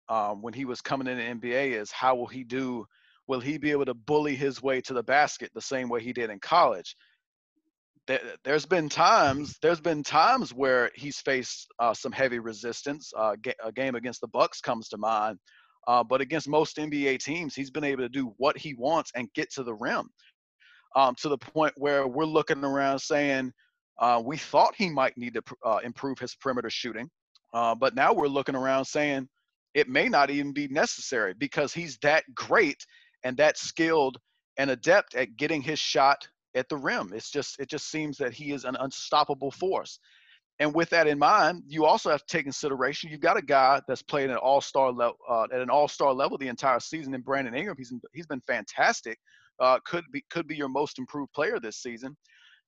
um, 0.10 0.42
when 0.42 0.54
he 0.54 0.66
was 0.66 0.82
coming 0.82 1.08
in 1.08 1.18
the 1.18 1.48
NBA 1.48 1.80
is 1.80 1.92
how 1.92 2.16
will 2.16 2.28
he 2.28 2.44
do? 2.44 2.86
Will 3.28 3.40
he 3.40 3.60
be 3.60 3.72
able 3.72 3.86
to 3.86 3.94
bully 3.94 4.36
his 4.36 4.62
way 4.64 4.82
to 4.82 4.94
the 4.94 5.04
basket 5.04 5.52
the 5.54 5.62
same 5.62 5.88
way 5.88 6.02
he 6.02 6.14
did 6.14 6.32
in 6.32 6.40
college? 6.40 6.96
There, 8.08 8.20
has 8.46 8.68
been 8.68 8.90
times 8.90 9.58
there's 9.64 9.82
been 9.82 10.04
times 10.04 10.54
where 10.54 10.92
he's 10.96 11.20
faced 11.20 11.68
uh, 11.80 11.94
some 11.94 12.12
heavy 12.12 12.38
resistance. 12.40 13.12
Uh, 13.16 13.36
a 13.64 13.72
game 13.72 13.96
against 13.96 14.22
the 14.22 14.28
Bucks 14.28 14.62
comes 14.62 14.90
to 14.90 14.98
mind, 14.98 15.40
uh, 15.88 16.04
but 16.04 16.22
against 16.22 16.48
most 16.48 16.78
NBA 16.78 17.20
teams, 17.20 17.56
he's 17.56 17.72
been 17.72 17.84
able 17.84 18.04
to 18.04 18.10
do 18.10 18.34
what 18.38 18.58
he 18.58 18.74
wants 18.74 19.12
and 19.16 19.32
get 19.34 19.52
to 19.54 19.64
the 19.64 19.74
rim. 19.74 20.10
Um, 20.96 21.14
to 21.16 21.28
the 21.28 21.38
point 21.38 21.74
where 21.76 22.08
we're 22.08 22.24
looking 22.24 22.64
around 22.64 23.00
saying 23.00 23.52
uh, 24.00 24.22
we 24.24 24.38
thought 24.38 24.74
he 24.78 24.90
might 24.90 25.18
need 25.18 25.34
to 25.34 25.44
uh, 25.66 25.80
improve 25.84 26.18
his 26.18 26.36
perimeter 26.36 26.70
shooting, 26.70 27.10
uh, 27.54 27.76
but 27.76 27.96
now 27.96 28.14
we're 28.14 28.28
looking 28.28 28.56
around 28.56 28.86
saying 28.86 29.28
it 29.74 29.90
may 29.90 30.08
not 30.08 30.30
even 30.30 30.54
be 30.54 30.70
necessary 30.70 31.34
because 31.34 31.74
he's 31.74 31.98
that 31.98 32.24
great 32.34 32.86
and 33.26 33.36
that 33.38 33.58
skilled 33.58 34.18
and 34.58 34.70
adept 34.70 35.16
at 35.16 35.36
getting 35.36 35.62
his 35.62 35.80
shot 35.80 36.28
at 36.56 36.70
the 36.70 36.78
rim. 36.78 37.12
It's 37.14 37.30
just 37.30 37.60
it 37.60 37.70
just 37.70 37.92
seems 37.92 38.18
that 38.18 38.34
he 38.34 38.52
is 38.52 38.64
an 38.64 38.78
unstoppable 38.80 39.52
force. 39.52 40.00
And 40.60 40.74
with 40.74 40.90
that 40.92 41.08
in 41.08 41.20
mind, 41.20 41.64
you 41.68 41.86
also 41.86 42.10
have 42.10 42.22
to 42.26 42.28
take 42.28 42.46
consideration 42.46 43.10
you've 43.12 43.20
got 43.20 43.38
a 43.38 43.42
guy 43.42 43.82
that's 43.88 44.02
played 44.02 44.30
at 44.30 44.32
an 44.32 44.38
all-star 44.38 44.92
level 44.92 45.18
uh, 45.30 45.44
at 45.54 45.60
an 45.60 45.70
all-star 45.70 46.14
level 46.14 46.38
the 46.38 46.48
entire 46.48 46.80
season 46.80 47.14
in 47.14 47.22
Brandon 47.22 47.54
Ingram. 47.54 47.76
He's 47.78 47.94
he's 48.14 48.28
been 48.28 48.42
fantastic. 48.48 49.18
Uh, 49.60 49.80
could 49.86 50.06
be 50.12 50.24
could 50.30 50.48
be 50.48 50.56
your 50.56 50.70
most 50.70 50.98
improved 50.98 51.34
player 51.34 51.60
this 51.60 51.82
season. 51.82 52.16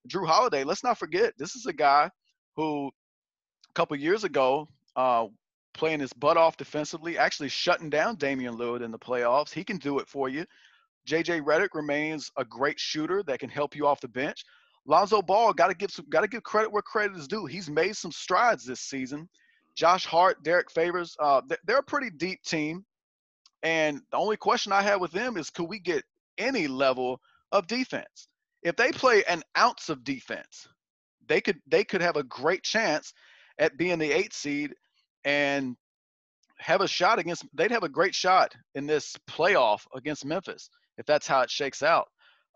Jrue 0.07 0.27
Holiday, 0.27 0.63
let's 0.63 0.83
not 0.83 0.97
forget, 0.97 1.33
this 1.37 1.55
is 1.55 1.65
a 1.65 1.73
guy 1.73 2.09
who 2.55 2.87
a 2.87 3.73
couple 3.73 3.97
years 3.97 4.23
ago 4.23 4.67
uh, 4.95 5.25
playing 5.73 5.99
his 5.99 6.13
butt 6.13 6.37
off 6.37 6.57
defensively, 6.57 7.17
actually 7.17 7.49
shutting 7.49 7.89
down 7.89 8.15
Damian 8.15 8.55
Lillard 8.55 8.83
in 8.83 8.91
the 8.91 8.99
playoffs. 8.99 9.53
He 9.53 9.63
can 9.63 9.77
do 9.77 9.99
it 9.99 10.07
for 10.07 10.29
you. 10.29 10.45
JJ 11.07 11.41
Redick 11.41 11.69
remains 11.73 12.31
a 12.37 12.43
great 12.43 12.79
shooter 12.79 13.23
that 13.23 13.39
can 13.39 13.49
help 13.49 13.75
you 13.75 13.87
off 13.87 14.01
the 14.01 14.07
bench. 14.07 14.43
Lonzo 14.87 15.21
Ball 15.21 15.53
got 15.53 15.67
to 15.67 15.75
give 15.75 15.91
some, 15.91 16.05
got 16.09 16.21
to 16.21 16.27
give 16.27 16.43
credit 16.43 16.71
where 16.71 16.81
credit 16.81 17.17
is 17.17 17.27
due. 17.27 17.45
He's 17.45 17.69
made 17.69 17.95
some 17.95 18.11
strides 18.11 18.65
this 18.65 18.79
season. 18.79 19.29
Josh 19.75 20.05
Hart, 20.05 20.41
Derrick 20.43 20.71
Favors, 20.71 21.15
uh, 21.19 21.41
they're 21.65 21.79
a 21.79 21.83
pretty 21.83 22.09
deep 22.09 22.41
team. 22.43 22.83
And 23.63 24.01
the 24.11 24.17
only 24.17 24.37
question 24.37 24.71
I 24.71 24.81
have 24.81 25.01
with 25.01 25.11
them 25.11 25.37
is, 25.37 25.49
could 25.49 25.65
we 25.67 25.79
get 25.79 26.03
any 26.37 26.67
level 26.67 27.19
of 27.51 27.67
defense? 27.67 28.29
If 28.63 28.75
they 28.75 28.91
play 28.91 29.23
an 29.25 29.43
ounce 29.57 29.89
of 29.89 30.03
defense, 30.03 30.67
they 31.27 31.41
could 31.41 31.59
they 31.67 31.83
could 31.83 32.01
have 32.01 32.15
a 32.15 32.23
great 32.23 32.63
chance 32.63 33.13
at 33.59 33.77
being 33.77 33.99
the 33.99 34.11
eight 34.11 34.33
seed 34.33 34.73
and 35.25 35.75
have 36.57 36.81
a 36.81 36.87
shot 36.87 37.19
against. 37.19 37.45
They'd 37.53 37.71
have 37.71 37.83
a 37.83 37.89
great 37.89 38.15
shot 38.15 38.53
in 38.75 38.87
this 38.87 39.15
playoff 39.29 39.81
against 39.93 40.25
Memphis 40.25 40.69
if 40.97 41.05
that's 41.05 41.27
how 41.27 41.41
it 41.41 41.51
shakes 41.51 41.83
out. 41.83 42.07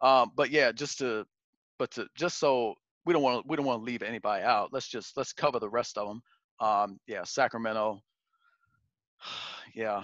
Um, 0.02 0.32
but 0.36 0.50
yeah, 0.50 0.72
just 0.72 0.98
to 1.00 1.26
but 1.82 1.90
to 1.90 2.06
just 2.16 2.38
so 2.38 2.76
we 3.06 3.14
don't 3.14 3.24
want 3.24 3.42
to 3.42 3.48
we 3.50 3.58
don't 3.58 3.66
want 3.66 3.82
to 3.82 3.84
leave 3.84 4.04
anybody 4.04 4.44
out. 4.44 4.70
Let's 4.72 4.88
just 4.88 5.18
let's 5.18 5.34
cover 5.34 5.58
the 5.58 5.68
rest 5.68 5.98
of 5.98 6.08
them. 6.08 6.22
Um, 6.60 7.00
yeah, 7.08 7.24
Sacramento. 7.24 8.00
Yeah, 9.74 10.04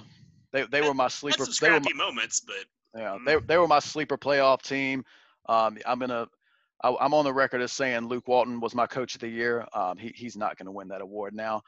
they 0.54 0.64
they 0.64 0.80
were 0.80 0.94
my 0.94 1.10
sleeper. 1.10 1.40
Had 1.40 1.48
some 1.48 1.54
scrappy 1.54 1.94
my, 1.94 2.06
moments, 2.06 2.40
but 2.40 2.56
yeah, 2.96 3.18
mm. 3.20 3.26
they 3.26 3.36
they 3.46 3.58
were 3.58 3.68
my 3.68 3.80
sleeper 3.80 4.18
playoff 4.18 4.62
team. 4.62 5.04
Um, 5.50 5.78
I'm 5.86 6.00
gonna. 6.00 6.28
I, 6.82 6.96
I'm 7.02 7.14
on 7.14 7.26
the 7.26 7.34
record 7.34 7.62
as 7.62 7.74
saying 7.74 8.08
Luke 8.08 8.30
Walton 8.30 8.62
was 8.62 8.74
my 8.74 8.88
coach 8.88 9.16
of 9.16 9.20
the 9.20 9.28
year. 9.28 9.66
Um, 9.74 9.98
he, 9.98 10.14
he's 10.16 10.38
not 10.38 10.58
going 10.58 10.68
to 10.68 10.72
win 10.72 10.88
that 10.88 11.02
award 11.02 11.34
now. 11.34 11.64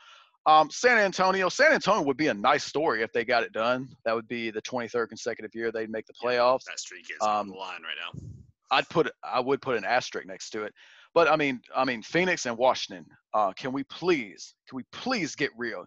Um, 0.46 0.70
San 0.70 0.98
Antonio, 0.98 1.50
San 1.50 1.74
Antonio 1.74 2.04
would 2.04 2.16
be 2.16 2.28
a 2.28 2.34
nice 2.34 2.64
story 2.64 3.02
if 3.02 3.12
they 3.12 3.26
got 3.26 3.44
it 3.44 3.52
done. 3.52 3.90
That 4.06 4.16
would 4.16 4.30
be 4.30 4.52
the 4.52 4.62
23rd 4.62 5.10
consecutive 5.10 5.54
year 5.54 5.74
they'd 5.74 5.90
make 5.90 6.06
the 6.06 6.14
playoffs. 6.14 6.62
Yeah, 6.68 6.72
that 6.72 6.80
streak 6.80 7.10
is 7.10 7.18
um, 7.22 7.30
on 7.30 7.48
the 7.50 7.56
line 7.56 7.82
right 7.82 7.98
now. 8.02 8.30
I'd 8.72 8.88
put 8.90 9.12
I 9.24 9.40
would 9.40 9.62
put 9.62 9.78
an 9.78 9.86
asterisk 9.86 10.28
next 10.28 10.52
to 10.52 10.64
it. 10.64 10.74
But 11.14 11.28
I 11.30 11.36
mean, 11.36 11.62
I 11.76 11.86
mean, 11.86 12.02
Phoenix 12.02 12.46
and 12.46 12.58
Washington. 12.58 13.06
Uh, 13.34 13.52
can 13.54 13.72
we 13.72 13.84
please, 13.86 14.56
can 14.68 14.76
we 14.76 14.84
please 14.92 15.36
get 15.36 15.52
real? 15.58 15.86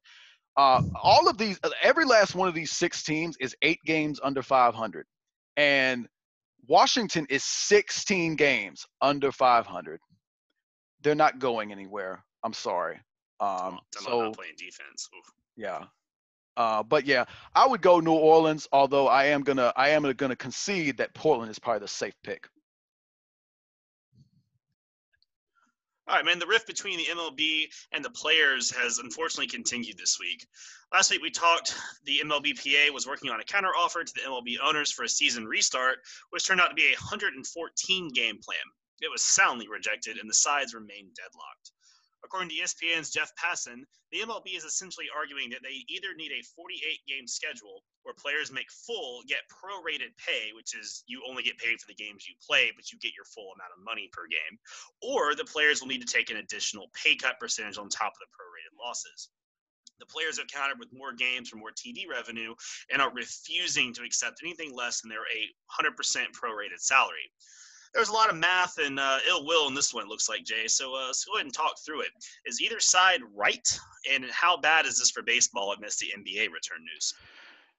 Uh, 0.57 0.83
all 1.03 1.29
of 1.29 1.39
these, 1.39 1.59
every 1.83 2.05
last 2.05 2.35
one 2.35 2.49
of 2.49 2.55
these 2.55 2.73
six 2.73 3.03
teams 3.03 3.37
is 3.41 3.57
eight 3.63 3.79
games 3.87 4.21
under 4.23 4.43
500, 4.43 5.07
and 5.57 6.07
Washington 6.69 7.27
is 7.31 7.43
16 7.43 8.37
games 8.37 8.87
under 9.01 9.33
500. 9.33 10.01
They're 11.03 11.15
not 11.15 11.39
going 11.39 11.73
anywhere. 11.73 12.23
I'm 12.45 12.53
sorry. 12.53 13.01
Um, 13.41 13.81
so 13.95 14.25
not 14.25 14.35
playing 14.35 14.55
defense. 14.57 15.09
Oof. 15.17 15.33
Yeah. 15.57 15.85
Uh, 16.57 16.83
but 16.83 17.07
yeah, 17.07 17.25
I 17.55 17.67
would 17.67 17.81
go 17.81 17.99
New 17.99 18.13
Orleans. 18.13 18.69
Although 18.73 19.09
I 19.09 19.25
am 19.27 19.43
gonna, 19.43 19.73
I 19.75 19.89
am 19.91 20.03
gonna 20.13 20.37
concede 20.37 20.99
that 20.99 21.15
Portland 21.15 21.51
is 21.51 21.59
probably 21.59 21.81
the 21.81 21.89
safe 21.89 22.15
pick. 22.23 22.47
All 26.09 26.17
right, 26.17 26.25
man. 26.25 26.41
The 26.41 26.47
rift 26.47 26.67
between 26.67 26.99
the 26.99 27.07
MLB 27.07 27.69
and 27.93 28.05
the 28.05 28.11
players 28.11 28.73
has 28.73 28.99
unfortunately 28.99 29.47
continued 29.47 29.97
this 29.97 30.19
week. 30.19 30.47
Last 30.93 31.11
week 31.13 31.23
we 31.23 31.31
talked 31.31 31.77
the 32.05 32.21
MLBPA 32.25 32.91
was 32.91 33.07
working 33.07 33.31
on 33.31 33.41
a 33.41 33.45
counteroffer 33.45 34.05
to 34.05 34.13
the 34.15 34.29
MLB 34.29 34.57
owners 34.61 34.91
for 34.91 35.05
a 35.05 35.09
season 35.09 35.47
restart, 35.47 35.99
which 36.31 36.45
turned 36.45 36.61
out 36.61 36.69
to 36.69 36.75
be 36.75 36.89
a 36.89 36.99
114 36.99 38.09
game 38.09 38.39
plan. 38.43 38.59
It 39.01 39.11
was 39.11 39.23
soundly 39.23 39.69
rejected, 39.69 40.19
and 40.19 40.29
the 40.29 40.35
sides 40.35 40.75
remained 40.75 41.15
deadlocked. 41.15 41.71
According 42.25 42.51
to 42.51 42.57
ESPN's 42.57 43.11
Jeff 43.11 43.33
Passan, 43.37 43.85
the 44.11 44.21
MLB 44.21 44.57
is 44.57 44.65
essentially 44.65 45.07
arguing 45.17 45.51
that 45.51 45.63
they 45.63 45.85
either 45.89 46.15
need 46.17 46.33
a 46.33 46.43
48 46.57 46.99
game 47.07 47.29
schedule 47.29 47.85
where 48.03 48.15
players 48.15 48.53
make 48.53 48.71
full 48.71 49.23
yet 49.27 49.41
prorated 49.51 50.17
pay, 50.19 50.51
which 50.55 50.75
is 50.75 51.05
you 51.07 51.23
only 51.29 51.43
get 51.43 51.59
paid 51.59 51.81
for 51.81 51.87
the 51.87 51.95
games 51.95 52.27
you 52.27 52.35
play, 52.45 52.73
but 52.75 52.91
you 52.91 52.99
get 52.99 53.15
your 53.15 53.25
full 53.25 53.53
amount 53.55 53.73
of 53.77 53.85
money 53.85 54.11
per 54.13 54.27
game, 54.27 54.59
or 55.03 55.35
the 55.35 55.45
players 55.45 55.81
will 55.81 55.89
need 55.89 56.05
to 56.05 56.13
take 56.13 56.31
an 56.31 56.39
additional 56.39 56.91
pay 56.95 57.17
cut 57.17 57.39
percentage 57.39 57.79
on 57.79 57.89
top 57.89 58.13
of 58.15 58.21
the 58.21 58.33
prorated 58.35 58.75
losses. 58.79 59.31
The 60.01 60.07
players 60.07 60.39
have 60.39 60.49
countered 60.49 60.81
with 60.81 60.93
more 60.93 61.13
games 61.13 61.49
for 61.49 61.57
more 61.57 61.71
TV 61.71 62.09
revenue 62.11 62.55
and 62.91 63.01
are 63.01 63.13
refusing 63.15 63.95
to 63.95 64.03
accept 64.03 64.41
anything 64.43 64.75
less 64.75 65.01
than 65.01 65.11
their 65.11 65.23
100% 65.79 65.95
prorated 66.35 66.81
salary 66.81 67.31
there's 67.95 68.09
a 68.09 68.13
lot 68.13 68.31
of 68.31 68.37
math 68.37 68.79
and 68.79 68.99
uh, 68.99 69.19
ill 69.29 69.45
will 69.47 69.69
in 69.69 69.75
this 69.75 69.93
one. 69.93 70.09
Looks 70.09 70.29
like 70.29 70.45
Jay. 70.45 70.67
So, 70.67 70.95
uh, 70.95 71.07
let's 71.09 71.25
go 71.25 71.35
ahead 71.35 71.47
and 71.47 71.55
talk 71.55 71.75
through 71.85 72.03
it. 72.03 72.11
Is 72.47 72.61
either 72.61 72.81
side 72.81 73.21
right? 73.35 73.67
And 74.11 74.25
how 74.31 74.57
bad 74.57 74.87
is 74.87 74.99
this 74.99 75.11
for 75.11 75.23
baseball 75.23 75.73
amidst 75.73 76.01
the 76.01 76.13
NBA 76.17 76.51
return 76.51 76.81
news? 76.81 77.15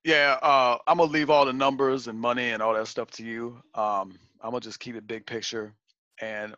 Yeah, 0.03 0.37
uh, 0.41 0.77
I'm 0.85 0.97
gonna 0.97 1.11
leave 1.11 1.29
all 1.29 1.45
the 1.45 1.53
numbers 1.53 2.07
and 2.07 2.19
money 2.19 2.49
and 2.49 2.61
all 2.61 2.73
that 2.73 2.87
stuff 2.87 3.11
to 3.11 3.23
you. 3.23 3.61
Um, 3.73 4.19
I'm 4.41 4.51
gonna 4.51 4.59
just 4.59 4.79
keep 4.79 4.95
it 4.95 5.07
big 5.07 5.25
picture, 5.25 5.73
and 6.21 6.55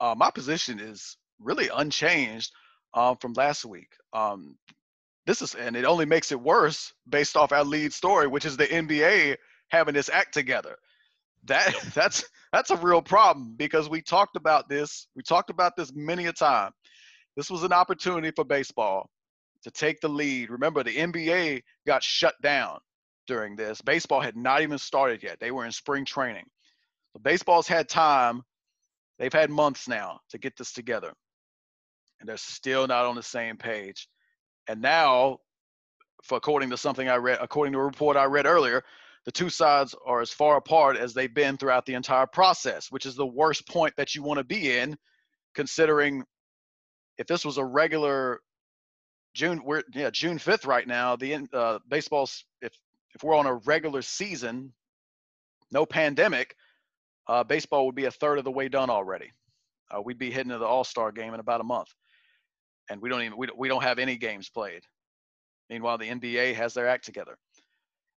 uh, 0.00 0.14
my 0.16 0.30
position 0.30 0.80
is 0.80 1.18
really 1.38 1.68
unchanged 1.74 2.52
um, 2.94 3.16
from 3.18 3.34
last 3.34 3.66
week. 3.66 3.92
Um, 4.14 4.56
this 5.26 5.42
is, 5.42 5.54
and 5.54 5.76
it 5.76 5.84
only 5.84 6.06
makes 6.06 6.32
it 6.32 6.40
worse 6.40 6.92
based 7.08 7.36
off 7.36 7.52
our 7.52 7.64
lead 7.64 7.92
story, 7.92 8.26
which 8.26 8.46
is 8.46 8.56
the 8.56 8.66
NBA 8.66 9.36
having 9.68 9.94
this 9.94 10.08
act 10.08 10.32
together. 10.32 10.76
That 11.44 11.74
that's 11.94 12.24
that's 12.52 12.70
a 12.70 12.76
real 12.76 13.02
problem 13.02 13.54
because 13.56 13.90
we 13.90 14.00
talked 14.00 14.36
about 14.36 14.70
this. 14.70 15.06
We 15.14 15.22
talked 15.22 15.50
about 15.50 15.76
this 15.76 15.92
many 15.94 16.26
a 16.26 16.32
time. 16.32 16.72
This 17.36 17.50
was 17.50 17.62
an 17.62 17.72
opportunity 17.72 18.32
for 18.34 18.44
baseball 18.44 19.10
to 19.64 19.70
take 19.70 20.00
the 20.00 20.08
lead. 20.08 20.50
Remember, 20.50 20.82
the 20.82 20.96
NBA 20.96 21.62
got 21.86 22.02
shut 22.02 22.34
down 22.42 22.78
during 23.26 23.56
this. 23.56 23.80
Baseball 23.80 24.20
had 24.20 24.36
not 24.36 24.62
even 24.62 24.78
started 24.78 25.22
yet. 25.22 25.38
They 25.40 25.50
were 25.50 25.64
in 25.64 25.72
spring 25.72 26.04
training. 26.04 26.46
So 27.12 27.20
baseball's 27.20 27.68
had 27.68 27.88
time. 27.88 28.42
They've 29.18 29.32
had 29.32 29.50
months 29.50 29.88
now 29.88 30.20
to 30.30 30.38
get 30.38 30.56
this 30.56 30.72
together. 30.72 31.12
And 32.20 32.28
they're 32.28 32.36
still 32.36 32.86
not 32.86 33.06
on 33.06 33.14
the 33.14 33.22
same 33.22 33.56
page. 33.56 34.08
And 34.68 34.80
now, 34.80 35.38
for 36.24 36.36
according 36.36 36.70
to 36.70 36.76
something 36.76 37.08
I 37.08 37.16
read, 37.16 37.38
according 37.40 37.72
to 37.72 37.78
a 37.78 37.84
report 37.84 38.16
I 38.16 38.24
read 38.24 38.46
earlier, 38.46 38.82
the 39.24 39.32
two 39.32 39.50
sides 39.50 39.94
are 40.06 40.20
as 40.20 40.30
far 40.30 40.56
apart 40.56 40.96
as 40.96 41.12
they've 41.12 41.32
been 41.32 41.56
throughout 41.56 41.86
the 41.86 41.94
entire 41.94 42.26
process, 42.26 42.90
which 42.90 43.06
is 43.06 43.14
the 43.14 43.26
worst 43.26 43.68
point 43.68 43.94
that 43.96 44.14
you 44.14 44.22
want 44.22 44.38
to 44.38 44.44
be 44.44 44.76
in, 44.76 44.96
considering 45.54 46.24
if 47.18 47.26
this 47.26 47.44
was 47.44 47.58
a 47.58 47.64
regular 47.64 48.40
June, 49.34 49.62
we're 49.64 49.82
yeah 49.94 50.10
June 50.10 50.38
fifth 50.38 50.64
right 50.64 50.86
now. 50.86 51.16
The 51.16 51.46
uh, 51.52 51.78
baseball's 51.88 52.44
if 52.60 52.72
if 53.14 53.22
we're 53.22 53.36
on 53.36 53.46
a 53.46 53.54
regular 53.54 54.02
season, 54.02 54.72
no 55.70 55.86
pandemic, 55.86 56.54
uh, 57.28 57.44
baseball 57.44 57.86
would 57.86 57.94
be 57.94 58.06
a 58.06 58.10
third 58.10 58.38
of 58.38 58.44
the 58.44 58.50
way 58.50 58.68
done 58.68 58.90
already. 58.90 59.32
Uh, 59.90 60.00
we'd 60.00 60.18
be 60.18 60.30
heading 60.30 60.52
to 60.52 60.58
the 60.58 60.64
All 60.64 60.84
Star 60.84 61.12
game 61.12 61.34
in 61.34 61.40
about 61.40 61.60
a 61.60 61.64
month, 61.64 61.88
and 62.88 63.00
we 63.00 63.08
don't 63.08 63.22
even 63.22 63.36
we 63.36 63.48
we 63.56 63.68
don't 63.68 63.82
have 63.82 63.98
any 63.98 64.16
games 64.16 64.48
played. 64.48 64.82
Meanwhile, 65.68 65.98
the 65.98 66.08
NBA 66.08 66.54
has 66.54 66.74
their 66.74 66.88
act 66.88 67.04
together, 67.04 67.36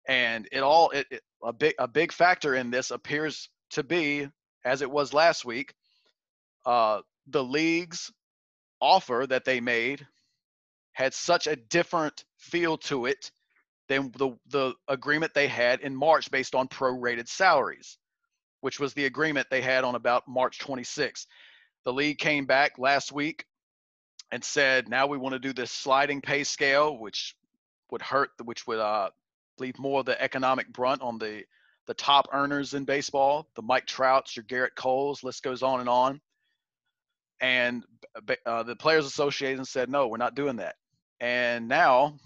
and 0.08 0.48
it 0.52 0.62
all 0.62 0.90
it, 0.92 1.06
it, 1.12 1.22
a 1.44 1.54
big 1.54 1.76
a 1.80 1.88
big 1.88 2.12
factor 2.12 2.56
in 2.56 2.72
this 2.72 2.92
appears 2.92 3.50
to 3.72 3.84
be 3.84 4.28
as 4.66 4.82
it 4.82 4.90
was 4.90 5.14
last 5.14 5.46
week. 5.46 5.74
Uh, 6.66 7.02
the 7.28 7.44
league's 7.44 8.12
offer 8.82 9.26
that 9.28 9.46
they 9.46 9.60
made 9.60 10.06
had 10.94 11.14
such 11.14 11.48
a 11.48 11.56
different 11.56 12.24
feel 12.38 12.78
to 12.78 13.06
it 13.06 13.32
than 13.90 14.12
the, 14.18 14.32
the 14.48 14.74
agreement 14.88 15.34
they 15.34 15.48
had 15.48 15.82
in 15.82 15.96
March 15.96 16.32
based 16.32 16.56
on 16.56 16.68
prorated 16.68 17.28
salaries, 17.28 17.98
which 18.62 18.80
was 18.80 18.94
the 18.94 19.06
agreement 19.06 19.48
they 19.50 19.62
had 19.62 19.84
on 19.84 19.96
about 19.96 20.28
March 20.28 20.60
26th. 20.60 21.26
The 21.84 21.94
league 21.94 22.18
came 22.18 22.46
back 22.46 22.80
last 22.80 23.12
week 23.12 23.46
and 24.32 24.44
said, 24.44 24.88
now 24.88 25.08
we 25.08 25.18
want 25.18 25.34
to 25.34 25.40
do 25.40 25.54
this 25.54 25.72
sliding 25.72 26.22
pay 26.22 26.44
scale, 26.44 26.98
which 26.98 27.36
would 27.92 28.02
hurt, 28.02 28.30
which 28.44 28.66
would 28.66 28.80
uh, 28.80 29.10
leave 29.60 29.78
more 29.78 30.00
of 30.00 30.06
the 30.06 30.22
economic 30.22 30.72
brunt 30.72 31.02
on 31.02 31.20
the 31.20 31.44
the 31.86 31.94
top 31.94 32.28
earners 32.32 32.74
in 32.74 32.86
baseball, 32.86 33.50
the 33.56 33.62
Mike 33.62 33.86
Trouts, 33.86 34.36
your 34.36 34.46
Gerrit 34.46 34.76
Coles, 34.76 35.24
list 35.24 35.44
goes 35.44 35.64
on 35.64 35.82
and 35.82 35.90
on. 35.90 36.22
And 37.42 37.84
uh, 38.46 38.64
the 38.64 38.76
Players 38.76 39.06
Association 39.06 39.66
said, 39.66 39.90
no, 39.90 40.08
we're 40.08 40.18
not 40.18 40.36
doing 40.36 40.58
that. 40.58 40.76
And 41.24 41.70
now, 41.70 42.18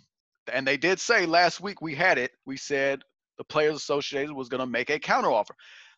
and 0.51 0.65
they 0.65 0.75
did 0.75 0.99
say 0.99 1.27
last 1.27 1.61
week 1.61 1.81
we 1.81 1.93
had 1.93 2.17
it. 2.17 2.31
We 2.47 2.57
said 2.57 3.03
the 3.37 3.43
Players 3.43 3.75
Association 3.75 4.33
was 4.33 4.49
going 4.49 4.59
to 4.59 4.65
make 4.65 4.89
a 4.89 4.99
counteroffer. 4.99 5.51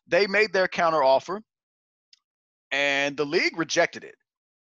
They 0.06 0.26
made 0.26 0.52
their 0.52 0.68
counteroffer, 0.68 1.40
and 2.70 3.16
the 3.16 3.24
league 3.24 3.56
rejected 3.56 4.04
it. 4.04 4.16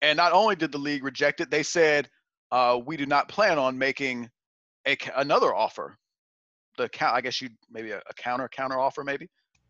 And 0.01 0.15
not 0.15 0.31
only 0.31 0.55
did 0.55 0.71
the 0.71 0.77
league 0.77 1.03
reject 1.03 1.41
it, 1.41 1.51
they 1.51 1.61
said 1.61 2.07
uh, 2.53 2.79
we 2.85 2.95
do 2.95 3.05
not 3.05 3.27
plan 3.27 3.59
on 3.59 3.77
making 3.77 4.29
a, 4.87 4.95
another 5.17 5.53
offer. 5.53 5.97
The 6.77 6.87
count, 6.87 7.13
I 7.13 7.19
guess 7.19 7.41
you 7.41 7.49
maybe 7.69 7.91
a, 7.91 7.97
a, 7.97 8.13
counter 8.13 8.47
counter 8.47 8.79
offer 8.79 9.03
maybe, 9.03 9.27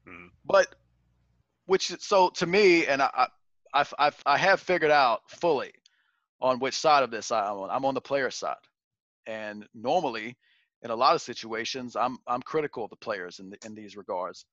mm-hmm. 0.08 0.28
but 0.46 0.68
which 1.66 1.88
so 2.00 2.30
to 2.36 2.46
me, 2.46 2.86
and 2.86 3.02
I, 3.02 3.28
I 3.74 3.86
I 3.98 4.12
I 4.28 4.38
have 4.38 4.60
figured 4.60 4.92
out 4.92 5.22
fully 5.28 5.72
on 6.42 6.60
which 6.60 6.76
side 6.76 7.04
of 7.04 7.12
this 7.12 7.32
I'm 7.32 7.58
on. 7.58 7.70
I'm 7.70 7.86
on 7.86 7.94
the 7.94 8.02
player 8.02 8.32
side, 8.32 8.56
and 9.28 9.66
normally, 9.74 10.38
in 10.84 10.92
a 10.92 10.96
lot 10.96 11.16
of 11.16 11.22
situations, 11.22 11.96
I'm 11.96 12.18
I'm 12.28 12.42
critical 12.42 12.84
of 12.86 12.90
the 12.90 12.96
players 12.96 13.40
in 13.40 13.50
the, 13.50 13.58
in 13.66 13.76
these 13.76 13.96
regards. 13.98 14.46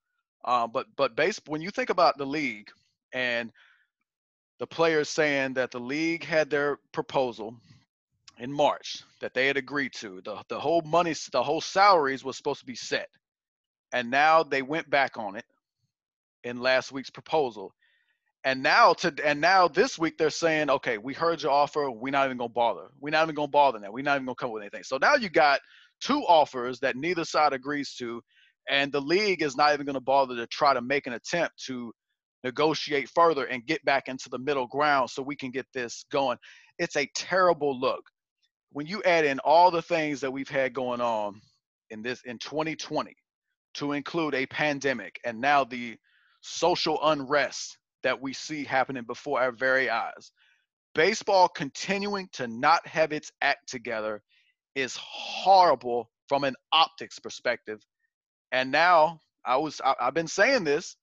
Uh, 0.44 0.66
but 0.66 0.86
but 0.96 1.16
base 1.16 1.40
when 1.46 1.62
you 1.62 1.70
think 1.70 1.90
about 1.90 2.18
the 2.18 2.26
league 2.26 2.70
and 3.12 3.50
the 4.58 4.66
players 4.66 5.08
saying 5.08 5.54
that 5.54 5.70
the 5.70 5.80
league 5.80 6.24
had 6.24 6.50
their 6.50 6.78
proposal 6.92 7.56
in 8.38 8.52
March 8.52 9.02
that 9.20 9.34
they 9.34 9.46
had 9.46 9.56
agreed 9.56 9.92
to, 9.94 10.20
the 10.24 10.42
the 10.48 10.60
whole 10.60 10.82
money, 10.82 11.14
the 11.32 11.42
whole 11.42 11.60
salaries 11.60 12.24
was 12.24 12.36
supposed 12.36 12.60
to 12.60 12.66
be 12.66 12.76
set, 12.76 13.08
and 13.92 14.10
now 14.10 14.42
they 14.42 14.62
went 14.62 14.88
back 14.90 15.16
on 15.16 15.36
it 15.36 15.44
in 16.44 16.60
last 16.60 16.92
week's 16.92 17.10
proposal 17.10 17.72
and 18.44 18.62
now 18.62 18.92
to 18.94 19.12
and 19.24 19.40
now 19.40 19.68
this 19.68 19.98
week 19.98 20.16
they're 20.16 20.30
saying, 20.30 20.70
okay, 20.70 20.98
we 20.98 21.12
heard 21.12 21.42
your 21.42 21.52
offer. 21.52 21.90
We're 21.90 22.12
not 22.12 22.26
even 22.26 22.36
gonna 22.36 22.48
bother. 22.48 22.88
We're 23.00 23.10
not 23.10 23.24
even 23.24 23.34
gonna 23.34 23.48
bother 23.48 23.78
now. 23.78 23.90
We're 23.90 24.04
not 24.04 24.16
even 24.16 24.26
gonna 24.26 24.36
come 24.36 24.50
up 24.50 24.54
with 24.54 24.62
anything. 24.62 24.84
So 24.84 24.98
now 24.98 25.16
you 25.16 25.28
got 25.28 25.60
two 26.00 26.22
offers 26.22 26.78
that 26.80 26.96
neither 26.96 27.24
side 27.24 27.52
agrees 27.52 27.94
to, 27.96 28.22
and 28.70 28.92
the 28.92 29.00
league 29.00 29.42
is 29.42 29.56
not 29.56 29.74
even 29.74 29.86
gonna 29.86 30.00
bother 30.00 30.36
to 30.36 30.46
try 30.46 30.72
to 30.72 30.80
make 30.80 31.06
an 31.06 31.14
attempt 31.14 31.62
to 31.66 31.92
negotiate 32.44 33.08
further 33.08 33.46
and 33.46 33.66
get 33.66 33.84
back 33.84 34.08
into 34.08 34.28
the 34.28 34.38
middle 34.38 34.66
ground 34.68 35.10
so 35.10 35.22
we 35.22 35.36
can 35.36 35.50
get 35.50 35.66
this 35.74 36.04
going. 36.12 36.38
It's 36.78 36.96
a 36.96 37.08
terrible 37.14 37.78
look. 37.78 38.02
When 38.70 38.86
you 38.86 39.02
add 39.02 39.24
in 39.24 39.40
all 39.40 39.70
the 39.70 39.82
things 39.82 40.20
that 40.20 40.32
we've 40.32 40.48
had 40.48 40.72
going 40.72 41.00
on 41.00 41.40
in 41.90 42.02
this 42.02 42.22
in 42.24 42.38
2020 42.38 43.14
to 43.74 43.92
include 43.92 44.34
a 44.34 44.46
pandemic 44.46 45.18
and 45.24 45.40
now 45.40 45.64
the 45.64 45.96
social 46.40 46.98
unrest 47.02 47.78
that 48.02 48.20
we 48.20 48.32
see 48.32 48.64
happening 48.64 49.04
before 49.04 49.40
our 49.40 49.52
very 49.52 49.90
eyes. 49.90 50.32
Baseball 50.94 51.48
continuing 51.48 52.28
to 52.32 52.46
not 52.46 52.86
have 52.86 53.12
its 53.12 53.30
act 53.42 53.68
together 53.68 54.22
is 54.74 54.96
horrible 55.00 56.10
from 56.28 56.44
an 56.44 56.54
optics 56.72 57.18
perspective. 57.18 57.84
And 58.52 58.70
now 58.70 59.20
I 59.44 59.56
was 59.56 59.80
I, 59.84 59.94
have 60.00 60.14
been 60.14 60.28
saying 60.28 60.64
this. 60.64 60.96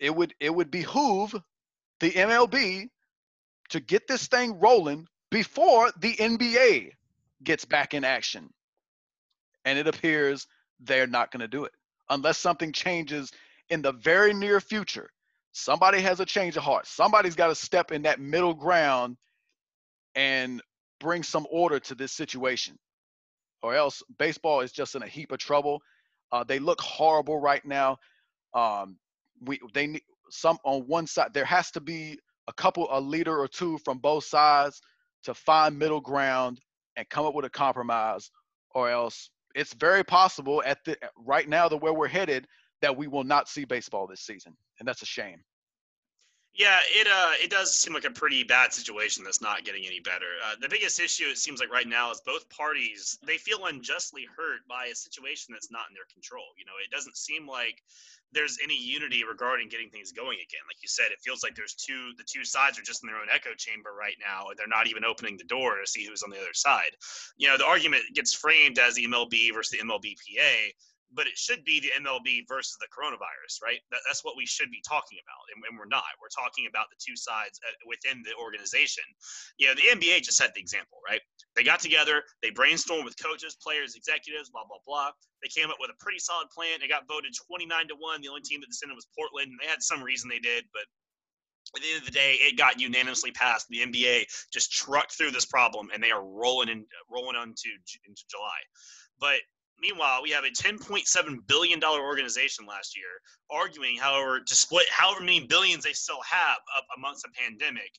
It 0.00 0.14
would 0.14 0.34
it 0.40 0.54
would 0.54 0.70
behoove 0.70 1.34
the 2.00 2.10
MLB 2.10 2.88
to 3.70 3.80
get 3.80 4.06
this 4.08 4.26
thing 4.26 4.58
rolling 4.58 5.06
before 5.30 5.90
the 5.98 6.14
NBA 6.16 6.90
gets 7.42 7.64
back 7.64 7.94
in 7.94 8.04
action. 8.04 8.50
And 9.64 9.78
it 9.78 9.86
appears 9.86 10.46
they're 10.80 11.06
not 11.06 11.30
going 11.30 11.40
to 11.40 11.48
do 11.48 11.64
it 11.64 11.72
unless 12.10 12.38
something 12.38 12.72
changes 12.72 13.30
in 13.70 13.80
the 13.80 13.92
very 13.92 14.34
near 14.34 14.60
future. 14.60 15.08
Somebody 15.52 16.00
has 16.00 16.20
a 16.20 16.26
change 16.26 16.56
of 16.56 16.62
heart. 16.62 16.86
Somebody's 16.86 17.34
got 17.36 17.48
to 17.48 17.54
step 17.54 17.92
in 17.92 18.02
that 18.02 18.20
middle 18.20 18.54
ground 18.54 19.16
and 20.14 20.62
bring 20.98 21.22
some 21.22 21.46
order 21.50 21.78
to 21.80 21.94
this 21.94 22.12
situation, 22.12 22.78
or 23.62 23.74
else 23.74 24.02
baseball 24.18 24.60
is 24.60 24.72
just 24.72 24.94
in 24.94 25.02
a 25.02 25.06
heap 25.06 25.32
of 25.32 25.38
trouble. 25.38 25.80
Uh, 26.32 26.44
they 26.44 26.58
look 26.58 26.80
horrible 26.80 27.38
right 27.38 27.64
now. 27.64 27.98
Um, 28.54 28.96
we 29.42 29.60
they 29.74 29.86
need 29.86 30.02
some 30.30 30.58
on 30.64 30.82
one 30.82 31.06
side. 31.06 31.34
There 31.34 31.44
has 31.44 31.70
to 31.72 31.80
be 31.80 32.18
a 32.48 32.52
couple, 32.54 32.88
a 32.90 33.00
leader 33.00 33.38
or 33.38 33.48
two 33.48 33.78
from 33.84 33.98
both 33.98 34.24
sides 34.24 34.80
to 35.24 35.34
find 35.34 35.78
middle 35.78 36.00
ground 36.00 36.60
and 36.96 37.08
come 37.10 37.26
up 37.26 37.34
with 37.34 37.44
a 37.44 37.50
compromise, 37.50 38.30
or 38.74 38.90
else 38.90 39.30
it's 39.54 39.74
very 39.74 40.04
possible 40.04 40.62
at 40.64 40.78
the 40.84 40.96
right 41.16 41.48
now 41.48 41.68
the 41.68 41.76
where 41.76 41.92
we're 41.92 42.08
headed 42.08 42.46
that 42.82 42.96
we 42.96 43.06
will 43.06 43.24
not 43.24 43.48
see 43.48 43.64
baseball 43.64 44.06
this 44.06 44.20
season, 44.20 44.54
and 44.78 44.86
that's 44.86 45.02
a 45.02 45.06
shame. 45.06 45.42
Yeah, 46.54 46.80
it 46.84 47.06
uh, 47.06 47.32
it 47.42 47.48
does 47.48 47.74
seem 47.74 47.94
like 47.94 48.04
a 48.04 48.10
pretty 48.10 48.44
bad 48.44 48.74
situation 48.74 49.24
that's 49.24 49.40
not 49.40 49.64
getting 49.64 49.86
any 49.86 50.00
better. 50.00 50.36
Uh, 50.44 50.54
the 50.60 50.68
biggest 50.68 51.00
issue 51.00 51.24
it 51.24 51.38
seems 51.38 51.60
like 51.60 51.72
right 51.72 51.88
now 51.88 52.10
is 52.10 52.20
both 52.26 52.46
parties 52.50 53.18
they 53.26 53.38
feel 53.38 53.64
unjustly 53.64 54.26
hurt 54.36 54.60
by 54.68 54.86
a 54.92 54.94
situation 54.94 55.54
that's 55.54 55.70
not 55.70 55.88
in 55.88 55.94
their 55.94 56.04
control. 56.12 56.44
You 56.58 56.66
know, 56.66 56.76
it 56.84 56.90
doesn't 56.90 57.16
seem 57.16 57.46
like 57.46 57.82
there's 58.32 58.58
any 58.62 58.76
unity 58.76 59.24
regarding 59.24 59.70
getting 59.70 59.88
things 59.88 60.12
going 60.12 60.36
again. 60.36 60.60
Like 60.68 60.82
you 60.82 60.88
said, 60.88 61.06
it 61.10 61.24
feels 61.24 61.42
like 61.42 61.54
there's 61.54 61.72
two 61.74 62.12
the 62.18 62.24
two 62.24 62.44
sides 62.44 62.78
are 62.78 62.82
just 62.82 63.02
in 63.02 63.06
their 63.06 63.16
own 63.16 63.32
echo 63.32 63.54
chamber 63.56 63.90
right 63.98 64.16
now. 64.20 64.48
and 64.50 64.58
They're 64.58 64.68
not 64.68 64.88
even 64.88 65.06
opening 65.06 65.38
the 65.38 65.44
door 65.44 65.80
to 65.80 65.86
see 65.86 66.04
who's 66.04 66.22
on 66.22 66.28
the 66.28 66.40
other 66.40 66.52
side. 66.52 66.92
You 67.38 67.48
know, 67.48 67.56
the 67.56 67.64
argument 67.64 68.02
gets 68.12 68.34
framed 68.34 68.78
as 68.78 68.94
the 68.94 69.06
MLB 69.06 69.54
versus 69.54 69.70
the 69.70 69.86
MLBPA 69.86 70.76
but 71.14 71.26
it 71.26 71.36
should 71.36 71.64
be 71.64 71.80
the 71.80 71.92
MLB 72.00 72.48
versus 72.48 72.76
the 72.80 72.88
coronavirus, 72.88 73.60
right? 73.62 73.80
That, 73.90 74.00
that's 74.08 74.24
what 74.24 74.36
we 74.36 74.46
should 74.46 74.70
be 74.70 74.82
talking 74.86 75.18
about, 75.20 75.44
and, 75.52 75.60
and, 75.68 75.78
we're 75.78 75.90
not. 75.90 76.16
We're 76.20 76.32
talking 76.32 76.66
about 76.68 76.88
the 76.88 76.96
two 77.00 77.16
sides 77.16 77.60
uh, 77.64 77.72
within 77.84 78.24
the 78.24 78.32
organization. 78.40 79.04
You 79.58 79.68
know, 79.68 79.74
the 79.74 79.88
NBA 79.92 80.24
just 80.24 80.36
set 80.40 80.54
the 80.54 80.60
example, 80.60 80.98
right? 81.04 81.20
They 81.56 81.64
got 81.64 81.80
together, 81.80 82.24
they 82.40 82.50
brainstormed 82.50 83.04
with 83.04 83.16
coaches, 83.20 83.56
players, 83.60 83.94
executives, 83.94 84.48
blah 84.48 84.64
blah 84.64 84.80
blah. 84.86 85.10
They 85.42 85.48
came 85.48 85.68
up 85.68 85.80
with 85.80 85.90
a 85.90 85.98
pretty 85.98 86.18
solid 86.18 86.48
plan. 86.50 86.78
They 86.80 86.88
got 86.88 87.08
voted 87.08 87.34
29 87.34 87.88
to 87.88 87.96
one. 87.98 88.22
The 88.22 88.28
only 88.28 88.46
team 88.46 88.60
that 88.60 88.70
dissented 88.70 88.94
was 88.94 89.10
Portland. 89.10 89.50
And 89.50 89.58
they 89.60 89.66
had 89.66 89.82
some 89.82 90.02
reason 90.02 90.30
they 90.30 90.38
did, 90.38 90.64
but 90.72 90.86
at 91.76 91.82
the 91.82 91.88
end 91.88 92.00
of 92.00 92.06
the 92.06 92.12
day, 92.12 92.36
it 92.40 92.56
got 92.56 92.80
unanimously 92.80 93.32
passed. 93.32 93.68
The 93.68 93.80
NBA 93.80 94.24
just 94.52 94.72
trucked 94.72 95.12
through 95.12 95.30
this 95.30 95.46
problem, 95.46 95.88
and 95.92 96.02
they 96.02 96.10
are 96.10 96.24
rolling 96.24 96.68
in, 96.68 96.84
rolling 97.10 97.36
on 97.36 97.48
into, 97.48 97.70
into 98.06 98.22
July. 98.30 98.60
But 99.18 99.40
Meanwhile, 99.82 100.22
we 100.22 100.30
have 100.30 100.44
a 100.44 100.50
$10.7 100.50 101.46
billion 101.48 101.82
organization 101.82 102.66
last 102.66 102.96
year 102.96 103.20
arguing, 103.50 103.96
however, 103.96 104.40
to 104.40 104.54
split 104.54 104.88
however 104.90 105.20
many 105.20 105.44
billions 105.46 105.82
they 105.82 105.92
still 105.92 106.20
have 106.24 106.58
up 106.76 106.86
amongst 106.96 107.24
a 107.24 107.28
pandemic 107.30 107.90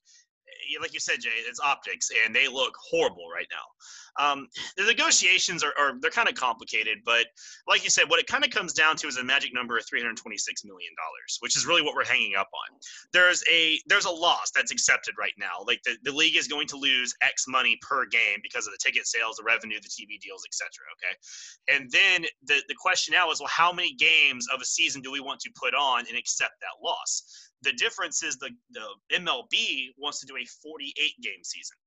like 0.81 0.93
you 0.93 0.99
said, 0.99 1.19
Jay, 1.19 1.29
it's 1.47 1.59
optics, 1.59 2.09
and 2.25 2.35
they 2.35 2.47
look 2.47 2.73
horrible 2.89 3.25
right 3.33 3.47
now. 3.51 4.23
Um, 4.23 4.47
the 4.77 4.83
negotiations 4.83 5.63
are, 5.63 5.73
are 5.77 5.93
they're 5.99 6.11
kind 6.11 6.29
of 6.29 6.35
complicated, 6.35 6.99
but 7.03 7.25
like 7.67 7.83
you 7.83 7.89
said, 7.89 8.09
what 8.09 8.19
it 8.19 8.27
kind 8.27 8.43
of 8.43 8.51
comes 8.51 8.73
down 8.73 8.95
to 8.97 9.07
is 9.07 9.17
a 9.17 9.23
magic 9.23 9.53
number 9.53 9.77
of 9.77 9.85
326 9.87 10.65
million 10.65 10.91
dollars, 10.97 11.37
which 11.39 11.57
is 11.57 11.65
really 11.65 11.81
what 11.81 11.95
we're 11.95 12.05
hanging 12.05 12.35
up 12.35 12.49
on. 12.53 12.77
There's 13.11 13.43
a 13.51 13.79
there's 13.87 14.05
a 14.05 14.11
loss 14.11 14.51
that's 14.55 14.71
accepted 14.71 15.15
right 15.17 15.33
now. 15.39 15.63
Like 15.65 15.81
the, 15.83 15.95
the 16.03 16.11
league 16.11 16.37
is 16.37 16.47
going 16.47 16.67
to 16.67 16.77
lose 16.77 17.13
X 17.21 17.45
money 17.47 17.79
per 17.81 18.05
game 18.05 18.39
because 18.43 18.67
of 18.67 18.73
the 18.73 18.79
ticket 18.83 19.07
sales, 19.07 19.37
the 19.37 19.43
revenue, 19.43 19.79
the 19.81 19.89
TV 19.89 20.19
deals, 20.21 20.43
etc. 20.45 20.69
Okay, 20.93 21.75
and 21.75 21.89
then 21.91 22.25
the 22.45 22.61
the 22.67 22.75
question 22.75 23.13
now 23.13 23.31
is, 23.31 23.39
well, 23.39 23.49
how 23.51 23.71
many 23.71 23.93
games 23.93 24.47
of 24.53 24.61
a 24.61 24.65
season 24.65 25.01
do 25.01 25.11
we 25.11 25.19
want 25.19 25.39
to 25.41 25.51
put 25.55 25.73
on 25.73 26.05
and 26.07 26.17
accept 26.17 26.53
that 26.61 26.83
loss? 26.83 27.51
The 27.63 27.73
difference 27.73 28.23
is 28.23 28.37
the, 28.37 28.49
the 28.71 29.17
MLB 29.17 29.89
wants 29.97 30.19
to 30.19 30.25
do 30.25 30.35
a 30.37 30.45
48 30.45 30.93
game 31.21 31.43
season. 31.43 31.77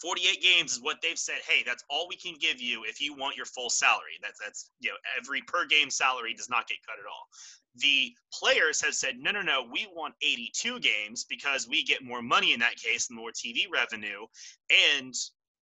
48 0.00 0.42
games 0.42 0.72
is 0.72 0.82
what 0.82 0.98
they've 1.02 1.18
said, 1.18 1.36
hey, 1.48 1.62
that's 1.64 1.82
all 1.88 2.06
we 2.08 2.16
can 2.16 2.34
give 2.38 2.60
you 2.60 2.84
if 2.84 3.00
you 3.00 3.14
want 3.14 3.36
your 3.36 3.46
full 3.46 3.70
salary. 3.70 4.18
That's 4.22 4.38
that's 4.44 4.70
you 4.80 4.90
know, 4.90 4.96
every 5.18 5.42
per 5.42 5.66
game 5.66 5.90
salary 5.90 6.34
does 6.34 6.50
not 6.50 6.68
get 6.68 6.78
cut 6.86 6.96
at 6.98 7.08
all. 7.10 7.26
The 7.76 8.12
players 8.32 8.82
have 8.82 8.94
said, 8.94 9.16
no, 9.18 9.30
no, 9.30 9.42
no, 9.42 9.66
we 9.70 9.86
want 9.94 10.14
82 10.22 10.80
games 10.80 11.24
because 11.28 11.68
we 11.68 11.84
get 11.84 12.02
more 12.02 12.22
money 12.22 12.52
in 12.52 12.60
that 12.60 12.76
case, 12.76 13.08
and 13.08 13.18
more 13.18 13.30
TV 13.30 13.64
revenue. 13.72 14.26
And 14.98 15.14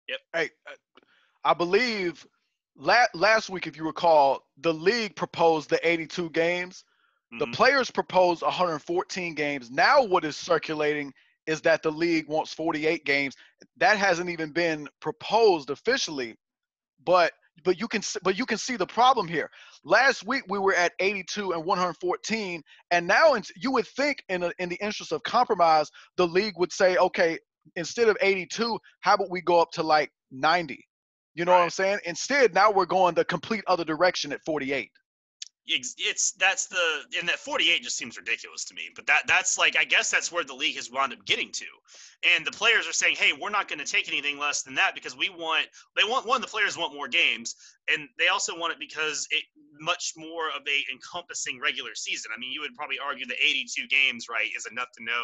yep. 0.07 0.19
Hey, 0.33 0.49
uh, 0.69 0.75
I 1.43 1.53
believe 1.53 2.25
last 2.75 3.49
week, 3.49 3.67
if 3.67 3.77
you 3.77 3.85
recall, 3.85 4.45
the 4.59 4.73
league 4.73 5.15
proposed 5.15 5.69
the 5.69 5.85
82 5.87 6.29
games. 6.31 6.83
The 7.39 7.45
mm-hmm. 7.45 7.53
players 7.53 7.89
proposed 7.89 8.43
114 8.43 9.33
games. 9.33 9.71
Now, 9.71 10.03
what 10.03 10.23
is 10.23 10.37
circulating 10.37 11.11
is 11.47 11.61
that 11.61 11.81
the 11.81 11.91
league 11.91 12.27
wants 12.27 12.53
48 12.53 13.05
games. 13.05 13.35
That 13.77 13.97
hasn't 13.97 14.29
even 14.29 14.51
been 14.51 14.87
proposed 15.01 15.69
officially, 15.69 16.35
but 17.03 17.33
but 17.63 17.79
you 17.79 17.87
can 17.87 18.01
but 18.23 18.37
you 18.37 18.45
can 18.45 18.57
see 18.57 18.77
the 18.77 18.85
problem 18.85 19.27
here. 19.27 19.49
Last 19.83 20.25
week 20.25 20.43
we 20.47 20.59
were 20.59 20.75
at 20.75 20.93
82 20.99 21.53
and 21.53 21.65
114, 21.65 22.61
and 22.91 23.07
now 23.07 23.35
you 23.55 23.71
would 23.71 23.87
think 23.87 24.23
in 24.29 24.43
a, 24.43 24.51
in 24.59 24.69
the 24.69 24.77
interest 24.81 25.11
of 25.11 25.23
compromise, 25.23 25.89
the 26.17 26.27
league 26.27 26.53
would 26.57 26.71
say, 26.71 26.97
okay, 26.97 27.37
instead 27.75 28.09
of 28.09 28.17
82, 28.21 28.77
how 29.01 29.15
about 29.15 29.31
we 29.31 29.41
go 29.41 29.59
up 29.59 29.71
to 29.71 29.83
like 29.83 30.11
90? 30.31 30.85
You 31.35 31.45
know 31.45 31.51
right. 31.51 31.57
what 31.57 31.63
I'm 31.63 31.69
saying? 31.71 31.99
Instead, 32.05 32.53
now 32.53 32.71
we're 32.71 32.85
going 32.85 33.15
the 33.15 33.25
complete 33.25 33.63
other 33.67 33.83
direction 33.83 34.31
at 34.31 34.43
48 34.45 34.89
it's 35.65 36.33
that's 36.33 36.65
the 36.67 37.03
and 37.17 37.27
that 37.27 37.39
48 37.39 37.81
just 37.81 37.97
seems 37.97 38.17
ridiculous 38.17 38.65
to 38.65 38.73
me 38.73 38.89
but 38.95 39.05
that 39.07 39.23
that's 39.27 39.57
like 39.57 39.77
i 39.77 39.85
guess 39.85 40.11
that's 40.11 40.31
where 40.31 40.43
the 40.43 40.53
league 40.53 40.75
has 40.75 40.91
wound 40.91 41.13
up 41.13 41.25
getting 41.25 41.51
to. 41.51 41.65
And 42.35 42.45
the 42.45 42.51
players 42.51 42.87
are 42.87 42.93
saying 42.93 43.15
hey 43.17 43.31
we're 43.33 43.49
not 43.49 43.67
going 43.67 43.79
to 43.79 43.85
take 43.85 44.07
anything 44.07 44.37
less 44.37 44.63
than 44.63 44.75
that 44.75 44.93
because 44.93 45.15
we 45.15 45.29
want 45.29 45.67
they 45.95 46.03
want 46.03 46.25
one 46.25 46.41
the 46.41 46.47
players 46.47 46.77
want 46.77 46.93
more 46.93 47.07
games 47.07 47.55
and 47.91 48.07
they 48.17 48.27
also 48.27 48.57
want 48.57 48.73
it 48.73 48.79
because 48.79 49.27
it 49.31 49.43
much 49.79 50.13
more 50.17 50.49
of 50.49 50.61
a 50.67 50.91
encompassing 50.91 51.59
regular 51.61 51.95
season. 51.95 52.31
I 52.35 52.39
mean 52.39 52.51
you 52.51 52.61
would 52.61 52.75
probably 52.75 52.99
argue 52.99 53.25
that 53.27 53.37
82 53.41 53.87
games 53.87 54.27
right 54.29 54.49
is 54.55 54.65
enough 54.69 54.91
to 54.97 55.03
know 55.03 55.23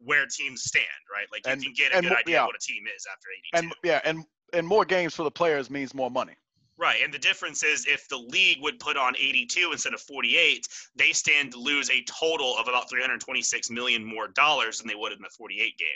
where 0.00 0.26
teams 0.26 0.62
stand 0.62 0.84
right? 1.12 1.26
Like 1.30 1.46
you 1.46 1.52
and, 1.52 1.62
can 1.62 1.72
get 1.72 1.96
a 1.96 2.02
good 2.02 2.16
idea 2.16 2.36
yeah. 2.36 2.46
what 2.46 2.56
a 2.56 2.64
team 2.64 2.84
is 2.94 3.06
after 3.10 3.28
82 3.62 3.66
and 3.66 3.74
yeah 3.84 4.00
and 4.04 4.24
and 4.52 4.66
more 4.66 4.84
games 4.84 5.14
for 5.14 5.22
the 5.22 5.30
players 5.30 5.70
means 5.70 5.94
more 5.94 6.10
money 6.10 6.34
Right. 6.78 7.00
And 7.02 7.12
the 7.12 7.18
difference 7.18 7.64
is 7.64 7.86
if 7.86 8.08
the 8.08 8.16
league 8.16 8.62
would 8.62 8.78
put 8.78 8.96
on 8.96 9.16
82 9.16 9.72
instead 9.72 9.94
of 9.94 10.00
48, 10.00 10.68
they 10.94 11.12
stand 11.12 11.50
to 11.52 11.58
lose 11.58 11.90
a 11.90 12.04
total 12.04 12.56
of 12.56 12.68
about 12.68 12.88
326 12.88 13.68
million 13.68 14.04
more 14.04 14.28
dollars 14.28 14.78
than 14.78 14.86
they 14.86 14.94
would 14.94 15.12
in 15.12 15.20
the 15.20 15.28
48 15.36 15.76
game. 15.76 15.88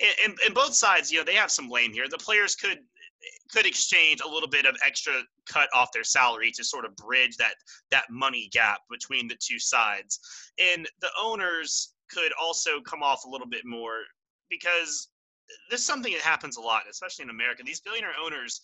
And, 0.00 0.14
and, 0.24 0.38
and 0.44 0.54
both 0.54 0.74
sides, 0.74 1.12
you 1.12 1.18
know, 1.18 1.24
they 1.24 1.34
have 1.34 1.52
some 1.52 1.68
blame 1.68 1.92
here. 1.92 2.08
The 2.10 2.18
players 2.18 2.56
could 2.56 2.80
could 3.50 3.66
exchange 3.66 4.20
a 4.20 4.28
little 4.28 4.48
bit 4.48 4.66
of 4.66 4.76
extra 4.84 5.14
cut 5.48 5.68
off 5.74 5.92
their 5.92 6.04
salary 6.04 6.50
to 6.50 6.64
sort 6.64 6.84
of 6.84 6.94
bridge 6.96 7.36
that 7.36 7.54
that 7.90 8.04
money 8.10 8.48
gap 8.52 8.80
between 8.90 9.28
the 9.28 9.36
two 9.40 9.58
sides. 9.58 10.18
And 10.58 10.88
the 11.00 11.10
owners 11.20 11.94
could 12.10 12.32
also 12.40 12.80
come 12.80 13.02
off 13.02 13.24
a 13.24 13.28
little 13.28 13.46
bit 13.46 13.64
more 13.64 14.00
because 14.50 15.08
this 15.70 15.80
is 15.80 15.86
something 15.86 16.12
that 16.12 16.22
happens 16.22 16.56
a 16.56 16.60
lot, 16.60 16.82
especially 16.90 17.24
in 17.24 17.30
America. 17.30 17.62
These 17.64 17.80
billionaire 17.80 18.14
owners 18.20 18.60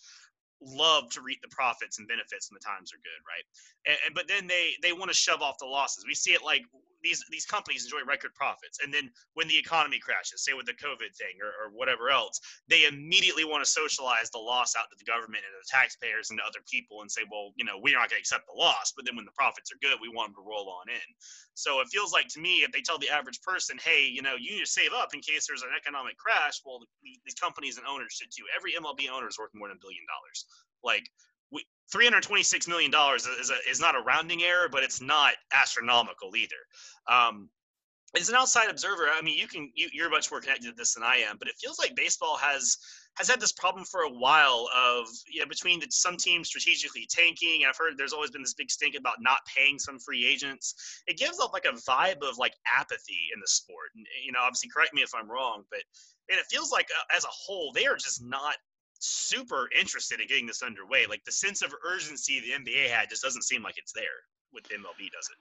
love 0.65 1.09
to 1.11 1.21
reap 1.21 1.41
the 1.43 1.49
profits 1.49 1.99
and 1.99 2.09
benefits 2.09 2.51
when 2.51 2.59
the 2.61 2.65
times 2.65 2.93
are 2.93 3.03
good, 3.03 3.23
right? 3.27 3.45
And, 3.87 3.99
and 4.07 4.15
but 4.15 4.29
then 4.29 4.47
they 4.47 4.75
they 4.83 4.93
want 4.93 5.11
to 5.11 5.17
shove 5.17 5.43
off 5.43 5.59
the 5.59 5.67
losses. 5.67 6.05
We 6.07 6.15
see 6.15 6.33
it 6.33 6.43
like 6.45 6.63
these 7.03 7.25
these 7.31 7.47
companies 7.47 7.85
enjoy 7.85 8.05
record 8.07 8.35
profits, 8.35 8.79
and 8.83 8.93
then 8.93 9.11
when 9.35 9.49
the 9.49 9.59
economy 9.59 9.99
crashes, 9.99 10.45
say 10.45 10.53
with 10.53 10.67
the 10.67 10.79
COVID 10.79 11.15
thing 11.17 11.37
or, 11.43 11.51
or 11.59 11.71
whatever 11.75 12.11
else, 12.11 12.41
they 12.69 12.87
immediately 12.87 13.45
want 13.45 13.65
to 13.65 13.69
socialize 13.69 14.31
the 14.31 14.39
loss 14.39 14.75
out 14.77 14.91
to 14.91 14.97
the 14.99 15.09
government 15.09 15.45
and 15.45 15.55
the 15.55 15.67
taxpayers 15.69 16.31
and 16.31 16.39
to 16.39 16.45
other 16.45 16.63
people, 16.71 17.03
and 17.03 17.11
say, 17.11 17.23
well, 17.31 17.53
you 17.57 17.65
know, 17.65 17.79
we're 17.81 17.99
not 17.99 18.11
going 18.11 18.21
to 18.21 18.25
accept 18.25 18.47
the 18.47 18.59
loss. 18.59 18.93
But 18.95 19.05
then 19.05 19.17
when 19.17 19.25
the 19.25 19.37
profits 19.37 19.71
are 19.73 19.81
good, 19.83 19.99
we 20.01 20.09
want 20.09 20.33
them 20.35 20.43
to 20.43 20.49
roll 20.49 20.71
on 20.71 20.89
in. 20.89 21.09
So 21.55 21.81
it 21.81 21.89
feels 21.93 22.13
like 22.13 22.29
to 22.35 22.41
me, 22.41 22.63
if 22.63 22.73
they 22.73 22.81
tell 22.81 22.99
the 22.99 23.11
average 23.11 23.41
person, 23.43 23.77
hey, 23.83 24.07
you 24.07 24.23
know, 24.23 24.35
you 24.39 24.57
need 24.57 24.65
to 24.65 24.71
save 24.71 24.93
up 24.93 25.15
in 25.15 25.21
case 25.21 25.47
there's 25.47 25.63
an 25.63 25.77
economic 25.77 26.17
crash, 26.17 26.63
well, 26.65 26.81
these 27.03 27.39
companies 27.39 27.77
and 27.79 27.87
owners 27.87 28.13
should 28.15 28.31
too. 28.33 28.45
Every 28.55 28.73
MLB 28.73 29.11
owner 29.13 29.29
is 29.29 29.39
worth 29.39 29.53
more 29.55 29.69
than 29.69 29.77
a 29.77 29.85
billion 29.85 30.05
dollars. 30.09 30.47
Like 30.83 31.07
326 31.93 32.67
million 32.69 32.91
dollars 32.91 33.27
is 33.27 33.51
a, 33.51 33.71
is 33.71 33.81
not 33.81 33.95
a 33.95 34.01
rounding 34.01 34.43
error, 34.43 34.69
but 34.71 34.83
it's 34.83 35.01
not 35.01 35.35
astronomical 35.53 36.35
either. 36.35 36.57
Um, 37.09 37.51
as 38.19 38.29
an 38.29 38.35
outside 38.35 38.69
observer, 38.69 39.07
I 39.11 39.23
mean, 39.23 39.39
you 39.39 39.49
can 39.49 39.71
you, 39.75 39.89
you're 39.93 40.11
much 40.11 40.31
more 40.31 40.41
connected 40.41 40.69
to 40.69 40.75
this 40.75 40.95
than 40.95 41.03
I 41.03 41.17
am, 41.17 41.37
but 41.39 41.49
it 41.49 41.55
feels 41.61 41.79
like 41.79 41.95
baseball 41.97 42.37
has 42.37 42.77
has 43.17 43.29
had 43.29 43.41
this 43.41 43.53
problem 43.53 43.85
for 43.85 44.03
a 44.03 44.11
while 44.11 44.69
of 44.75 45.07
you 45.27 45.41
know 45.41 45.47
between 45.47 45.81
the, 45.81 45.87
some 45.91 46.17
teams 46.17 46.49
strategically 46.49 47.07
tanking. 47.11 47.63
I've 47.67 47.77
heard 47.77 47.97
there's 47.97 48.13
always 48.13 48.31
been 48.31 48.43
this 48.43 48.55
big 48.55 48.71
stink 48.71 48.97
about 48.99 49.17
not 49.21 49.39
paying 49.55 49.79
some 49.79 49.99
free 49.99 50.27
agents. 50.27 51.03
It 51.07 51.17
gives 51.17 51.41
off 51.41 51.53
like 51.55 51.65
a 51.65 51.73
vibe 51.91 52.23
of 52.23 52.39
like 52.39 52.55
apathy 52.67 53.21
in 53.35 53.41
the 53.41 53.49
sport. 53.49 53.91
And, 53.97 54.07
you 54.25 54.33
know, 54.33 54.41
obviously, 54.43 54.69
correct 54.75 54.93
me 54.93 55.03
if 55.03 55.15
I'm 55.15 55.31
wrong, 55.31 55.65
but 55.71 55.81
and 56.29 56.39
it 56.39 56.47
feels 56.51 56.71
like 56.71 56.89
uh, 56.91 57.17
as 57.17 57.25
a 57.25 57.29
whole 57.31 57.73
they 57.73 57.87
are 57.87 57.97
just 57.97 58.23
not 58.23 58.57
super 59.03 59.69
interested 59.79 60.21
in 60.21 60.27
getting 60.27 60.47
this 60.47 60.63
underway. 60.63 61.07
Like 61.09 61.25
the 61.25 61.33
sense 61.33 61.63
of 61.63 61.75
urgency 61.85 62.41
the 62.41 62.53
NBA 62.53 62.89
had 62.89 63.11
just 63.11 63.23
doesn't 63.23 63.43
seem 63.43 63.63
like 63.63 63.79
it's 63.79 63.93
there 63.93 64.05
with 64.53 64.65
MLB, 64.65 65.11
does 65.11 65.29
it? 65.31 65.39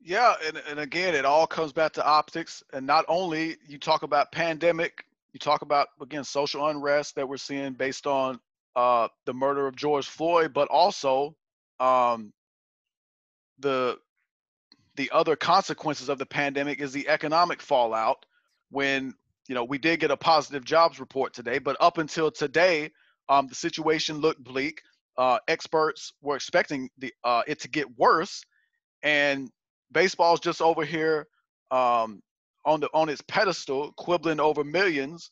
Yeah, 0.00 0.34
and, 0.46 0.62
and 0.68 0.78
again, 0.78 1.14
it 1.14 1.24
all 1.24 1.46
comes 1.46 1.72
back 1.72 1.92
to 1.94 2.06
optics. 2.06 2.62
And 2.72 2.86
not 2.86 3.04
only 3.08 3.56
you 3.66 3.78
talk 3.78 4.02
about 4.02 4.30
pandemic, 4.30 5.04
you 5.32 5.38
talk 5.38 5.62
about 5.62 5.88
again 6.00 6.24
social 6.24 6.66
unrest 6.68 7.14
that 7.16 7.28
we're 7.28 7.36
seeing 7.36 7.72
based 7.72 8.06
on 8.06 8.40
uh, 8.74 9.08
the 9.24 9.34
murder 9.34 9.66
of 9.66 9.76
George 9.76 10.06
Floyd, 10.06 10.52
but 10.54 10.68
also 10.68 11.34
um, 11.80 12.32
the 13.58 13.98
the 14.96 15.10
other 15.10 15.36
consequences 15.36 16.08
of 16.08 16.18
the 16.18 16.26
pandemic 16.26 16.80
is 16.80 16.92
the 16.92 17.08
economic 17.08 17.60
fallout 17.60 18.24
when 18.70 19.14
you 19.48 19.54
know, 19.54 19.64
we 19.64 19.78
did 19.78 20.00
get 20.00 20.10
a 20.10 20.16
positive 20.16 20.64
jobs 20.64 21.00
report 21.00 21.32
today, 21.32 21.58
but 21.58 21.76
up 21.80 21.98
until 21.98 22.30
today, 22.30 22.90
um, 23.28 23.46
the 23.46 23.54
situation 23.54 24.18
looked 24.18 24.42
bleak. 24.42 24.80
Uh, 25.18 25.38
experts 25.48 26.12
were 26.20 26.36
expecting 26.36 26.90
the 26.98 27.12
uh, 27.24 27.42
it 27.46 27.60
to 27.60 27.68
get 27.68 27.86
worse, 27.98 28.42
and 29.02 29.50
baseball's 29.92 30.40
just 30.40 30.60
over 30.60 30.84
here 30.84 31.26
um, 31.70 32.20
on 32.64 32.80
the 32.80 32.88
on 32.92 33.08
its 33.08 33.22
pedestal, 33.22 33.92
quibbling 33.96 34.40
over 34.40 34.64
millions. 34.64 35.30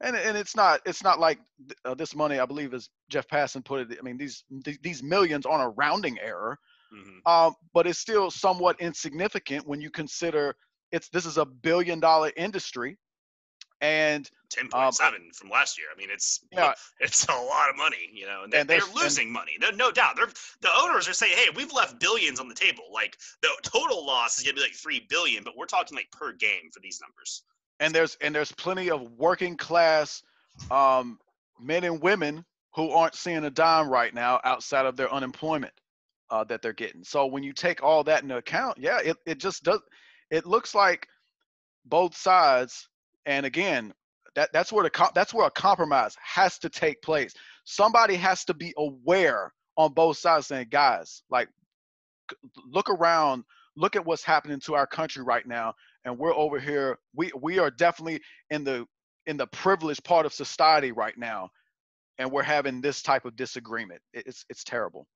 And, 0.00 0.16
and 0.16 0.36
it's 0.36 0.56
not 0.56 0.80
it's 0.84 1.02
not 1.02 1.20
like 1.20 1.38
uh, 1.84 1.94
this 1.94 2.14
money 2.14 2.38
I 2.38 2.46
believe 2.46 2.74
as 2.74 2.90
Jeff 3.08 3.28
Passan 3.28 3.64
put 3.64 3.90
it 3.90 3.98
I 3.98 4.02
mean 4.02 4.18
these 4.18 4.44
these 4.82 5.02
millions 5.02 5.46
on 5.46 5.60
a 5.60 5.68
rounding 5.70 6.18
error 6.20 6.58
mm-hmm. 6.92 7.32
um, 7.32 7.54
but 7.72 7.86
it's 7.86 8.00
still 8.00 8.28
somewhat 8.30 8.80
insignificant 8.80 9.66
when 9.68 9.80
you 9.80 9.90
consider 9.90 10.56
it's 10.90 11.08
this 11.10 11.24
is 11.24 11.38
a 11.38 11.44
billion 11.44 12.00
dollar 12.00 12.32
industry 12.36 12.98
and 13.84 14.30
ten 14.48 14.68
point 14.68 14.86
um, 14.86 14.92
seven 14.92 15.30
from 15.34 15.50
last 15.50 15.78
year. 15.78 15.88
I 15.94 15.98
mean, 15.98 16.08
it's 16.10 16.40
yeah, 16.50 16.72
it's 17.00 17.24
a 17.26 17.32
lot 17.32 17.68
of 17.68 17.76
money, 17.76 18.10
you 18.12 18.26
know. 18.26 18.44
And, 18.44 18.52
they, 18.52 18.60
and 18.60 18.68
they're, 18.68 18.80
losing 18.94 19.26
and, 19.26 19.32
money, 19.32 19.52
no, 19.60 19.70
no 19.70 19.90
doubt. 19.90 20.16
They're 20.16 20.28
the 20.62 20.70
owners 20.80 21.06
are 21.08 21.12
saying, 21.12 21.36
"Hey, 21.36 21.48
we've 21.54 21.72
left 21.72 22.00
billions 22.00 22.40
on 22.40 22.48
the 22.48 22.54
table. 22.54 22.84
Like 22.92 23.18
the 23.42 23.50
total 23.62 24.06
loss 24.06 24.38
is 24.38 24.44
gonna 24.44 24.54
be 24.54 24.62
like 24.62 24.72
three 24.72 25.06
billion, 25.08 25.44
but 25.44 25.56
we're 25.56 25.66
talking 25.66 25.96
like 25.96 26.10
per 26.10 26.32
game 26.32 26.70
for 26.72 26.80
these 26.80 27.00
numbers." 27.00 27.42
And 27.80 27.94
there's 27.94 28.16
and 28.22 28.34
there's 28.34 28.52
plenty 28.52 28.90
of 28.90 29.02
working 29.18 29.56
class 29.56 30.22
um, 30.70 31.18
men 31.60 31.84
and 31.84 32.00
women 32.00 32.44
who 32.74 32.90
aren't 32.90 33.14
seeing 33.14 33.44
a 33.44 33.50
dime 33.50 33.88
right 33.88 34.14
now 34.14 34.40
outside 34.44 34.86
of 34.86 34.96
their 34.96 35.12
unemployment 35.12 35.74
uh, 36.30 36.44
that 36.44 36.62
they're 36.62 36.72
getting. 36.72 37.04
So 37.04 37.26
when 37.26 37.42
you 37.42 37.52
take 37.52 37.82
all 37.82 38.02
that 38.04 38.22
into 38.22 38.36
account, 38.36 38.78
yeah, 38.78 38.98
it, 39.04 39.16
it 39.26 39.38
just 39.38 39.62
does. 39.62 39.80
It 40.30 40.46
looks 40.46 40.74
like 40.74 41.06
both 41.84 42.16
sides 42.16 42.88
and 43.26 43.46
again, 43.46 43.92
that 44.34 44.52
that's 44.52 44.72
where 44.72 44.84
the 44.84 45.10
that's 45.14 45.32
where 45.32 45.46
a 45.46 45.50
compromise 45.50 46.16
has 46.22 46.58
to 46.58 46.68
take 46.68 47.00
place. 47.02 47.32
Somebody 47.64 48.16
has 48.16 48.44
to 48.46 48.54
be 48.54 48.74
aware 48.76 49.52
on 49.76 49.92
both 49.92 50.18
sides 50.18 50.48
saying, 50.48 50.68
guys, 50.70 51.22
like, 51.30 51.48
look 52.70 52.90
around, 52.90 53.44
look 53.76 53.96
at 53.96 54.04
what's 54.04 54.24
happening 54.24 54.60
to 54.60 54.74
our 54.74 54.86
country 54.86 55.22
right 55.22 55.46
now, 55.46 55.74
and 56.04 56.18
we're 56.18 56.34
over 56.34 56.58
here. 56.58 56.98
We 57.14 57.30
we 57.40 57.58
are 57.58 57.70
definitely 57.70 58.20
in 58.50 58.64
the 58.64 58.86
in 59.26 59.36
the 59.36 59.46
privileged 59.46 60.04
part 60.04 60.26
of 60.26 60.32
society 60.32 60.92
right 60.92 61.16
now, 61.16 61.48
and 62.18 62.30
we're 62.30 62.42
having 62.42 62.80
this 62.80 63.02
type 63.02 63.24
of 63.24 63.36
disagreement. 63.36 64.00
It's 64.12 64.44
it's 64.50 64.64
terrible. 64.64 65.06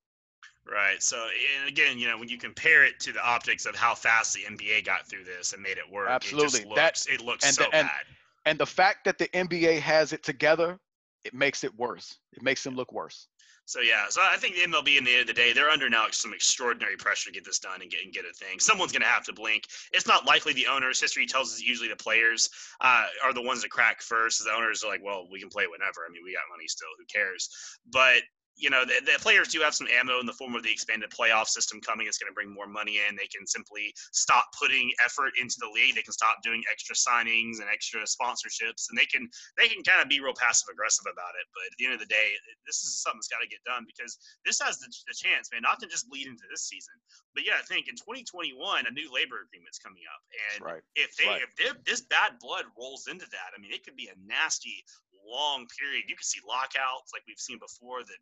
Right. 0.70 1.02
So, 1.02 1.28
and 1.61 1.68
again, 1.68 1.98
you 1.98 2.09
know, 2.09 2.18
when 2.18 2.28
you 2.28 2.37
compare 2.37 2.85
it 2.85 3.00
to 3.00 3.12
the 3.12 3.24
optics 3.24 3.64
of 3.64 3.74
how 3.74 3.94
fast 3.94 4.35
the 4.35 4.40
NBA 4.40 4.85
got 4.85 5.09
through 5.09 5.24
this 5.24 5.54
and 5.54 5.62
made 5.62 5.78
it 5.78 5.90
work, 5.90 6.09
absolutely, 6.11 6.61
it 6.61 6.68
looks, 6.68 7.04
that 7.04 7.12
it 7.12 7.20
looks 7.22 7.46
and 7.46 7.54
so 7.54 7.62
the, 7.62 7.76
and, 7.76 7.87
bad. 7.88 8.00
And 8.44 8.59
the 8.59 8.66
fact 8.66 9.04
that 9.04 9.18
the 9.18 9.28
NBA 9.28 9.81
has 9.81 10.12
it 10.12 10.22
together, 10.22 10.78
it 11.24 11.33
makes 11.33 11.64
it 11.64 11.74
worse. 11.78 12.18
It 12.35 12.42
makes 12.42 12.62
them 12.62 12.74
look 12.74 12.92
worse. 12.92 13.28
So 13.68 13.81
yeah, 13.81 14.07
so 14.09 14.22
I 14.22 14.38
think 14.38 14.54
the 14.54 14.62
MLB, 14.62 14.96
in 14.96 15.04
the 15.04 15.12
end 15.12 15.20
of 15.20 15.26
the 15.26 15.35
day, 15.35 15.52
they're 15.52 15.68
under 15.68 15.90
now 15.90 16.07
some 16.11 16.33
extraordinary 16.33 16.96
pressure 16.96 17.28
to 17.28 17.35
get 17.35 17.44
this 17.44 17.59
done 17.59 17.83
and 17.83 17.90
get 17.90 18.02
and 18.02 18.11
get 18.11 18.24
a 18.24 18.33
thing. 18.33 18.59
Someone's 18.61 18.92
going 18.92 19.02
to 19.02 19.09
have 19.09 19.24
to 19.24 19.33
blink. 19.35 19.64
It's 19.92 20.07
not 20.07 20.24
likely 20.24 20.54
the 20.54 20.66
owners. 20.66 20.98
History 20.98 21.26
tells 21.26 21.52
us 21.52 21.61
usually 21.61 21.90
the 21.90 21.96
players 21.96 22.48
uh, 22.81 23.04
are 23.22 23.35
the 23.35 23.42
ones 23.42 23.61
that 23.61 23.70
crack 23.70 24.00
first. 24.00 24.42
The 24.42 24.50
owners 24.50 24.83
are 24.83 24.90
like, 24.90 25.04
well, 25.04 25.28
we 25.31 25.38
can 25.38 25.50
play 25.50 25.66
whenever. 25.66 26.07
I 26.09 26.11
mean, 26.11 26.22
we 26.24 26.33
got 26.33 26.44
money 26.50 26.66
still. 26.66 26.88
Who 26.98 27.04
cares? 27.12 27.50
But 27.92 28.22
you 28.59 28.71
know, 28.71 28.83
the, 28.85 28.99
the, 29.07 29.14
players 29.23 29.49
do 29.49 29.62
have 29.62 29.75
some 29.75 29.87
ammo 29.87 30.18
in 30.18 30.27
the 30.27 30.35
form 30.35 30.59
of 30.59 30.66
the 30.66 30.71
expanded 30.71 31.11
playoff 31.14 31.47
system 31.47 31.81
coming. 31.81 32.11
It's 32.11 32.18
going 32.18 32.29
to 32.31 32.35
bring 32.35 32.51
more 32.51 32.66
money 32.66 32.99
in. 32.99 33.14
They 33.14 33.31
can 33.31 33.47
simply 33.47 33.94
stop 34.11 34.51
putting 34.59 34.90
effort 34.99 35.38
into 35.38 35.62
the 35.62 35.71
league. 35.71 35.94
They 35.94 36.03
can 36.03 36.12
stop 36.12 36.42
doing 36.42 36.66
extra 36.66 36.99
signings 36.99 37.62
and 37.62 37.71
extra 37.71 38.03
sponsorships, 38.03 38.90
and 38.90 38.99
they 38.99 39.07
can 39.07 39.31
they 39.57 39.71
can 39.71 39.87
kind 39.87 40.03
of 40.03 40.11
be 40.11 40.18
real 40.18 40.35
passive 40.35 40.66
aggressive 40.75 41.07
about 41.07 41.38
it. 41.38 41.47
But 41.55 41.71
at 41.71 41.75
the 41.79 41.87
end 41.87 41.94
of 41.94 42.03
the 42.03 42.11
day, 42.11 42.35
this 42.66 42.83
is 42.83 42.99
something 42.99 43.23
that's 43.23 43.31
got 43.31 43.47
to 43.47 43.49
get 43.49 43.62
done 43.62 43.87
because 43.87 44.18
this 44.42 44.59
has 44.59 44.83
the, 44.83 44.90
the 45.07 45.14
chance, 45.14 45.55
man, 45.55 45.62
not 45.62 45.79
to 45.81 45.87
just 45.87 46.11
bleed 46.11 46.27
into 46.27 46.44
this 46.51 46.66
season, 46.66 46.99
but 47.38 47.47
yeah, 47.47 47.62
I 47.62 47.64
think 47.71 47.87
in 47.87 47.94
2021 47.94 48.59
a 48.59 48.90
new 48.90 49.07
labor 49.14 49.47
agreement's 49.47 49.79
coming 49.79 50.03
up, 50.11 50.23
and 50.51 50.59
right. 50.66 50.83
if 50.99 51.14
they 51.14 51.31
right. 51.31 51.47
if 51.62 51.79
this 51.87 52.03
bad 52.11 52.42
blood 52.42 52.66
rolls 52.75 53.07
into 53.07 53.31
that, 53.31 53.55
I 53.55 53.62
mean, 53.62 53.71
it 53.71 53.87
could 53.87 53.94
be 53.94 54.11
a 54.11 54.16
nasty 54.27 54.83
long 55.28 55.66
period. 55.78 56.08
You 56.08 56.16
can 56.16 56.24
see 56.24 56.40
lockouts 56.48 57.12
like 57.12 57.22
we've 57.28 57.38
seen 57.38 57.58
before. 57.58 58.00
That 58.00 58.18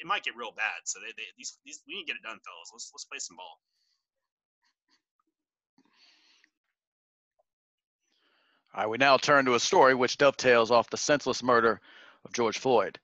it 0.00 0.06
might 0.06 0.24
get 0.24 0.36
real 0.36 0.52
bad. 0.56 0.84
So 0.84 0.98
they, 1.00 1.12
they 1.16 1.28
these 1.36 1.58
these 1.64 1.80
we 1.86 1.94
need 1.94 2.08
to 2.08 2.12
get 2.14 2.16
it 2.16 2.24
done, 2.24 2.40
fellas. 2.40 2.70
Let's 2.72 2.90
let's 2.92 3.04
play 3.04 3.20
some 3.20 3.36
ball. 3.36 3.60
All 8.74 8.82
right, 8.82 8.90
we 8.90 8.98
now 8.98 9.16
turn 9.16 9.46
to 9.46 9.54
a 9.54 9.60
story 9.60 9.94
which 9.94 10.18
dovetails 10.18 10.70
off 10.70 10.90
the 10.90 10.98
senseless 10.98 11.42
murder 11.42 11.80
of 12.24 12.32
George 12.32 12.58
Floyd. 12.58 12.98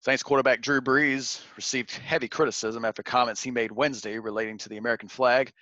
Saints 0.00 0.22
quarterback 0.22 0.60
Drew 0.60 0.80
Brees 0.80 1.40
received 1.56 1.90
heavy 1.90 2.28
criticism 2.28 2.84
after 2.84 3.02
comments 3.02 3.42
he 3.42 3.50
made 3.50 3.72
Wednesday 3.72 4.20
relating 4.20 4.58
to 4.58 4.68
the 4.68 4.76
American 4.76 5.08
flag 5.08 5.52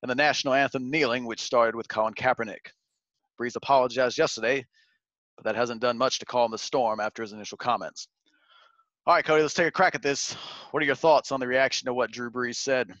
and 0.00 0.10
the 0.10 0.14
national 0.14 0.54
anthem 0.54 0.90
kneeling, 0.90 1.26
which 1.26 1.42
started 1.42 1.76
with 1.76 1.88
Colin 1.88 2.14
Kaepernick. 2.14 2.72
Brees 3.38 3.56
apologized 3.56 4.16
yesterday 4.16 4.64
but 5.36 5.44
that 5.44 5.56
hasn't 5.56 5.80
done 5.80 5.98
much 5.98 6.18
to 6.18 6.26
calm 6.26 6.50
the 6.50 6.58
storm 6.58 7.00
after 7.00 7.22
his 7.22 7.32
initial 7.32 7.58
comments. 7.58 8.08
All 9.06 9.14
right, 9.14 9.24
Cody, 9.24 9.42
let's 9.42 9.54
take 9.54 9.66
a 9.66 9.72
crack 9.72 9.94
at 9.94 10.02
this. 10.02 10.34
What 10.70 10.82
are 10.82 10.86
your 10.86 10.94
thoughts 10.94 11.32
on 11.32 11.40
the 11.40 11.46
reaction 11.46 11.86
to 11.86 11.94
what 11.94 12.12
Drew 12.12 12.30
Brees 12.30 12.56
said? 12.56 12.94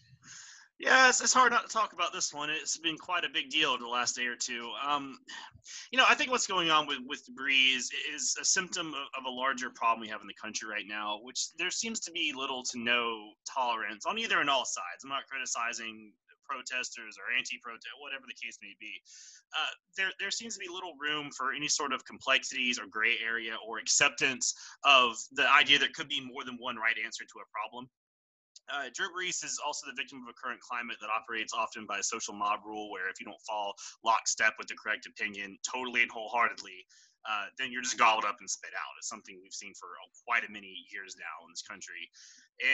Yeah, 0.82 1.08
it's, 1.08 1.20
it's, 1.20 1.32
hard 1.32 1.52
not 1.52 1.68
to 1.68 1.72
talk 1.72 1.92
about 1.92 2.12
this 2.12 2.34
one. 2.34 2.50
It's 2.50 2.76
been 2.76 2.98
quite 2.98 3.24
a 3.24 3.28
big 3.32 3.50
deal 3.50 3.70
over 3.70 3.84
the 3.84 3.88
last 3.88 4.16
day 4.16 4.26
or 4.26 4.34
two. 4.34 4.68
Um, 4.84 5.16
you 5.92 5.96
know, 5.96 6.04
I 6.08 6.16
think 6.16 6.32
what's 6.32 6.48
going 6.48 6.70
on 6.70 6.88
with, 6.88 6.98
with 7.06 7.22
Brees 7.40 7.86
is 8.12 8.36
a 8.40 8.44
symptom 8.44 8.88
of, 8.88 9.06
of, 9.16 9.24
a 9.24 9.30
larger 9.30 9.70
problem 9.70 10.00
we 10.00 10.08
have 10.08 10.20
in 10.22 10.26
the 10.26 10.34
country 10.34 10.68
right 10.68 10.86
now, 10.88 11.20
which 11.22 11.50
there 11.56 11.70
seems 11.70 12.00
to 12.00 12.10
be 12.10 12.32
little 12.34 12.64
to 12.64 12.80
no 12.80 13.30
tolerance 13.48 14.06
on 14.06 14.18
either 14.18 14.40
and 14.40 14.50
all 14.50 14.64
sides. 14.64 15.04
I'm 15.04 15.10
not 15.10 15.28
criticizing 15.30 16.12
protesters 16.52 17.16
or 17.16 17.32
anti-protest, 17.32 17.96
whatever 17.96 18.28
the 18.28 18.36
case 18.36 18.60
may 18.60 18.76
be. 18.76 18.92
Uh, 19.56 19.72
there, 19.96 20.12
there 20.20 20.30
seems 20.30 20.54
to 20.54 20.60
be 20.60 20.68
little 20.68 20.92
room 21.00 21.32
for 21.32 21.56
any 21.56 21.68
sort 21.68 21.96
of 21.96 22.04
complexities 22.04 22.76
or 22.76 22.84
gray 22.92 23.16
area 23.24 23.56
or 23.64 23.80
acceptance 23.80 24.52
of 24.84 25.16
the 25.32 25.48
idea 25.48 25.80
there 25.80 25.96
could 25.96 26.08
be 26.08 26.20
more 26.20 26.44
than 26.44 26.60
one 26.60 26.76
right 26.76 26.96
answer 27.00 27.24
to 27.24 27.40
a 27.40 27.48
problem. 27.48 27.88
Uh, 28.70 28.86
Drew 28.94 29.10
Brees 29.10 29.42
is 29.42 29.58
also 29.64 29.88
the 29.88 29.96
victim 29.96 30.22
of 30.22 30.30
a 30.30 30.36
current 30.38 30.60
climate 30.60 30.96
that 31.00 31.10
operates 31.10 31.52
often 31.52 31.84
by 31.84 31.98
a 31.98 32.02
social 32.02 32.32
mob 32.32 32.60
rule, 32.64 32.92
where 32.92 33.10
if 33.10 33.18
you 33.18 33.26
don't 33.26 33.40
fall 33.42 33.74
lockstep 34.04 34.54
with 34.56 34.68
the 34.68 34.76
correct 34.78 35.06
opinion 35.06 35.58
totally 35.66 36.02
and 36.02 36.10
wholeheartedly, 36.12 36.86
uh, 37.28 37.46
then 37.58 37.70
you're 37.70 37.82
just 37.82 37.98
gobbled 37.98 38.24
up 38.24 38.36
and 38.40 38.50
spit 38.50 38.70
out. 38.74 38.94
It's 38.98 39.08
something 39.08 39.38
we've 39.42 39.54
seen 39.54 39.74
for 39.78 39.86
uh, 39.86 40.08
quite 40.26 40.42
a 40.46 40.50
many 40.50 40.74
years 40.90 41.14
now 41.18 41.46
in 41.46 41.50
this 41.50 41.62
country. 41.62 42.06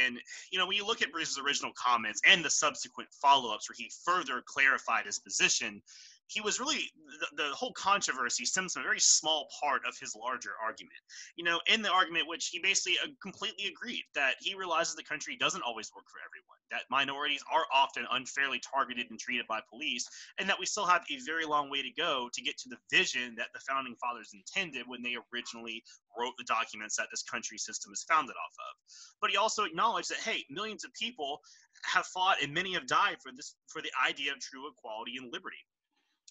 And, 0.05 0.19
you 0.51 0.59
know, 0.59 0.67
when 0.67 0.77
you 0.77 0.87
look 0.87 1.03
at 1.03 1.13
Brees's 1.13 1.39
original 1.39 1.73
comments 1.77 2.21
and 2.27 2.45
the 2.45 2.51
subsequent 2.51 3.09
follow 3.13 3.55
ups 3.55 3.69
where 3.69 3.77
he 3.77 3.91
further 4.05 4.43
clarified 4.45 5.07
his 5.07 5.19
position, 5.19 5.83
he 6.29 6.41
was 6.41 6.61
really 6.61 6.91
the, 7.21 7.43
the, 7.43 7.49
whole 7.55 7.73
controversy 7.73 8.45
stems 8.45 8.75
from 8.75 8.83
a 8.83 8.85
very 8.85 9.01
small 9.01 9.49
part 9.61 9.83
of 9.89 9.97
his 9.99 10.15
larger 10.15 10.53
argument. 10.63 11.01
You 11.37 11.45
know, 11.45 11.59
in 11.67 11.81
the 11.83 11.91
argument, 11.91 12.29
which 12.29 12.49
he 12.53 12.61
basically 12.61 12.99
uh, 13.03 13.09
completely 13.23 13.67
agreed 13.67 14.05
that 14.15 14.35
he 14.41 14.55
realizes 14.55 14.95
the 14.95 15.03
country 15.03 15.37
doesn't 15.37 15.63
always 15.63 15.91
work 15.97 16.05
for 16.07 16.21
everyone, 16.21 16.61
that 16.71 16.83
minorities 16.91 17.43
are 17.51 17.65
often 17.75 18.05
unfairly 18.13 18.61
targeted 18.61 19.11
and 19.11 19.19
treated 19.19 19.47
by 19.49 19.61
police, 19.71 20.07
and 20.39 20.49
that 20.49 20.59
we 20.61 20.67
still 20.67 20.87
have 20.87 21.03
a 21.11 21.19
very 21.25 21.47
long 21.47 21.71
way 21.71 21.83
to 21.83 21.91
go 21.97 22.29
to 22.33 22.43
get 22.43 22.59
to 22.59 22.69
the 22.69 22.79
vision 22.95 23.35
that 23.37 23.49
the 23.55 23.61
founding 23.61 23.97
fathers 23.97 24.35
intended 24.35 24.85
when 24.87 25.03
they 25.03 25.17
originally 25.33 25.83
wrote 26.19 26.35
the 26.37 26.45
documents 26.45 26.97
that 26.97 27.09
this 27.11 27.23
country 27.23 27.57
system 27.57 27.91
is 27.93 28.05
founded 28.09 28.37
off 28.37 28.55
of. 28.71 28.77
But 29.21 29.31
he 29.31 29.39
also 29.39 29.65
acknowledged 29.65 30.11
that 30.11 30.19
hey, 30.19 30.45
millions 30.51 30.85
of 30.85 30.93
people 30.93 31.41
have 31.85 32.07
fought 32.07 32.43
and 32.43 32.53
many 32.53 32.75
have 32.75 32.87
died 32.87 33.17
for 33.23 33.33
this 33.35 33.55
for 33.69 33.81
the 33.81 33.91
idea 34.07 34.33
of 34.33 34.41
true 34.41 34.69
equality 34.69 35.17
and 35.17 35.33
liberty. 35.33 35.65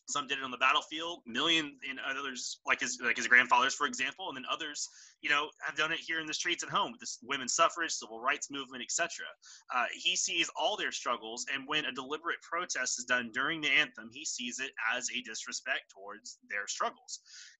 Some 0.10 0.28
did 0.28 0.38
it 0.38 0.44
on 0.44 0.52
the 0.52 0.58
battlefield, 0.58 1.22
million 1.26 1.78
in 1.90 1.98
others, 2.00 2.60
like 2.66 2.80
his 2.80 3.00
like 3.04 3.18
his 3.18 3.28
grandfathers, 3.28 3.74
for 3.74 3.88
example, 3.88 4.30
and 4.30 4.38
then 4.38 4.46
others, 4.50 4.90
you 5.22 5.30
know, 5.30 5.50
have 5.66 5.76
done 5.76 5.92
it 5.92 6.00
here 6.00 6.20
in 6.20 6.28
the 6.28 6.34
streets 6.34 6.64
at 6.64 6.70
home 6.70 6.92
with 6.92 7.00
this 7.00 7.20
women's 7.24 7.54
suffrage, 7.54 7.92
civil 7.92 8.20
rights 8.20 8.50
movement, 8.52 8.84
etc. 8.84 9.26
Uh, 9.74 9.86
he 9.92 10.16
sees 10.16 10.50
all 10.56 10.78
their 10.78 10.92
struggles, 10.92 11.46
and 11.54 11.68
when 11.68 11.86
a 11.86 11.92
deliberate 11.92 12.42
protest 12.42 13.00
is 13.00 13.06
done 13.06 13.32
during 13.34 13.62
the 13.62 13.72
anthem, 13.72 14.10
he 14.12 14.26
sees 14.26 14.60
it 14.60 14.72
as 14.96 15.08
a 15.16 15.22
disrespect 15.22 15.92
towards 15.94 16.38
their 16.50 16.68
struggles 16.68 17.20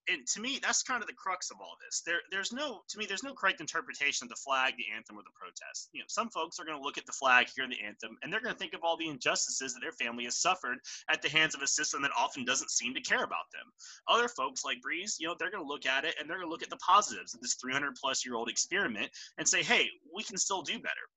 and 0.10 0.26
to 0.28 0.42
me, 0.42 0.60
that's 0.62 0.84
kind 0.84 1.02
of 1.02 1.08
the 1.08 1.14
crux 1.14 1.52
of 1.52 1.58
all 1.60 1.76
this. 1.84 2.02
There, 2.06 2.20
there's 2.32 2.54
no, 2.54 2.82
to 2.90 2.98
me, 2.98 3.06
there's 3.06 3.24
no 3.24 3.34
correct 3.34 3.60
interpretation 3.60 4.26
of 4.26 4.30
the 4.30 4.36
flag, 4.36 4.74
the 4.78 4.96
anthem, 4.96 5.18
or 5.18 5.24
the 5.24 5.36
protest. 5.36 5.90
You 5.92 6.00
know, 6.00 6.06
some 6.08 6.30
folks 6.30 6.60
are 6.60 6.66
going 6.66 6.78
to 6.78 6.84
look 6.84 6.98
at 6.98 7.06
the 7.06 7.12
flag, 7.12 7.48
hear 7.54 7.68
the 7.68 7.84
anthem, 7.86 8.18
and 8.24 8.32
they're 8.32 8.42
going 8.42 8.54
to 8.54 8.60
think 8.60 8.74
of 8.74 8.84
all 8.84 8.98
the 8.98 9.10
injustices 9.10 9.74
that 9.74 9.82
their 9.82 9.92
family 9.92 10.24
has 10.24 10.38
suffered 10.38 10.78
at 11.10 11.22
the 11.22 11.30
hands 11.30 11.56
of 11.56 11.62
a 11.62 11.68
system 11.68 12.02
that 12.02 12.12
often 12.18 12.46
doesn't 12.46 12.72
seem 12.72 12.94
to 12.94 13.02
care 13.02 13.24
about 13.24 13.52
them. 13.52 13.68
Other 14.08 14.30
folks 14.30 14.64
like 14.64 14.78
Brees, 14.78 15.16
you 15.20 15.28
know, 15.28 15.36
they're 15.38 15.52
going 15.52 15.64
to 15.64 15.68
look 15.68 15.86
at 15.86 16.06
it 16.06 16.16
and 16.20 16.30
they're 16.30 16.38
going 16.38 16.48
to 16.48 16.52
look 16.52 16.64
at 16.64 16.70
the 16.70 16.78
positives 16.78 17.36
this 17.48 17.58
300 17.62 17.96
plus 17.96 18.26
year 18.26 18.36
old 18.36 18.50
experiment 18.50 19.10
and 19.38 19.48
say, 19.48 19.64
hey, 19.64 19.88
we 20.16 20.24
can 20.24 20.38
still 20.38 20.62
do 20.62 20.80
better 20.80 21.08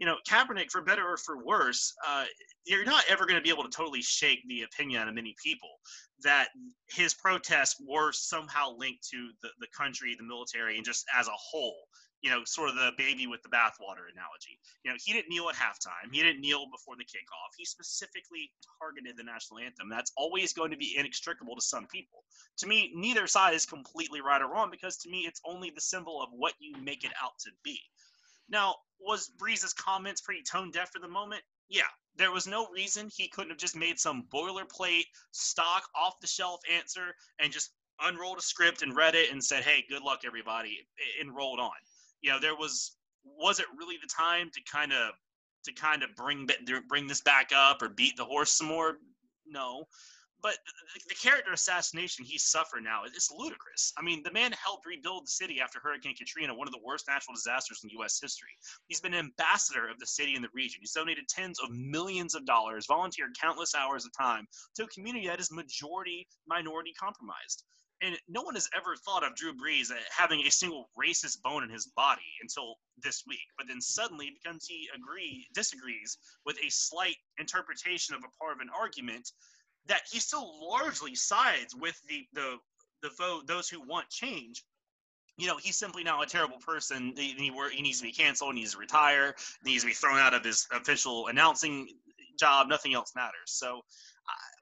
you 0.00 0.06
know, 0.06 0.16
Kaepernick, 0.26 0.70
for 0.70 0.80
better 0.80 1.06
or 1.06 1.18
for 1.18 1.44
worse, 1.44 1.92
uh, 2.08 2.24
you're 2.64 2.86
not 2.86 3.04
ever 3.08 3.26
going 3.26 3.36
to 3.36 3.42
be 3.42 3.50
able 3.50 3.62
to 3.62 3.68
totally 3.68 4.00
shake 4.00 4.40
the 4.48 4.62
opinion 4.62 5.06
of 5.06 5.14
many 5.14 5.34
people 5.42 5.68
that 6.22 6.48
his 6.88 7.12
protests 7.14 7.76
were 7.86 8.10
somehow 8.10 8.74
linked 8.76 9.06
to 9.10 9.28
the, 9.42 9.50
the 9.60 9.66
country, 9.76 10.16
the 10.18 10.24
military, 10.24 10.76
and 10.76 10.86
just 10.86 11.04
as 11.16 11.28
a 11.28 11.32
whole. 11.32 11.76
You 12.22 12.30
know, 12.30 12.44
sort 12.44 12.68
of 12.68 12.74
the 12.74 12.92
baby 12.98 13.26
with 13.26 13.42
the 13.42 13.48
bathwater 13.48 14.04
analogy. 14.12 14.60
You 14.84 14.90
know, 14.90 14.96
he 15.02 15.12
didn't 15.12 15.30
kneel 15.30 15.48
at 15.48 15.54
halftime. 15.54 16.12
He 16.12 16.22
didn't 16.22 16.42
kneel 16.42 16.66
before 16.70 16.96
the 16.96 17.04
kickoff. 17.04 17.56
He 17.56 17.64
specifically 17.64 18.50
targeted 18.78 19.16
the 19.16 19.24
national 19.24 19.60
anthem. 19.60 19.88
That's 19.88 20.12
always 20.16 20.52
going 20.52 20.70
to 20.70 20.76
be 20.76 20.96
inextricable 20.98 21.54
to 21.56 21.62
some 21.62 21.86
people. 21.86 22.24
To 22.58 22.66
me, 22.66 22.92
neither 22.94 23.26
side 23.26 23.54
is 23.54 23.64
completely 23.64 24.20
right 24.20 24.42
or 24.42 24.48
wrong 24.48 24.70
because 24.70 24.98
to 24.98 25.10
me, 25.10 25.20
it's 25.20 25.40
only 25.46 25.70
the 25.70 25.80
symbol 25.80 26.22
of 26.22 26.28
what 26.32 26.54
you 26.58 26.74
make 26.82 27.04
it 27.04 27.12
out 27.22 27.38
to 27.40 27.50
be. 27.64 27.80
Now, 28.50 28.76
was 28.98 29.30
Brees's 29.38 29.72
comments 29.72 30.20
pretty 30.20 30.42
tone 30.42 30.70
deaf 30.70 30.90
for 30.92 30.98
the 30.98 31.08
moment? 31.08 31.42
Yeah, 31.68 31.88
there 32.16 32.32
was 32.32 32.46
no 32.46 32.68
reason 32.68 33.08
he 33.08 33.28
couldn't 33.28 33.50
have 33.50 33.58
just 33.58 33.76
made 33.76 33.98
some 33.98 34.24
boilerplate, 34.32 35.06
stock, 35.30 35.88
off 35.94 36.20
the 36.20 36.26
shelf 36.26 36.60
answer 36.70 37.14
and 37.38 37.52
just 37.52 37.70
unrolled 38.00 38.38
a 38.38 38.42
script 38.42 38.82
and 38.82 38.96
read 38.96 39.14
it 39.14 39.30
and 39.30 39.42
said, 39.42 39.62
"Hey, 39.62 39.84
good 39.88 40.02
luck, 40.02 40.20
everybody," 40.24 40.86
and 41.20 41.34
rolled 41.34 41.60
on. 41.60 41.76
You 42.22 42.30
know, 42.30 42.40
there 42.40 42.56
was 42.56 42.96
was 43.24 43.60
it 43.60 43.66
really 43.76 43.96
the 44.00 44.08
time 44.08 44.50
to 44.54 44.60
kind 44.70 44.92
of 44.92 45.12
to 45.64 45.72
kind 45.72 46.02
of 46.02 46.14
bring 46.16 46.48
bring 46.88 47.06
this 47.06 47.20
back 47.20 47.50
up 47.54 47.82
or 47.82 47.88
beat 47.88 48.16
the 48.16 48.24
horse 48.24 48.52
some 48.52 48.68
more? 48.68 48.98
No, 49.46 49.86
but 50.42 50.56
the, 51.08 51.14
character 51.14 51.52
assassination 51.52 52.24
he 52.24 52.38
suffered 52.38 52.82
now 52.82 53.04
is 53.04 53.30
ludicrous. 53.36 53.92
I 53.98 54.02
mean, 54.02 54.22
the 54.22 54.32
man 54.32 54.52
helped 54.52 54.86
rebuild 54.86 55.26
the 55.26 55.30
city 55.30 55.60
after 55.60 55.80
Hurricane 55.80 56.16
Katrina, 56.16 56.54
one 56.54 56.66
of 56.66 56.72
the 56.72 56.80
worst 56.84 57.06
natural 57.08 57.34
disasters 57.34 57.80
in 57.84 57.90
U.S. 57.90 58.18
history. 58.20 58.50
He's 58.86 59.00
been 59.00 59.14
an 59.14 59.18
ambassador 59.20 59.88
of 59.88 59.98
the 59.98 60.06
city 60.06 60.34
and 60.34 60.44
the 60.44 60.48
region. 60.54 60.80
He's 60.80 60.92
donated 60.92 61.28
tens 61.28 61.60
of 61.60 61.70
millions 61.70 62.34
of 62.34 62.46
dollars, 62.46 62.86
volunteered 62.86 63.30
countless 63.40 63.74
hours 63.74 64.06
of 64.06 64.12
time 64.16 64.46
to 64.76 64.84
a 64.84 64.88
community 64.88 65.26
that 65.26 65.40
is 65.40 65.50
majority 65.50 66.26
minority 66.46 66.92
compromised. 66.98 67.64
And 68.02 68.16
no 68.28 68.42
one 68.42 68.54
has 68.54 68.68
ever 68.74 68.96
thought 68.96 69.24
of 69.24 69.36
Drew 69.36 69.52
Brees 69.52 69.92
having 70.16 70.40
a 70.40 70.50
single 70.50 70.88
racist 70.98 71.42
bone 71.42 71.62
in 71.62 71.70
his 71.70 71.86
body 71.86 72.22
until 72.40 72.76
this 73.02 73.24
week. 73.26 73.46
But 73.58 73.68
then 73.68 73.80
suddenly, 73.80 74.30
because 74.42 74.64
he 74.66 74.88
agree 74.94 75.46
disagrees 75.54 76.16
with 76.46 76.56
a 76.64 76.70
slight 76.70 77.16
interpretation 77.38 78.14
of 78.14 78.22
a 78.22 78.36
part 78.42 78.54
of 78.54 78.60
an 78.60 78.70
argument, 78.74 79.30
that 79.86 80.02
he 80.10 80.18
still 80.18 80.68
largely 80.70 81.14
sides 81.14 81.74
with 81.74 82.00
the 82.08 82.26
the 82.32 82.56
the 83.02 83.10
vote 83.18 83.46
those 83.46 83.68
who 83.68 83.80
want 83.86 84.08
change 84.08 84.62
you 85.40 85.46
know, 85.46 85.56
he's 85.56 85.76
simply 85.76 86.04
now 86.04 86.20
a 86.20 86.26
terrible 86.26 86.58
person. 86.58 87.14
He, 87.16 87.32
he, 87.32 87.50
he 87.72 87.82
needs 87.82 87.98
to 87.98 88.04
be 88.04 88.12
canceled. 88.12 88.54
He 88.54 88.60
needs 88.60 88.72
to 88.72 88.78
retire. 88.78 89.34
He 89.64 89.70
needs 89.70 89.82
to 89.82 89.88
be 89.88 89.94
thrown 89.94 90.18
out 90.18 90.34
of 90.34 90.44
his 90.44 90.66
official 90.70 91.28
announcing 91.28 91.88
job. 92.38 92.68
Nothing 92.68 92.92
else 92.92 93.12
matters. 93.16 93.46
So 93.46 93.80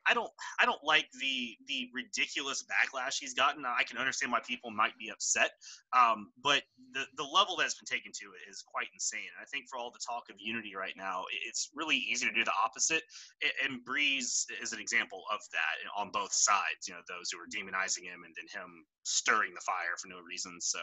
I 0.09 0.15
don't 0.15 0.31
I 0.59 0.65
don't 0.65 0.83
like 0.83 1.07
the 1.21 1.57
the 1.67 1.89
ridiculous 1.93 2.65
backlash 2.65 3.19
he's 3.21 3.35
gotten. 3.35 3.65
I 3.67 3.83
can 3.83 3.99
understand 3.99 4.33
why 4.33 4.41
people 4.41 4.71
might 4.71 4.97
be 4.99 5.11
upset, 5.11 5.51
um, 5.93 6.33
but 6.43 6.63
the 6.93 7.05
the 7.17 7.25
level 7.25 7.57
that's 7.57 7.75
been 7.75 7.87
taken 7.87 8.13
to 8.13 8.27
it 8.33 8.51
is 8.51 8.63
quite 8.63 8.89
insane. 8.95 9.29
And 9.37 9.43
I 9.43 9.47
think 9.47 9.69
for 9.69 9.79
all 9.79 9.91
the 9.91 10.01
talk 10.01 10.31
of 10.31 10.37
unity 10.39 10.75
right 10.75 10.95
now, 10.97 11.25
it's 11.47 11.71
really 11.75 11.97
easy 11.97 12.27
to 12.27 12.33
do 12.33 12.45
the 12.45 12.53
opposite. 12.65 13.03
And 13.65 13.85
Brees 13.85 14.47
is 14.63 14.73
an 14.73 14.81
example 14.81 15.23
of 15.33 15.41
that 15.53 15.75
on 15.97 16.11
both 16.11 16.33
sides. 16.33 16.89
You 16.89 16.95
know, 16.95 17.01
those 17.09 17.31
who 17.31 17.39
are 17.39 17.47
demonizing 17.47 18.05
him 18.05 18.25
and 18.25 18.35
then 18.35 18.49
him 18.49 18.85
stirring 19.03 19.53
the 19.55 19.61
fire 19.61 19.97
for 20.01 20.09
no 20.09 20.21
reason. 20.27 20.61
So 20.61 20.79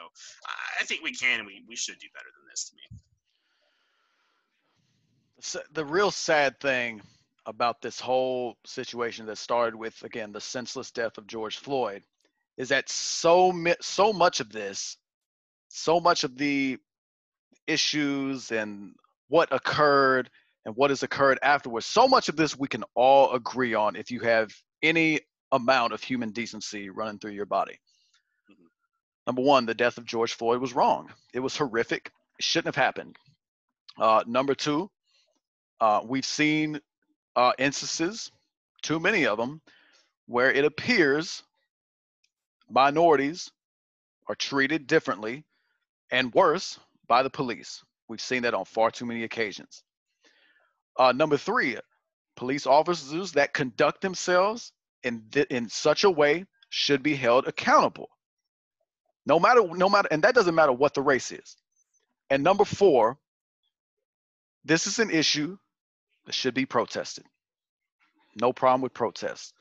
I 0.79 0.83
think 0.85 1.03
we 1.03 1.13
can 1.13 1.39
and 1.39 1.47
we 1.47 1.63
we 1.67 1.75
should 1.75 1.97
do 1.99 2.07
better 2.13 2.29
than 2.29 2.45
this. 2.49 2.69
To 2.69 2.75
me, 2.77 2.83
the 5.73 5.85
real 5.85 6.11
sad 6.11 6.59
thing 6.59 7.01
about 7.45 7.81
this 7.81 7.99
whole 7.99 8.57
situation 8.65 9.25
that 9.27 9.37
started 9.37 9.75
with 9.75 10.01
again 10.03 10.31
the 10.31 10.41
senseless 10.41 10.91
death 10.91 11.17
of 11.17 11.27
George 11.27 11.57
Floyd 11.57 12.03
is 12.57 12.69
that 12.69 12.89
so 12.89 13.53
so 13.81 14.13
much 14.13 14.39
of 14.39 14.51
this 14.51 14.97
so 15.67 15.99
much 15.99 16.23
of 16.23 16.37
the 16.37 16.77
issues 17.67 18.51
and 18.51 18.93
what 19.27 19.51
occurred 19.51 20.29
and 20.65 20.75
what 20.75 20.89
has 20.89 21.03
occurred 21.03 21.39
afterwards 21.41 21.85
so 21.85 22.07
much 22.07 22.29
of 22.29 22.35
this 22.35 22.57
we 22.57 22.67
can 22.67 22.83
all 22.95 23.33
agree 23.33 23.73
on 23.73 23.95
if 23.95 24.09
you 24.11 24.19
have 24.19 24.51
any 24.81 25.19
amount 25.51 25.93
of 25.93 26.01
human 26.01 26.31
decency 26.31 26.89
running 26.89 27.19
through 27.19 27.31
your 27.31 27.45
body. 27.45 27.79
Mm-hmm. 28.51 28.65
number 29.27 29.41
one 29.41 29.65
the 29.65 29.73
death 29.73 29.97
of 29.97 30.05
george 30.05 30.33
floyd 30.33 30.59
was 30.59 30.73
wrong. 30.73 31.11
It 31.33 31.39
was 31.39 31.55
horrific. 31.55 32.11
It 32.39 32.43
shouldn't 32.43 32.75
have 32.75 32.83
happened. 32.83 33.15
Uh, 33.97 34.23
number 34.25 34.55
two 34.55 34.89
uh, 35.81 36.01
we've 36.05 36.25
seen 36.25 36.79
uh, 37.35 37.53
instances, 37.57 38.31
too 38.81 38.99
many 38.99 39.25
of 39.25 39.37
them, 39.37 39.61
where 40.27 40.51
it 40.51 40.65
appears 40.65 41.43
minorities 42.69 43.51
are 44.27 44.35
treated 44.35 44.87
differently 44.87 45.43
and 46.11 46.33
worse 46.33 46.79
by 47.07 47.23
the 47.23 47.29
police. 47.29 47.83
We've 48.07 48.21
seen 48.21 48.43
that 48.43 48.53
on 48.53 48.65
far 48.65 48.91
too 48.91 49.05
many 49.05 49.23
occasions. 49.23 49.83
Uh, 50.97 51.11
number 51.11 51.37
three, 51.37 51.77
police 52.35 52.65
officers 52.65 53.31
that 53.33 53.53
conduct 53.53 54.01
themselves 54.01 54.71
in 55.03 55.23
th- 55.31 55.47
in 55.47 55.69
such 55.69 56.03
a 56.03 56.09
way 56.09 56.45
should 56.69 57.03
be 57.03 57.15
held 57.15 57.47
accountable. 57.47 58.09
No 59.25 59.39
matter 59.39 59.61
no 59.67 59.89
matter, 59.89 60.07
and 60.11 60.23
that 60.23 60.35
doesn't 60.35 60.55
matter 60.55 60.71
what 60.71 60.93
the 60.93 61.01
race 61.01 61.31
is. 61.31 61.57
And 62.29 62.43
number 62.43 62.65
four, 62.65 63.17
this 64.63 64.87
is 64.87 64.99
an 64.99 65.11
issue 65.11 65.57
should 66.33 66.53
be 66.53 66.65
protested. 66.65 67.25
No 68.39 68.51
problem 68.51 68.81
with 68.81 68.93
protests. 68.93 69.53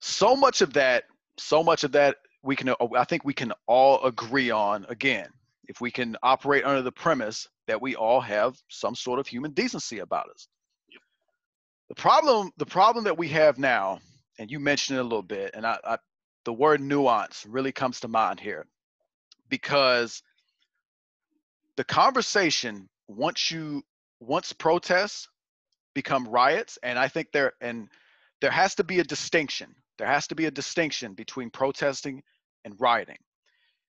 So 0.00 0.34
much 0.34 0.60
of 0.62 0.72
that, 0.74 1.04
so 1.36 1.62
much 1.62 1.84
of 1.84 1.92
that 1.92 2.16
we 2.42 2.56
can 2.56 2.74
I 2.96 3.04
think 3.04 3.24
we 3.24 3.34
can 3.34 3.52
all 3.66 4.02
agree 4.04 4.50
on 4.50 4.86
again. 4.88 5.28
If 5.68 5.80
we 5.80 5.90
can 5.90 6.16
operate 6.22 6.64
under 6.64 6.82
the 6.82 6.92
premise 6.92 7.48
that 7.66 7.80
we 7.80 7.94
all 7.94 8.20
have 8.20 8.56
some 8.68 8.94
sort 8.94 9.20
of 9.20 9.26
human 9.26 9.52
decency 9.52 10.00
about 10.00 10.28
us. 10.30 10.48
The 11.88 11.94
problem, 11.94 12.50
the 12.56 12.66
problem 12.66 13.04
that 13.04 13.18
we 13.18 13.28
have 13.28 13.58
now, 13.58 14.00
and 14.38 14.50
you 14.50 14.58
mentioned 14.58 14.98
it 14.98 15.02
a 15.02 15.04
little 15.04 15.22
bit, 15.22 15.52
and 15.54 15.66
I, 15.66 15.78
I 15.84 15.98
the 16.44 16.52
word 16.52 16.80
nuance 16.80 17.44
really 17.46 17.72
comes 17.72 18.00
to 18.00 18.08
mind 18.08 18.40
here 18.40 18.66
because 19.48 20.22
the 21.76 21.84
conversation 21.84 22.88
once 23.08 23.50
you 23.50 23.82
once 24.20 24.52
protests 24.52 25.28
become 25.94 26.26
riots 26.28 26.78
and 26.82 26.98
i 26.98 27.08
think 27.08 27.28
there 27.32 27.52
and 27.60 27.88
there 28.40 28.50
has 28.50 28.74
to 28.76 28.84
be 28.84 29.00
a 29.00 29.04
distinction. 29.04 29.74
There 29.98 30.06
has 30.06 30.26
to 30.28 30.34
be 30.34 30.46
a 30.46 30.50
distinction 30.50 31.14
between 31.14 31.50
protesting 31.50 32.22
and 32.64 32.74
rioting. 32.78 33.18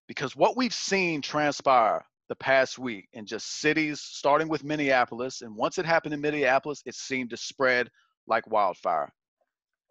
Because 0.08 0.36
what 0.36 0.58
we've 0.58 0.74
seen 0.74 1.22
transpire 1.22 2.06
the 2.28 2.36
past 2.36 2.78
week 2.78 3.08
in 3.14 3.26
just 3.26 3.60
cities 3.60 4.02
starting 4.02 4.48
with 4.48 4.64
minneapolis 4.64 5.42
and 5.42 5.54
once 5.54 5.78
it 5.78 5.86
happened 5.86 6.14
in 6.14 6.22
minneapolis 6.22 6.82
it 6.86 6.96
seemed 6.96 7.30
to 7.30 7.38
spread 7.38 7.90
like 8.28 8.50
wildfire. 8.50 9.12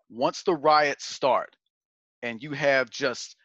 Once 0.08 0.42
the 0.42 0.54
riots 0.54 1.04
start 1.04 1.54
and 2.22 2.42
you 2.42 2.52
have 2.52 2.90
just 2.90 3.36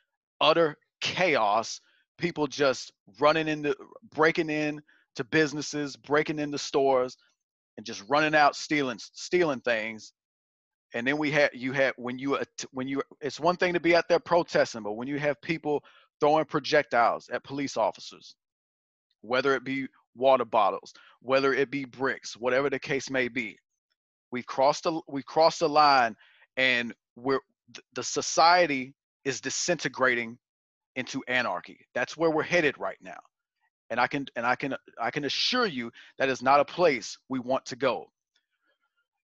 utter 0.42 0.78
chaos 1.02 1.80
people 2.18 2.48
just 2.48 2.92
running 3.20 3.48
into 3.48 3.76
breaking 4.14 4.50
in 4.50 4.82
to 5.16 5.24
businesses 5.26 5.96
breaking 5.98 6.40
into 6.40 6.58
stores 6.58 7.18
and 7.78 7.86
just 7.86 8.04
running 8.08 8.36
out 8.36 8.56
stealing 8.56 9.00
stealing 9.00 9.62
things. 9.62 10.14
And 10.94 11.06
then 11.06 11.18
we 11.18 11.32
had 11.32 11.52
you 11.54 11.74
had 11.74 11.94
when 11.98 12.18
you 12.18 12.40
when 12.72 12.88
you 12.88 13.02
it's 13.22 13.40
one 13.40 13.58
thing 13.58 13.74
to 13.74 13.80
be 13.80 13.96
out 13.96 14.06
there 14.08 14.20
protesting 14.20 14.84
but 14.84 14.94
when 14.94 15.08
you 15.08 15.20
have 15.20 15.42
people 15.42 15.84
throwing 16.22 16.46
projectiles 16.46 17.30
at 17.34 17.44
police 17.44 17.76
officers 17.76 18.36
whether 19.22 19.56
it 19.56 19.66
be 19.66 19.88
water 20.16 20.46
bottles 20.46 20.94
whether 21.22 21.54
it 21.54 21.70
be 21.70 21.84
bricks 21.84 22.38
whatever 22.38 22.70
the 22.70 22.80
case 22.80 23.10
may 23.10 23.28
be 23.28 23.58
we've 24.32 24.46
crossed 24.46 24.84
the 24.84 25.02
we've 25.10 25.26
crossed 25.26 25.60
the 25.60 25.68
line 25.68 26.16
and 26.56 26.94
we're 27.18 27.42
the 27.96 28.04
society 28.04 28.94
is 29.26 29.42
disintegrating 29.42 30.38
into 30.96 31.24
anarchy. 31.28 31.80
That's 31.94 32.16
where 32.16 32.30
we're 32.30 32.44
headed 32.44 32.78
right 32.78 32.98
now 33.02 33.20
and 33.90 34.00
i 34.00 34.08
can 34.08 34.26
and 34.36 34.46
i 34.46 34.56
can 34.56 34.76
i 35.00 35.12
can 35.12 35.26
assure 35.26 35.66
you 35.66 35.92
that 36.18 36.30
is 36.30 36.42
not 36.42 36.60
a 36.60 36.66
place 36.66 37.18
we 37.30 37.40
want 37.40 37.66
to 37.66 37.76
go. 37.76 38.10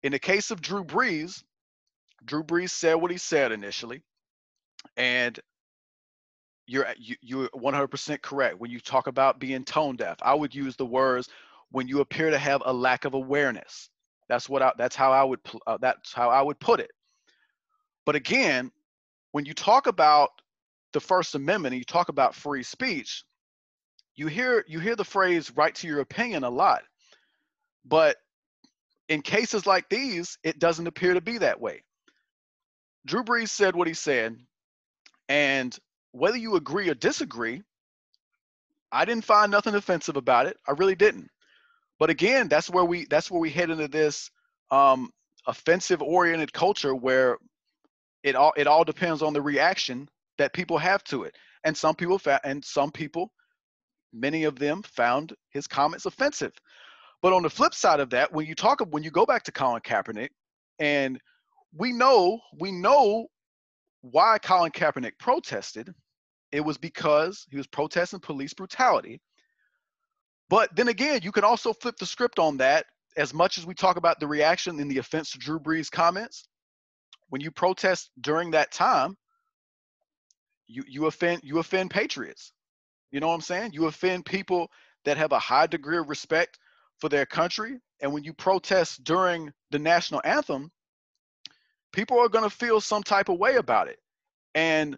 In 0.03 0.11
the 0.11 0.19
case 0.19 0.51
of 0.51 0.61
drew 0.61 0.83
brees 0.83 1.43
drew 2.25 2.43
brees 2.43 2.71
said 2.71 2.95
what 2.95 3.11
he 3.11 3.17
said 3.17 3.51
initially 3.51 4.01
and 4.97 5.39
you're 6.65 6.87
you, 6.97 7.15
you're 7.21 7.49
100% 7.49 8.21
correct. 8.21 8.57
When 8.59 8.71
you 8.71 8.79
talk 8.79 9.07
about 9.07 9.39
being 9.39 9.63
tone 9.63 9.95
deaf 9.95 10.17
i 10.21 10.33
would 10.33 10.53
use 10.53 10.75
the 10.75 10.85
words 10.85 11.29
when 11.71 11.87
you 11.87 12.01
appear 12.01 12.29
to 12.29 12.37
have 12.37 12.61
a 12.65 12.73
lack 12.73 13.05
of 13.05 13.13
awareness. 13.15 13.89
That's 14.29 14.47
what 14.47 14.61
I, 14.61 14.71
that's 14.77 14.95
how 14.95 15.11
i 15.11 15.23
would 15.23 15.39
uh, 15.67 15.77
that's 15.81 16.13
how 16.13 16.29
i 16.29 16.41
would 16.41 16.59
put 16.59 16.79
it. 16.79 16.91
But 18.05 18.15
again 18.15 18.71
when 19.31 19.45
you 19.45 19.53
talk 19.53 19.87
about 19.87 20.29
the 20.93 20.99
first 20.99 21.33
amendment 21.33 21.73
and 21.73 21.79
you 21.79 21.85
talk 21.85 22.09
about 22.09 22.35
free 22.35 22.63
speech 22.63 23.23
you 24.15 24.27
hear 24.27 24.63
you 24.67 24.79
hear 24.79 24.95
the 24.95 25.03
phrase 25.05 25.51
"right 25.55 25.75
to 25.75 25.87
your 25.87 26.01
opinion" 26.01 26.43
a 26.43 26.49
lot, 26.49 26.83
but 27.85 28.17
in 29.09 29.21
cases 29.21 29.65
like 29.65 29.89
these, 29.89 30.37
it 30.43 30.59
doesn't 30.59 30.87
appear 30.87 31.13
to 31.13 31.21
be 31.21 31.39
that 31.39 31.59
way. 31.61 31.83
Drew 33.05 33.23
Brees 33.23 33.49
said 33.49 33.75
what 33.75 33.87
he 33.87 33.93
said, 33.93 34.37
and 35.29 35.77
whether 36.11 36.37
you 36.37 36.55
agree 36.55 36.89
or 36.89 36.93
disagree, 36.95 37.63
I 38.91 39.05
didn't 39.05 39.25
find 39.25 39.51
nothing 39.51 39.75
offensive 39.75 40.17
about 40.17 40.47
it. 40.47 40.57
I 40.67 40.71
really 40.73 40.95
didn't. 40.95 41.29
But 41.99 42.09
again, 42.09 42.47
that's 42.47 42.69
where 42.69 42.85
we 42.85 43.05
that's 43.09 43.31
where 43.31 43.39
we 43.41 43.49
head 43.49 43.69
into 43.69 43.87
this 43.87 44.29
um, 44.71 45.11
offensive 45.47 46.01
oriented 46.01 46.53
culture 46.53 46.95
where 46.95 47.37
it 48.23 48.35
all 48.35 48.53
it 48.57 48.67
all 48.67 48.83
depends 48.83 49.21
on 49.21 49.33
the 49.33 49.41
reaction 49.41 50.09
that 50.37 50.53
people 50.53 50.77
have 50.77 51.03
to 51.05 51.23
it. 51.23 51.35
And 51.63 51.75
some 51.77 51.95
people 51.95 52.19
fa- 52.19 52.41
and 52.43 52.63
some 52.63 52.91
people 52.91 53.31
many 54.13 54.43
of 54.43 54.57
them 54.57 54.83
found 54.83 55.33
his 55.49 55.67
comments 55.67 56.05
offensive. 56.05 56.53
But 57.21 57.33
on 57.33 57.43
the 57.43 57.49
flip 57.49 57.73
side 57.73 57.99
of 57.99 58.09
that, 58.11 58.31
when 58.31 58.45
you 58.45 58.55
talk 58.55 58.81
when 58.89 59.03
you 59.03 59.11
go 59.11 59.25
back 59.25 59.43
to 59.43 59.51
Colin 59.51 59.81
Kaepernick, 59.81 60.29
and 60.79 61.19
we 61.75 61.91
know 61.91 62.39
we 62.59 62.71
know 62.71 63.27
why 64.01 64.37
Colin 64.37 64.71
Kaepernick 64.71 65.17
protested, 65.19 65.93
it 66.51 66.61
was 66.61 66.77
because 66.77 67.45
he 67.49 67.57
was 67.57 67.67
protesting 67.67 68.19
police 68.19 68.53
brutality. 68.53 69.21
But 70.49 70.75
then 70.75 70.89
again, 70.89 71.21
you 71.23 71.31
can 71.31 71.43
also 71.43 71.73
flip 71.73 71.95
the 71.97 72.05
script 72.05 72.39
on 72.39 72.57
that. 72.57 72.85
As 73.15 73.33
much 73.33 73.57
as 73.57 73.65
we 73.65 73.73
talk 73.75 73.97
about 73.97 74.19
the 74.19 74.27
reaction 74.27 74.79
in 74.79 74.87
the 74.87 74.97
offense 74.97 75.31
to 75.31 75.37
Drew 75.37 75.59
Brees' 75.59 75.89
comments, 75.89 76.47
when 77.29 77.41
you 77.41 77.51
protest 77.51 78.11
during 78.21 78.51
that 78.51 78.71
time, 78.71 79.15
you 80.67 80.83
you 80.87 81.05
offend 81.05 81.41
you 81.43 81.59
offend 81.59 81.91
patriots. 81.91 82.51
You 83.13 83.19
know 83.19 83.27
what 83.27 83.35
I'm 83.35 83.41
saying? 83.41 83.71
You 83.73 83.85
offend 83.85 84.25
people 84.25 84.71
that 85.05 85.17
have 85.17 85.31
a 85.31 85.39
high 85.39 85.67
degree 85.67 85.97
of 85.97 86.09
respect 86.09 86.57
for 86.99 87.09
their 87.09 87.27
country. 87.27 87.77
And 88.01 88.11
when 88.11 88.23
you 88.23 88.33
protest 88.33 89.03
during 89.03 89.51
the 89.69 89.77
national 89.77 90.21
anthem, 90.25 90.71
people 91.93 92.19
are 92.19 92.27
going 92.27 92.43
to 92.43 92.49
feel 92.49 92.81
some 92.81 93.03
type 93.03 93.29
of 93.29 93.37
way 93.37 93.55
about 93.55 93.87
it. 93.87 93.99
And 94.55 94.97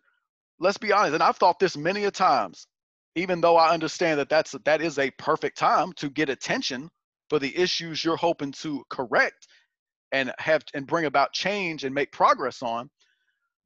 let's 0.60 0.78
be 0.78 0.94
honest, 0.94 1.14
and 1.14 1.22
I've 1.22 1.36
thought 1.36 1.60
this 1.60 1.76
many 1.76 2.06
a 2.06 2.12
times, 2.12 2.68
even 3.16 3.42
though 3.42 3.58
I 3.58 3.74
understand 3.74 4.20
that 4.20 4.30
that's 4.30 4.56
that 4.64 4.82
is 4.82 4.98
a 4.98 5.12
perfect 5.12 5.58
time 5.58 5.92
to 5.98 6.10
get 6.10 6.30
attention 6.30 6.90
for 7.30 7.38
the 7.38 7.56
issues 7.58 8.04
you're 8.04 8.16
hoping 8.16 8.54
to 8.54 8.84
correct 8.90 9.48
and 10.14 10.32
have 10.38 10.64
and 10.74 10.88
bring 10.88 11.06
about 11.06 11.34
change 11.34 11.84
and 11.84 11.94
make 11.94 12.14
progress 12.14 12.62
on. 12.62 12.90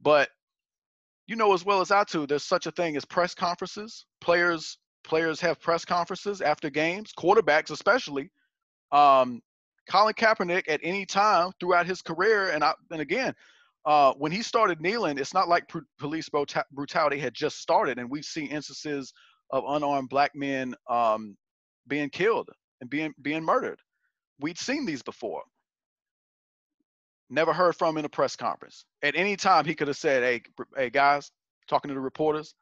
But 0.01 0.29
you 1.29 1.35
know 1.35 1.53
as 1.53 1.63
well 1.63 1.79
as 1.79 1.91
I 1.91 2.03
do, 2.05 2.25
there's 2.25 2.43
such 2.43 2.65
a 2.65 2.71
thing 2.71 2.97
as 2.97 3.05
press 3.05 3.35
conferences. 3.35 4.05
Players 4.19 4.79
players 5.03 5.39
have 5.39 5.61
press 5.61 5.85
conferences 5.85 6.41
after 6.41 6.69
games, 6.69 7.13
quarterbacks 7.17 7.69
especially. 7.69 8.31
Um, 8.91 9.41
Colin 9.89 10.13
Kaepernick 10.15 10.63
at 10.67 10.79
any 10.83 11.05
time 11.05 11.51
throughout 11.59 11.85
his 11.85 12.01
career, 12.01 12.49
and 12.49 12.63
I, 12.63 12.73
and 12.91 13.01
again, 13.01 13.33
uh, 13.85 14.13
when 14.17 14.31
he 14.31 14.41
started 14.41 14.81
kneeling, 14.81 15.17
it's 15.17 15.33
not 15.33 15.47
like 15.47 15.67
pr- 15.67 15.79
police 15.99 16.29
bruta- 16.29 16.63
brutality 16.71 17.17
had 17.19 17.33
just 17.33 17.59
started, 17.59 17.97
and 17.97 18.09
we've 18.09 18.25
seen 18.25 18.47
instances 18.47 19.13
of 19.51 19.63
unarmed 19.67 20.09
black 20.09 20.35
men 20.35 20.75
um, 20.89 21.37
being 21.87 22.09
killed 22.09 22.49
and 22.81 22.89
being 22.89 23.13
being 23.21 23.43
murdered. 23.43 23.79
We'd 24.39 24.57
seen 24.57 24.85
these 24.85 25.03
before. 25.03 25.43
Never 27.29 27.53
heard 27.53 27.75
from 27.75 27.97
in 27.97 28.05
a 28.05 28.09
press 28.09 28.35
conference. 28.35 28.85
At 29.03 29.15
any 29.15 29.35
time, 29.35 29.65
he 29.65 29.75
could 29.75 29.87
have 29.87 29.97
said, 29.97 30.23
"Hey, 30.23 30.41
hey 30.75 30.89
guys, 30.89 31.31
talking 31.67 31.89
to 31.89 31.95
the 31.95 31.99
reporters, 31.99 32.55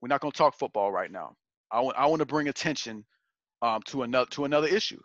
we're 0.00 0.08
not 0.08 0.20
going 0.20 0.32
to 0.32 0.38
talk 0.38 0.58
football 0.58 0.90
right 0.90 1.10
now. 1.10 1.36
I 1.70 1.80
want 1.80 1.96
I 1.96 2.06
want 2.06 2.20
to 2.20 2.26
bring 2.26 2.48
attention 2.48 3.04
um, 3.62 3.82
to 3.86 4.02
another 4.02 4.28
to 4.30 4.44
another 4.44 4.68
issue." 4.68 5.00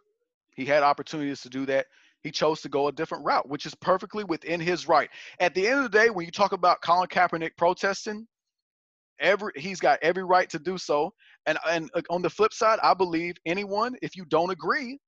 He 0.56 0.66
had 0.66 0.84
opportunities 0.84 1.42
to 1.42 1.50
do 1.50 1.66
that. 1.68 1.88
He 2.24 2.32
chose 2.32 2.62
to 2.62 2.70
go 2.70 2.88
a 2.88 2.92
different 2.92 3.26
route, 3.26 3.48
which 3.50 3.66
is 3.66 3.74
perfectly 3.76 4.24
within 4.24 4.60
his 4.60 4.88
right. 4.88 5.10
At 5.40 5.56
the 5.56 5.68
end 5.68 5.78
of 5.78 5.84
the 5.84 5.98
day, 5.98 6.10
when 6.10 6.26
you 6.26 6.32
talk 6.32 6.52
about 6.52 6.82
Colin 6.82 7.08
Kaepernick 7.08 7.58
protesting, 7.58 8.28
every 9.20 9.52
he's 9.56 9.80
got 9.80 10.00
every 10.02 10.24
right 10.24 10.50
to 10.50 10.60
do 10.60 10.78
so. 10.78 11.14
And 11.46 11.58
and 11.70 11.90
uh, 11.96 12.02
on 12.10 12.22
the 12.22 12.30
flip 12.30 12.54
side, 12.54 12.80
I 12.84 12.94
believe 12.94 13.36
anyone, 13.46 13.96
if 14.02 14.16
you 14.16 14.26
don't 14.26 14.52
agree, 14.52 15.00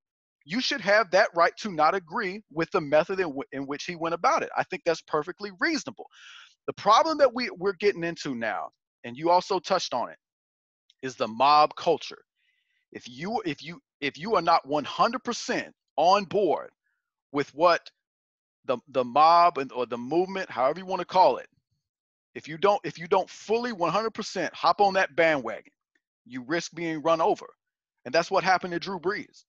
you 0.46 0.62
should 0.62 0.82
have 0.82 1.12
that 1.12 1.30
right 1.36 1.54
to 1.58 1.72
not 1.72 1.96
agree 1.96 2.42
with 2.52 2.70
the 2.72 2.82
method 2.82 3.20
in, 3.20 3.28
w- 3.28 3.44
in 3.52 3.66
which 3.66 3.86
he 3.86 3.96
went 3.96 4.16
about 4.16 4.44
it. 4.44 4.50
I 4.58 4.64
think 4.64 4.84
that's 4.86 5.02
perfectly 5.02 5.52
reasonable. 5.60 6.08
The 6.68 6.74
problem 6.74 7.18
that 7.20 7.34
we 7.34 7.50
we're 7.58 7.74
getting 7.74 8.04
into 8.04 8.36
now, 8.36 8.70
and 9.04 9.18
you 9.18 9.30
also 9.30 9.60
touched 9.60 9.94
on 9.94 10.10
it, 10.10 10.18
is 11.02 11.16
the 11.16 11.28
mob 11.28 11.76
culture. 11.76 12.24
If 12.92 13.08
you 13.10 13.42
if 13.46 13.64
you 13.64 13.80
if 14.02 14.18
you 14.18 14.36
are 14.36 14.42
not 14.42 14.68
100% 14.68 15.72
on 15.98 16.26
board 16.26 16.70
with 17.32 17.54
what 17.56 17.82
the 18.66 18.78
the 18.90 19.04
mob 19.04 19.58
and 19.58 19.72
or 19.72 19.86
the 19.86 19.98
movement, 19.98 20.50
however 20.50 20.80
you 20.80 20.86
want 20.86 21.02
to 21.02 21.06
call 21.06 21.38
it, 21.38 21.48
if 22.36 22.48
you 22.48 22.58
don't 22.58 22.82
if 22.84 23.00
you 23.00 23.08
don't 23.08 23.30
fully 23.30 23.74
100% 23.74 24.54
hop 24.54 24.82
on 24.82 24.94
that 24.96 25.16
bandwagon, 25.16 25.72
you 26.26 26.44
risk 26.44 26.74
being 26.74 27.02
run 27.02 27.22
over, 27.22 27.48
and 28.06 28.14
that's 28.14 28.32
what 28.32 28.44
happened 28.44 28.74
to 28.74 28.80
Drew 28.80 29.00
Brees. 29.00 29.44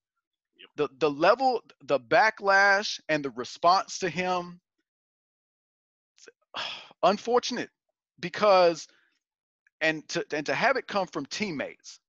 The 0.77 0.89
the 0.99 1.11
level, 1.11 1.63
the 1.83 2.01
backlash, 2.01 3.01
and 3.09 3.25
the 3.25 3.31
response 3.31 3.99
to 4.01 4.09
him, 4.09 4.61
unfortunate, 7.03 7.71
because 8.21 8.89
and 9.81 10.07
to 10.09 10.25
and 10.33 10.47
to 10.47 10.55
have 10.55 10.77
it 10.77 10.87
come 10.87 11.07
from 11.07 11.27
teammates 11.27 12.01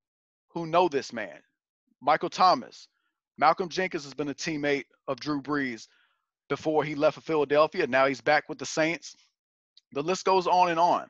who 0.49 0.65
know 0.65 0.87
this 0.87 1.13
man, 1.13 1.39
Michael 2.01 2.29
Thomas, 2.29 2.87
Malcolm 3.37 3.69
Jenkins 3.69 4.03
has 4.03 4.13
been 4.13 4.29
a 4.29 4.33
teammate 4.33 4.85
of 5.07 5.19
Drew 5.19 5.41
Brees 5.41 5.87
before 6.49 6.83
he 6.83 6.95
left 6.95 7.15
for 7.15 7.21
Philadelphia. 7.21 7.87
Now 7.87 8.07
he's 8.07 8.21
back 8.21 8.47
with 8.49 8.57
the 8.57 8.65
Saints. 8.65 9.15
The 9.91 10.01
list 10.01 10.25
goes 10.25 10.47
on 10.47 10.69
and 10.69 10.79
on. 10.79 11.07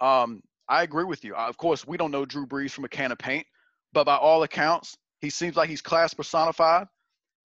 Um, 0.00 0.42
I 0.68 0.82
agree 0.82 1.04
with 1.04 1.24
you. 1.24 1.34
Of 1.34 1.56
course, 1.56 1.86
we 1.86 1.96
don't 1.96 2.10
know 2.10 2.24
Drew 2.24 2.46
Brees 2.46 2.70
from 2.70 2.84
a 2.84 2.88
can 2.88 3.12
of 3.12 3.18
paint, 3.18 3.46
but 3.92 4.04
by 4.04 4.16
all 4.16 4.42
accounts, 4.42 4.96
he 5.22 5.30
seems 5.30 5.56
like 5.56 5.70
he's 5.70 5.80
class 5.80 6.12
personified. 6.12 6.86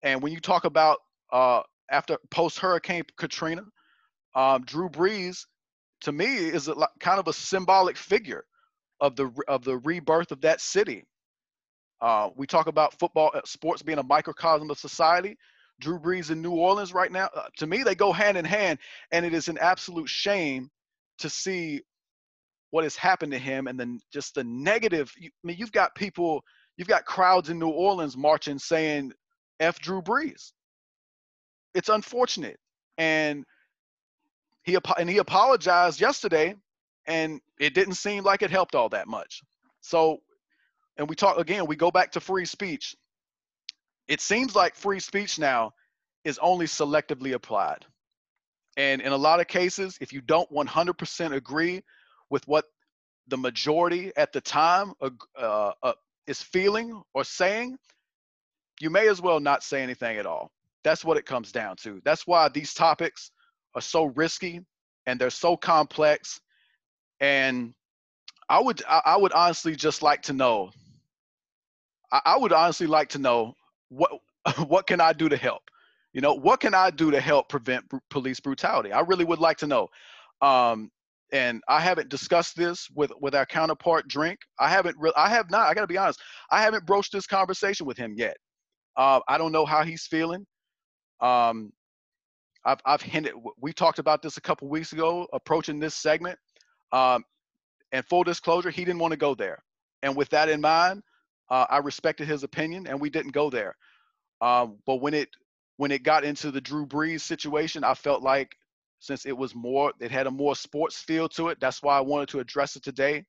And 0.02 0.22
when 0.22 0.32
you 0.32 0.40
talk 0.40 0.64
about 0.64 0.98
uh, 1.30 1.60
after 1.90 2.16
post 2.30 2.58
Hurricane 2.58 3.02
Katrina, 3.18 3.64
um, 4.34 4.64
Drew 4.64 4.88
Brees, 4.88 5.44
to 6.02 6.12
me, 6.12 6.24
is 6.24 6.68
a, 6.68 6.74
kind 7.00 7.18
of 7.20 7.28
a 7.28 7.32
symbolic 7.32 7.96
figure 7.96 8.44
of 9.00 9.16
the 9.16 9.30
of 9.48 9.64
the 9.64 9.76
rebirth 9.78 10.32
of 10.32 10.40
that 10.42 10.60
city. 10.60 11.04
Uh, 12.00 12.30
we 12.36 12.46
talk 12.46 12.66
about 12.66 12.98
football, 12.98 13.30
uh, 13.34 13.40
sports 13.44 13.82
being 13.82 13.98
a 13.98 14.02
microcosm 14.02 14.70
of 14.70 14.78
society. 14.78 15.36
Drew 15.80 15.98
Brees 15.98 16.30
in 16.30 16.40
New 16.40 16.52
Orleans 16.52 16.94
right 16.94 17.10
now, 17.10 17.28
uh, 17.34 17.46
to 17.56 17.66
me, 17.66 17.82
they 17.82 17.94
go 17.96 18.12
hand 18.12 18.36
in 18.36 18.44
hand, 18.44 18.78
and 19.10 19.26
it 19.26 19.34
is 19.34 19.48
an 19.48 19.58
absolute 19.58 20.08
shame 20.08 20.70
to 21.18 21.28
see 21.28 21.82
what 22.70 22.84
has 22.84 22.96
happened 22.96 23.32
to 23.32 23.38
him 23.38 23.66
and 23.66 23.78
then 23.78 24.00
just 24.12 24.34
the 24.34 24.44
negative. 24.44 25.12
I 25.20 25.30
mean, 25.42 25.56
you've 25.58 25.72
got 25.72 25.94
people, 25.94 26.42
you've 26.76 26.88
got 26.88 27.04
crowds 27.04 27.50
in 27.50 27.58
New 27.58 27.68
Orleans 27.68 28.16
marching 28.16 28.58
saying 28.58 29.12
"F 29.60 29.78
Drew 29.80 30.02
Brees." 30.02 30.52
It's 31.74 31.88
unfortunate, 31.88 32.58
and 32.98 33.44
he 34.62 34.76
and 34.98 35.08
he 35.08 35.18
apologized 35.18 36.00
yesterday, 36.00 36.54
and 37.06 37.40
it 37.58 37.74
didn't 37.74 37.94
seem 37.94 38.24
like 38.24 38.42
it 38.42 38.50
helped 38.50 38.74
all 38.74 38.88
that 38.90 39.08
much. 39.08 39.42
So, 39.80 40.18
and 40.96 41.08
we 41.08 41.14
talk 41.14 41.38
again. 41.38 41.66
We 41.66 41.76
go 41.76 41.90
back 41.90 42.12
to 42.12 42.20
free 42.20 42.46
speech. 42.46 42.96
It 44.08 44.20
seems 44.20 44.54
like 44.54 44.74
free 44.74 45.00
speech 45.00 45.38
now 45.38 45.72
is 46.24 46.38
only 46.38 46.66
selectively 46.66 47.34
applied. 47.34 47.84
And 48.76 49.00
in 49.00 49.12
a 49.12 49.16
lot 49.16 49.40
of 49.40 49.46
cases, 49.46 49.98
if 50.00 50.12
you 50.12 50.20
don't 50.20 50.50
100% 50.50 51.32
agree 51.32 51.82
with 52.30 52.46
what 52.48 52.64
the 53.28 53.36
majority 53.36 54.12
at 54.16 54.32
the 54.32 54.40
time 54.40 54.92
uh, 55.00 55.72
uh, 55.82 55.92
is 56.26 56.42
feeling 56.42 57.02
or 57.14 57.24
saying, 57.24 57.76
you 58.80 58.90
may 58.90 59.08
as 59.08 59.20
well 59.20 59.40
not 59.40 59.62
say 59.62 59.82
anything 59.82 60.16
at 60.16 60.26
all. 60.26 60.50
That's 60.82 61.04
what 61.04 61.16
it 61.16 61.26
comes 61.26 61.52
down 61.52 61.76
to. 61.76 62.00
That's 62.04 62.26
why 62.26 62.48
these 62.48 62.74
topics 62.74 63.30
are 63.74 63.80
so 63.80 64.04
risky 64.04 64.60
and 65.06 65.20
they're 65.20 65.30
so 65.30 65.56
complex. 65.56 66.40
And 67.20 67.74
I 68.48 68.60
would, 68.60 68.82
I 68.86 69.16
would 69.16 69.32
honestly 69.32 69.74
just 69.76 70.02
like 70.02 70.22
to 70.22 70.32
know. 70.32 70.70
I 72.12 72.36
would 72.36 72.52
honestly 72.52 72.86
like 72.86 73.08
to 73.10 73.18
know 73.18 73.54
what, 73.88 74.12
what 74.66 74.86
can 74.86 75.00
I 75.00 75.12
do 75.12 75.28
to 75.28 75.36
help? 75.36 75.62
You 76.12 76.20
know, 76.20 76.34
what 76.34 76.60
can 76.60 76.74
I 76.74 76.90
do 76.90 77.10
to 77.10 77.20
help 77.20 77.48
prevent 77.48 77.84
police 78.10 78.38
brutality? 78.38 78.92
I 78.92 79.00
really 79.00 79.24
would 79.24 79.40
like 79.40 79.58
to 79.58 79.66
know. 79.66 79.88
Um, 80.40 80.90
and 81.32 81.62
I 81.68 81.80
haven't 81.80 82.08
discussed 82.08 82.56
this 82.56 82.88
with 82.94 83.12
with 83.20 83.34
our 83.34 83.46
counterpart 83.46 84.08
Drink. 84.08 84.38
I 84.58 84.68
haven't 84.68 84.96
re- 84.98 85.12
I 85.16 85.28
have 85.30 85.50
not. 85.50 85.66
I 85.66 85.74
got 85.74 85.82
to 85.82 85.86
be 85.86 85.98
honest. 85.98 86.20
I 86.50 86.62
haven't 86.62 86.86
broached 86.86 87.12
this 87.12 87.26
conversation 87.26 87.86
with 87.86 87.96
him 87.96 88.14
yet. 88.16 88.36
Uh, 88.96 89.20
I 89.28 89.38
don't 89.38 89.52
know 89.52 89.66
how 89.66 89.84
he's 89.84 90.06
feeling. 90.06 90.46
Um, 91.20 91.72
I've 92.64 92.80
I've 92.84 93.02
hinted. 93.02 93.34
We 93.60 93.72
talked 93.72 93.98
about 93.98 94.22
this 94.22 94.36
a 94.36 94.40
couple 94.40 94.68
weeks 94.68 94.92
ago, 94.92 95.26
approaching 95.32 95.80
this 95.80 95.94
segment. 95.94 96.38
Um, 96.92 97.24
and 97.92 98.04
full 98.06 98.24
disclosure, 98.24 98.70
he 98.70 98.84
didn't 98.84 99.00
want 99.00 99.12
to 99.12 99.16
go 99.16 99.34
there. 99.34 99.62
And 100.02 100.16
with 100.16 100.28
that 100.30 100.48
in 100.48 100.60
mind, 100.60 101.02
uh, 101.50 101.66
I 101.70 101.78
respected 101.78 102.28
his 102.28 102.42
opinion, 102.42 102.86
and 102.86 103.00
we 103.00 103.10
didn't 103.10 103.32
go 103.32 103.50
there. 103.50 103.76
Um, 104.40 104.78
but 104.86 104.96
when 104.96 105.14
it 105.14 105.28
when 105.76 105.90
it 105.90 106.02
got 106.02 106.24
into 106.24 106.50
the 106.50 106.60
Drew 106.60 106.86
Brees 106.86 107.22
situation, 107.22 107.84
I 107.84 107.94
felt 107.94 108.22
like 108.22 108.56
since 109.04 109.26
it 109.26 109.36
was 109.36 109.54
more, 109.54 109.92
it 110.00 110.10
had 110.10 110.26
a 110.26 110.30
more 110.30 110.56
sports 110.56 110.96
feel 110.96 111.28
to 111.28 111.48
it. 111.48 111.60
That's 111.60 111.82
why 111.82 111.98
I 111.98 112.00
wanted 112.00 112.30
to 112.30 112.40
address 112.40 112.74
it 112.74 112.82
today. 112.82 113.24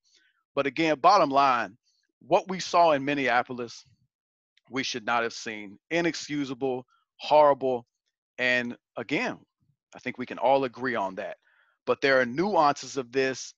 But 0.55 0.67
again, 0.67 0.97
bottom 0.99 1.29
line, 1.29 1.75
what 2.21 2.47
we 2.47 2.61
saw 2.61 2.93
in 2.93 3.03
Minneapolis, 3.03 3.83
we 4.69 4.83
should 4.83 5.05
not 5.05 5.23
have 5.23 5.33
seen. 5.33 5.77
Inexcusable, 5.91 6.85
horrible. 7.17 7.85
And 8.37 8.77
again, 8.95 9.37
I 9.93 9.99
think 9.99 10.17
we 10.17 10.25
can 10.25 10.37
all 10.37 10.63
agree 10.63 10.95
on 10.95 11.15
that. 11.15 11.35
But 11.85 11.99
there 11.99 12.21
are 12.21 12.25
nuances 12.25 12.95
of 12.95 13.11
this 13.11 13.53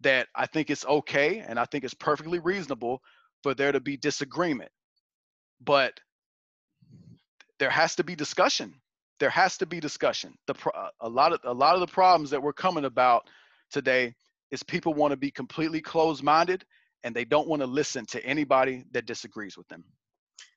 that 0.00 0.28
I 0.34 0.46
think 0.46 0.70
it's 0.70 0.86
okay 0.86 1.40
and 1.40 1.58
I 1.58 1.66
think 1.66 1.84
it's 1.84 1.94
perfectly 1.94 2.38
reasonable 2.38 3.02
for 3.42 3.52
there 3.52 3.72
to 3.72 3.80
be 3.80 3.98
disagreement. 3.98 4.70
But 5.60 6.00
there 7.58 7.70
has 7.70 7.94
to 7.96 8.04
be 8.04 8.16
discussion. 8.16 8.74
There 9.18 9.30
has 9.30 9.56
to 9.58 9.66
be 9.66 9.80
discussion. 9.80 10.34
The 10.46 10.54
uh, 10.74 10.88
a 11.00 11.08
lot 11.08 11.32
of 11.32 11.40
a 11.44 11.52
lot 11.52 11.74
of 11.74 11.80
the 11.80 11.86
problems 11.86 12.30
that 12.30 12.42
we're 12.42 12.52
coming 12.52 12.84
about 12.84 13.28
today 13.70 14.14
is 14.50 14.62
people 14.62 14.94
want 14.94 15.12
to 15.12 15.16
be 15.16 15.30
completely 15.30 15.80
closed-minded 15.80 16.64
and 17.02 17.14
they 17.14 17.24
don't 17.24 17.48
want 17.48 17.60
to 17.62 17.66
listen 17.66 18.04
to 18.06 18.24
anybody 18.24 18.84
that 18.92 19.06
disagrees 19.06 19.56
with 19.56 19.66
them. 19.68 19.84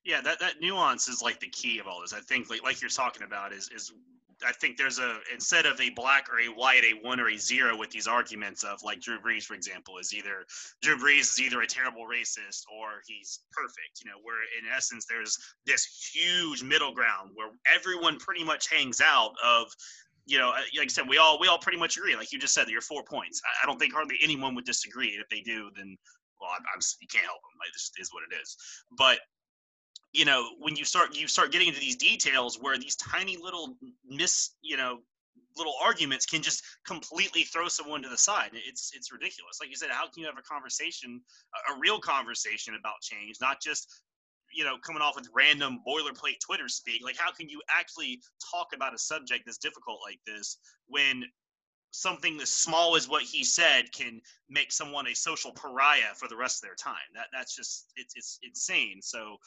Yeah, 0.04 0.22
that, 0.22 0.40
that 0.40 0.56
nuance 0.62 1.08
is 1.08 1.22
like 1.22 1.40
the 1.40 1.50
key 1.50 1.80
of 1.80 1.88
all 1.88 2.02
this. 2.02 2.14
I 2.14 2.20
think 2.22 2.50
like 2.50 2.64
like 2.64 2.82
you're 2.82 2.90
talking 2.90 3.24
about 3.24 3.54
is 3.54 3.70
is 3.74 3.92
I 4.46 4.52
think 4.54 4.78
there's 4.78 5.00
a 5.00 5.18
instead 5.34 5.66
of 5.66 5.80
a 5.82 5.90
black 5.90 6.28
or 6.32 6.40
a 6.40 6.48
white, 6.48 6.84
a 6.84 7.06
one 7.06 7.20
or 7.20 7.30
a 7.30 7.38
zero 7.38 7.78
with 7.78 7.90
these 7.90 8.08
arguments 8.08 8.64
of 8.64 8.82
like 8.84 9.02
Drew 9.02 9.20
Brees, 9.20 9.44
for 9.44 9.54
example, 9.54 9.98
is 9.98 10.14
either 10.14 10.46
Drew 10.82 10.98
Brees 10.98 11.22
is 11.22 11.42
either 11.42 11.62
a 11.62 11.68
terrible 11.68 12.06
racist 12.06 12.64
or 12.72 13.02
he's 13.06 13.42
perfect. 13.52 14.02
You 14.04 14.12
know, 14.12 14.18
where 14.24 14.42
in 14.60 14.72
essence 14.74 15.06
there's 15.10 15.38
this 15.66 16.12
huge 16.14 16.64
middle 16.64 16.94
ground 16.94 17.32
where 17.34 17.50
everyone 17.74 18.18
pretty 18.18 18.44
much 18.44 18.70
hangs 18.70 19.02
out 19.02 19.34
of 19.44 19.68
you 20.26 20.38
know, 20.38 20.50
uh, 20.50 20.62
like 20.78 20.86
I 20.86 20.88
said, 20.88 21.10
we 21.10 21.18
all 21.18 21.40
we 21.40 21.48
all 21.48 21.58
pretty 21.58 21.80
much 21.80 21.98
agree. 21.98 22.16
Like 22.16 22.32
you 22.32 22.40
just 22.40 22.54
said, 22.54 22.70
your 22.70 22.82
four 22.82 23.04
points. 23.04 23.42
I, 23.44 23.64
I 23.64 23.68
don't 23.68 23.80
think 23.80 23.94
hardly 23.94 24.18
anyone 24.22 24.54
would 24.56 24.66
disagree. 24.66 25.14
And 25.14 25.22
if 25.22 25.30
they 25.30 25.42
do, 25.42 25.72
then 25.76 25.98
well, 26.40 26.52
I'm, 26.56 26.64
I'm 26.74 26.80
you 27.02 27.08
can't 27.08 27.26
help 27.26 27.42
them. 27.42 27.58
Like 27.60 27.74
this 27.74 27.92
is 27.98 28.14
what 28.14 28.24
it 28.30 28.36
is. 28.40 28.56
But 28.98 29.20
you 30.14 30.26
know, 30.26 30.50
when 30.60 30.76
you 30.76 30.86
start 30.86 31.16
you 31.16 31.28
start 31.28 31.52
getting 31.52 31.68
into 31.68 31.80
these 31.80 31.96
details 31.96 32.58
where 32.60 32.78
these 32.78 32.96
tiny 32.96 33.38
little 33.38 33.78
miss, 34.08 34.52
you 34.62 34.78
know, 34.78 35.00
little 35.58 35.74
arguments 35.84 36.26
can 36.26 36.42
just 36.42 36.64
completely 36.86 37.44
throw 37.44 37.68
someone 37.68 38.02
to 38.02 38.10
the 38.10 38.18
side. 38.18 38.50
It's 38.54 38.92
it's 38.96 39.12
ridiculous. 39.12 39.60
Like 39.60 39.70
you 39.70 39.76
said, 39.76 39.90
how 39.92 40.08
can 40.08 40.22
you 40.22 40.26
have 40.26 40.38
a 40.38 40.42
conversation, 40.42 41.22
a, 41.70 41.74
a 41.74 41.80
real 41.80 42.00
conversation 42.00 42.76
about 42.76 43.02
change, 43.02 43.38
not 43.40 43.62
just 43.62 44.02
you 44.52 44.64
know 44.64 44.78
coming 44.84 45.02
off 45.02 45.16
with 45.16 45.30
random 45.34 45.80
boilerplate 45.88 46.40
Twitter 46.44 46.68
speak? 46.68 47.04
Like 47.04 47.18
how 47.18 47.32
can 47.32 47.50
you 47.50 47.62
actually 47.70 48.20
talk 48.52 48.70
about 48.74 48.96
a 48.96 48.98
subject 48.98 49.44
that's 49.46 49.60
difficult 49.60 50.00
like 50.04 50.20
this 50.26 50.58
when 50.88 51.24
something 51.92 52.40
as 52.40 52.50
small 52.50 52.96
as 52.96 53.10
what 53.10 53.24
he 53.24 53.44
said 53.44 53.92
can 53.92 54.22
make 54.50 54.72
someone 54.72 55.08
a 55.08 55.16
social 55.16 55.52
pariah 55.52 56.14
for 56.16 56.28
the 56.28 56.36
rest 56.36 56.64
of 56.64 56.68
their 56.68 56.76
time. 56.76 56.96
That 57.16 57.28
that's 57.34 57.56
just 57.56 57.92
it's 57.96 58.14
it's 58.16 58.40
insane. 58.44 59.02
So 59.02 59.38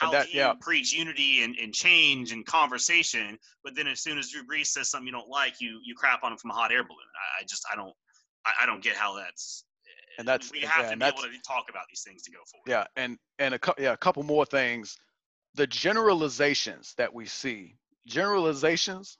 how 0.00 0.10
that- 0.10 0.26
do 0.26 0.32
you 0.32 0.38
yeah. 0.38 0.54
preach 0.60 0.92
unity 0.92 1.42
and, 1.42 1.54
and 1.56 1.74
change 1.74 2.32
and 2.32 2.46
conversation, 2.46 3.38
but 3.62 3.74
then 3.74 3.86
as 3.86 4.00
soon 4.00 4.18
as 4.18 4.30
Drew 4.30 4.42
Brees 4.44 4.66
says 4.66 4.90
something 4.90 5.06
you 5.06 5.12
don't 5.12 5.28
like, 5.28 5.60
you 5.60 5.80
you 5.84 5.94
crap 5.94 6.24
on 6.24 6.32
him 6.32 6.38
from 6.38 6.50
a 6.50 6.54
hot 6.54 6.72
air 6.72 6.82
balloon. 6.82 6.98
I, 7.38 7.42
I 7.42 7.44
just 7.44 7.64
I 7.70 7.76
don't 7.76 7.94
I, 8.46 8.62
I 8.62 8.66
don't 8.66 8.82
get 8.82 8.96
how 8.96 9.14
that's 9.14 9.64
And 10.18 10.26
that's- 10.26 10.50
we 10.50 10.60
have 10.60 10.86
yeah, 10.86 10.90
to 10.92 10.96
be 10.96 11.04
able 11.04 11.18
to 11.18 11.42
talk 11.46 11.66
about 11.68 11.84
these 11.90 12.02
things 12.02 12.22
to 12.22 12.30
go 12.30 12.38
forward. 12.50 12.64
Yeah, 12.66 12.84
and 12.96 13.18
and 13.38 13.54
a 13.54 13.58
cou- 13.58 13.74
yeah, 13.78 13.92
a 13.92 13.96
couple 13.96 14.22
more 14.22 14.46
things. 14.46 14.98
The 15.54 15.66
generalizations 15.66 16.94
that 16.96 17.12
we 17.12 17.26
see, 17.26 17.76
generalizations, 18.06 19.18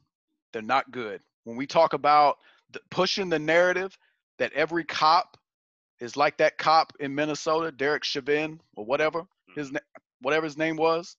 they're 0.52 0.62
not 0.62 0.90
good. 0.90 1.20
When 1.44 1.56
we 1.56 1.66
talk 1.66 1.92
about 1.92 2.38
the, 2.70 2.80
pushing 2.90 3.28
the 3.28 3.38
narrative 3.38 3.96
that 4.38 4.52
every 4.54 4.84
cop 4.84 5.36
is 6.00 6.16
like 6.16 6.38
that 6.38 6.56
cop 6.56 6.94
in 7.00 7.14
Minnesota, 7.14 7.70
Derek 7.70 8.04
Chauvin 8.04 8.60
or 8.74 8.84
whatever 8.86 9.26
his 9.54 9.66
mm-hmm. 9.68 9.74
na- 9.74 9.80
whatever 10.22 10.44
his 10.46 10.58
name 10.58 10.76
was. 10.76 11.16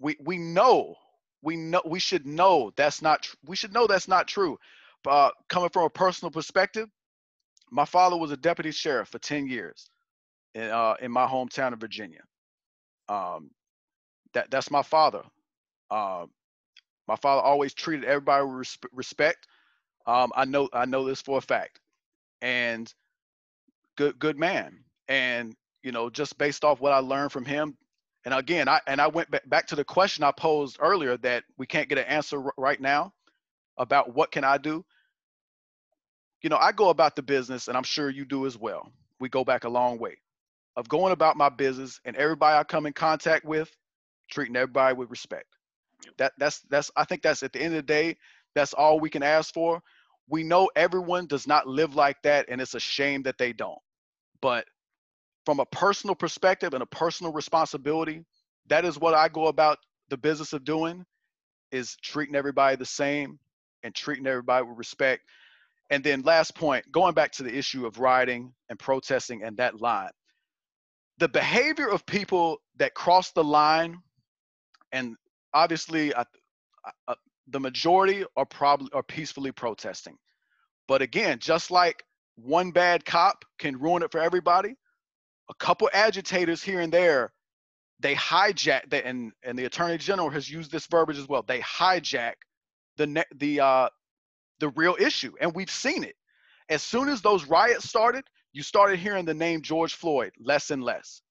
We 0.00 0.16
we 0.20 0.38
know 0.38 0.94
we 1.42 1.56
know 1.56 1.82
we 1.84 2.00
should 2.00 2.26
know 2.26 2.72
that's 2.76 3.02
not 3.02 3.22
tr- 3.22 3.36
we 3.46 3.56
should 3.56 3.72
know 3.72 3.86
that's 3.86 4.08
not 4.08 4.28
true. 4.28 4.58
Uh, 5.06 5.30
coming 5.48 5.70
from 5.70 5.84
a 5.84 5.90
personal 5.90 6.30
perspective, 6.30 6.88
my 7.70 7.84
father 7.84 8.16
was 8.16 8.30
a 8.32 8.36
deputy 8.36 8.70
sheriff 8.72 9.08
for 9.08 9.18
10 9.18 9.46
years 9.48 9.90
in 10.54 10.64
uh, 10.70 10.94
in 11.00 11.12
my 11.12 11.26
hometown 11.26 11.72
of 11.72 11.80
Virginia. 11.80 12.20
Um, 13.08 13.50
that 14.34 14.50
that's 14.50 14.70
my 14.70 14.82
father. 14.82 15.22
Uh, 15.90 16.26
my 17.08 17.16
father 17.16 17.42
always 17.42 17.74
treated 17.74 18.04
everybody 18.04 18.44
with 18.44 18.66
resp- 18.66 18.88
respect. 18.92 19.46
Um, 20.06 20.32
I 20.36 20.44
know 20.44 20.68
I 20.72 20.86
know 20.86 21.04
this 21.06 21.22
for 21.22 21.38
a 21.38 21.42
fact, 21.42 21.80
and 22.42 22.92
good 23.96 24.18
good 24.18 24.38
man. 24.38 24.84
And 25.08 25.54
you 25.88 25.92
know, 25.92 26.10
just 26.10 26.36
based 26.36 26.66
off 26.66 26.82
what 26.82 26.92
I 26.92 26.98
learned 26.98 27.32
from 27.32 27.46
him, 27.46 27.74
and 28.26 28.34
again, 28.34 28.68
I 28.68 28.78
and 28.86 29.00
I 29.00 29.06
went 29.06 29.30
ba- 29.30 29.40
back 29.46 29.68
to 29.68 29.74
the 29.74 29.84
question 29.84 30.22
I 30.22 30.32
posed 30.32 30.76
earlier 30.80 31.16
that 31.16 31.44
we 31.56 31.66
can't 31.66 31.88
get 31.88 31.96
an 31.96 32.04
answer 32.04 32.44
r- 32.44 32.52
right 32.58 32.78
now 32.78 33.14
about 33.78 34.14
what 34.14 34.30
can 34.30 34.44
I 34.44 34.58
do. 34.58 34.84
You 36.42 36.50
know, 36.50 36.58
I 36.58 36.72
go 36.72 36.90
about 36.90 37.16
the 37.16 37.22
business, 37.22 37.68
and 37.68 37.76
I'm 37.78 37.84
sure 37.84 38.10
you 38.10 38.26
do 38.26 38.44
as 38.44 38.58
well. 38.58 38.92
We 39.18 39.30
go 39.30 39.46
back 39.46 39.64
a 39.64 39.68
long 39.70 39.98
way 39.98 40.18
of 40.76 40.90
going 40.90 41.14
about 41.14 41.38
my 41.38 41.48
business 41.48 42.02
and 42.04 42.14
everybody 42.16 42.58
I 42.58 42.64
come 42.64 42.84
in 42.84 42.92
contact 42.92 43.46
with, 43.46 43.74
treating 44.30 44.56
everybody 44.56 44.94
with 44.94 45.08
respect. 45.08 45.46
That 46.18 46.34
that's 46.36 46.60
that's 46.68 46.90
I 46.96 47.04
think 47.04 47.22
that's 47.22 47.42
at 47.42 47.54
the 47.54 47.62
end 47.62 47.72
of 47.72 47.78
the 47.78 47.94
day, 47.94 48.18
that's 48.54 48.74
all 48.74 49.00
we 49.00 49.08
can 49.08 49.22
ask 49.22 49.54
for. 49.54 49.80
We 50.28 50.42
know 50.42 50.68
everyone 50.76 51.28
does 51.28 51.46
not 51.46 51.66
live 51.66 51.94
like 51.94 52.20
that, 52.24 52.44
and 52.50 52.60
it's 52.60 52.74
a 52.74 52.80
shame 52.80 53.22
that 53.22 53.38
they 53.38 53.54
don't. 53.54 53.80
But 54.42 54.66
from 55.48 55.60
a 55.60 55.66
personal 55.66 56.14
perspective 56.14 56.74
and 56.74 56.82
a 56.82 56.86
personal 56.86 57.32
responsibility, 57.32 58.22
that 58.66 58.84
is 58.84 58.98
what 58.98 59.14
I 59.14 59.28
go 59.28 59.46
about 59.46 59.78
the 60.10 60.18
business 60.18 60.52
of 60.52 60.62
doing 60.62 61.06
is 61.72 61.96
treating 62.02 62.34
everybody 62.36 62.76
the 62.76 62.84
same 62.84 63.38
and 63.82 63.94
treating 63.94 64.26
everybody 64.26 64.66
with 64.66 64.76
respect. 64.76 65.22
And 65.88 66.04
then 66.04 66.20
last 66.20 66.54
point, 66.54 66.84
going 66.92 67.14
back 67.14 67.32
to 67.32 67.42
the 67.42 67.56
issue 67.56 67.86
of 67.86 67.98
rioting 67.98 68.52
and 68.68 68.78
protesting 68.78 69.42
and 69.42 69.56
that 69.56 69.80
line 69.80 70.10
the 71.16 71.28
behavior 71.28 71.88
of 71.88 72.04
people 72.04 72.58
that 72.76 72.92
cross 72.92 73.32
the 73.32 73.42
line 73.42 73.96
and 74.92 75.16
obviously 75.54 76.12
uh, 76.12 76.24
uh, 77.08 77.14
the 77.48 77.58
majority 77.58 78.22
are 78.36 78.46
probably 78.46 78.88
are 78.92 79.02
peacefully 79.02 79.50
protesting 79.50 80.16
but 80.86 81.02
again 81.02 81.38
just 81.40 81.70
like 81.70 82.04
one 82.36 82.70
bad 82.70 83.04
cop 83.04 83.44
can 83.58 83.78
ruin 83.78 84.02
it 84.02 84.12
for 84.12 84.20
everybody 84.20 84.76
a 85.48 85.54
couple 85.54 85.88
agitators 85.92 86.62
here 86.62 86.80
and 86.80 86.92
there 86.92 87.32
they 88.00 88.14
hijack 88.14 88.88
the, 88.90 89.04
and 89.06 89.32
and 89.42 89.58
the 89.58 89.64
attorney 89.64 89.98
general 89.98 90.30
has 90.30 90.50
used 90.50 90.70
this 90.70 90.86
verbiage 90.86 91.18
as 91.18 91.28
well 91.28 91.42
they 91.42 91.60
hijack 91.60 92.34
the 92.96 93.06
ne- 93.06 93.24
the 93.36 93.60
uh 93.60 93.88
the 94.60 94.68
real 94.70 94.96
issue 94.98 95.32
and 95.40 95.54
we've 95.54 95.70
seen 95.70 96.04
it 96.04 96.16
as 96.68 96.82
soon 96.82 97.08
as 97.08 97.22
those 97.22 97.46
riots 97.46 97.88
started 97.88 98.24
you 98.52 98.62
started 98.62 98.98
hearing 98.98 99.24
the 99.24 99.34
name 99.34 99.62
George 99.62 99.94
Floyd 99.94 100.32
less 100.38 100.70
and 100.70 100.82
less. 100.82 101.22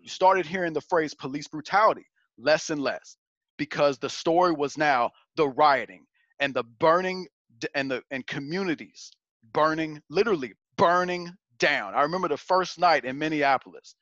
You 0.00 0.08
started 0.08 0.46
hearing 0.46 0.72
the 0.72 0.80
phrase 0.80 1.14
police 1.14 1.48
brutality 1.48 2.06
less 2.38 2.70
and 2.70 2.80
less 2.80 3.16
because 3.56 3.98
the 3.98 4.10
story 4.10 4.52
was 4.52 4.76
now 4.76 5.10
the 5.36 5.48
rioting 5.48 6.06
and 6.38 6.54
the 6.54 6.62
burning 6.62 7.26
and 7.74 7.90
the 7.90 8.02
and 8.10 8.26
communities 8.26 9.10
burning 9.52 10.02
literally 10.10 10.52
burning 10.76 11.32
down. 11.58 11.94
I 11.94 12.02
remember 12.02 12.28
the 12.28 12.36
first 12.36 12.78
night 12.78 13.04
in 13.04 13.18
Minneapolis 13.18 13.94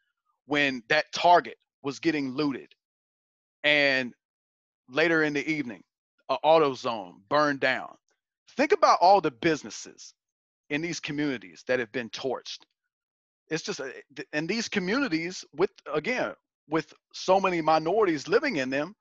when 0.47 0.83
that 0.89 1.07
Target 1.13 1.57
was 1.83 1.99
getting 1.99 2.35
looted 2.35 2.73
and 3.63 4.13
later 4.89 5.23
in 5.23 5.33
the 5.33 5.47
evening 5.49 5.83
a 6.29 6.37
AutoZone 6.45 7.15
burned 7.29 7.61
down. 7.61 7.95
Think 8.57 8.73
about 8.73 8.99
all 9.01 9.21
the 9.21 9.31
businesses 9.31 10.15
in 10.71 10.81
these 10.81 11.01
communities 11.01 11.65
that 11.67 11.79
have 11.79 11.93
been 11.93 12.11
torched. 12.11 12.61
It's 13.49 13.63
just, 13.63 13.81
uh, 13.81 13.89
and 14.33 14.49
these 14.49 14.69
communities 14.69 15.45
with 15.55 15.71
again 15.93 16.33
with 16.69 16.93
so 17.13 17.41
many 17.41 17.61
minorities 17.61 18.29
living 18.29 18.57
in 18.57 18.71
them, 18.71 18.95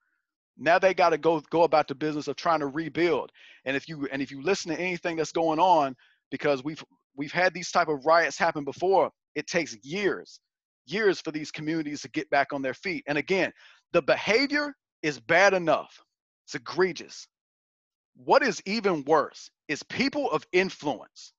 now 0.57 0.79
they 0.79 0.93
got 0.93 1.09
to 1.09 1.17
go 1.17 1.39
go 1.49 1.63
about 1.63 1.87
the 1.87 1.95
business 1.95 2.27
of 2.27 2.35
trying 2.35 2.59
to 2.59 2.67
rebuild. 2.67 3.31
And 3.65 3.75
if 3.75 3.87
you 3.87 4.07
and 4.11 4.21
if 4.21 4.31
you 4.31 4.41
listen 4.41 4.71
to 4.71 4.79
anything 4.79 5.15
that's 5.15 5.31
going 5.31 5.59
on, 5.59 5.95
because 6.29 6.63
we've 6.63 6.83
we've 7.15 7.31
had 7.31 7.53
these 7.53 7.71
type 7.71 7.87
of 7.87 8.05
riots 8.05 8.37
happen 8.37 8.63
before, 8.63 9.11
it 9.35 9.47
takes 9.47 9.75
years, 9.83 10.39
years 10.85 11.19
for 11.21 11.31
these 11.31 11.51
communities 11.51 12.01
to 12.01 12.09
get 12.09 12.29
back 12.29 12.53
on 12.53 12.61
their 12.61 12.73
feet. 12.73 13.03
And 13.07 13.17
again, 13.17 13.51
the 13.91 14.01
behavior 14.01 14.73
is 15.01 15.19
bad 15.19 15.53
enough. 15.53 16.01
It's 16.45 16.55
egregious. 16.55 17.27
What 18.15 18.43
is 18.43 18.61
even 18.65 19.03
worse 19.05 19.49
is 19.67 19.83
people 19.83 20.29
of 20.31 20.45
influence 20.51 21.33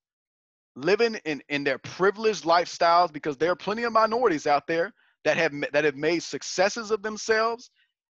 living 0.76 1.16
in, 1.24 1.42
in 1.48 1.64
their 1.64 1.78
privileged 1.78 2.44
lifestyles 2.44 3.12
because 3.12 3.36
there 3.36 3.50
are 3.50 3.56
plenty 3.56 3.84
of 3.84 3.92
minorities 3.92 4.46
out 4.46 4.66
there 4.66 4.92
that 5.24 5.36
have 5.36 5.52
that 5.72 5.84
have 5.84 5.96
made 5.96 6.22
successes 6.22 6.90
of 6.90 7.02
themselves 7.02 7.70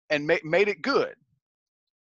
and 0.09 0.25
ma- 0.25 0.35
made 0.43 0.67
it 0.67 0.81
good. 0.81 1.13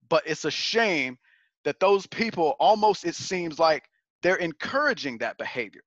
But 0.09 0.22
it's 0.26 0.44
a 0.44 0.51
shame 0.51 1.18
that 1.64 1.80
those 1.80 2.07
people 2.07 2.55
almost 2.61 3.05
it 3.05 3.14
seems 3.14 3.59
like 3.59 3.84
they're 4.27 4.35
encouraging 4.35 5.18
that 5.18 5.39
behavior. 5.39 5.83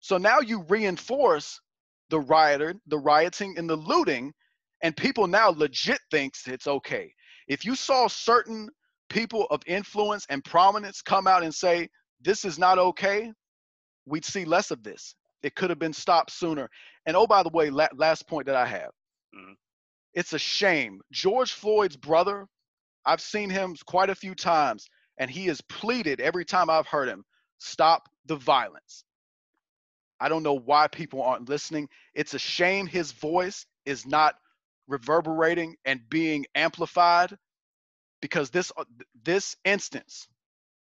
So 0.00 0.16
now 0.16 0.40
you 0.40 0.62
reinforce 0.70 1.60
the 2.08 2.18
rioter, 2.18 2.74
the 2.86 2.96
rioting 2.98 3.56
and 3.58 3.68
the 3.68 3.76
looting, 3.76 4.32
and 4.82 4.96
people 4.96 5.26
now 5.26 5.50
legit 5.50 6.00
thinks 6.10 6.48
it's 6.48 6.66
okay. 6.66 7.12
If 7.46 7.62
you 7.62 7.76
saw 7.76 8.06
certain 8.06 8.70
people 9.10 9.46
of 9.50 9.60
influence 9.66 10.24
and 10.30 10.42
prominence 10.42 11.02
come 11.02 11.26
out 11.26 11.42
and 11.42 11.54
say 11.54 11.90
this 12.22 12.46
is 12.46 12.58
not 12.58 12.78
okay, 12.78 13.30
we'd 14.06 14.24
see 14.24 14.46
less 14.46 14.70
of 14.70 14.82
this. 14.82 15.14
It 15.42 15.54
could 15.54 15.68
have 15.68 15.78
been 15.78 15.92
stopped 15.92 16.30
sooner. 16.30 16.70
And 17.04 17.14
oh, 17.14 17.26
by 17.26 17.42
the 17.42 17.50
way, 17.50 17.68
la- 17.68 17.88
last 17.94 18.26
point 18.26 18.46
that 18.46 18.56
I 18.56 18.64
have, 18.64 18.92
Mhm. 19.34 19.56
it's 20.14 20.32
a 20.32 20.38
shame. 20.38 21.02
George 21.12 21.52
Floyd's 21.52 21.98
brother, 21.98 22.46
I've 23.04 23.20
seen 23.20 23.50
him 23.50 23.76
quite 23.84 24.08
a 24.08 24.14
few 24.14 24.34
times, 24.34 24.88
and 25.18 25.30
he 25.30 25.48
has 25.48 25.60
pleaded 25.60 26.22
every 26.22 26.46
time 26.46 26.70
I've 26.70 26.86
heard 26.86 27.10
him, 27.10 27.26
stop 27.64 28.08
the 28.26 28.36
violence. 28.36 29.04
I 30.20 30.28
don't 30.28 30.42
know 30.42 30.58
why 30.58 30.88
people 30.88 31.22
aren't 31.22 31.48
listening. 31.48 31.88
It's 32.14 32.34
a 32.34 32.38
shame 32.38 32.86
his 32.86 33.12
voice 33.12 33.66
is 33.84 34.06
not 34.06 34.36
reverberating 34.86 35.76
and 35.84 36.00
being 36.08 36.46
amplified 36.54 37.36
because 38.20 38.50
this 38.50 38.70
uh, 38.76 38.84
this 39.22 39.56
instance 39.64 40.28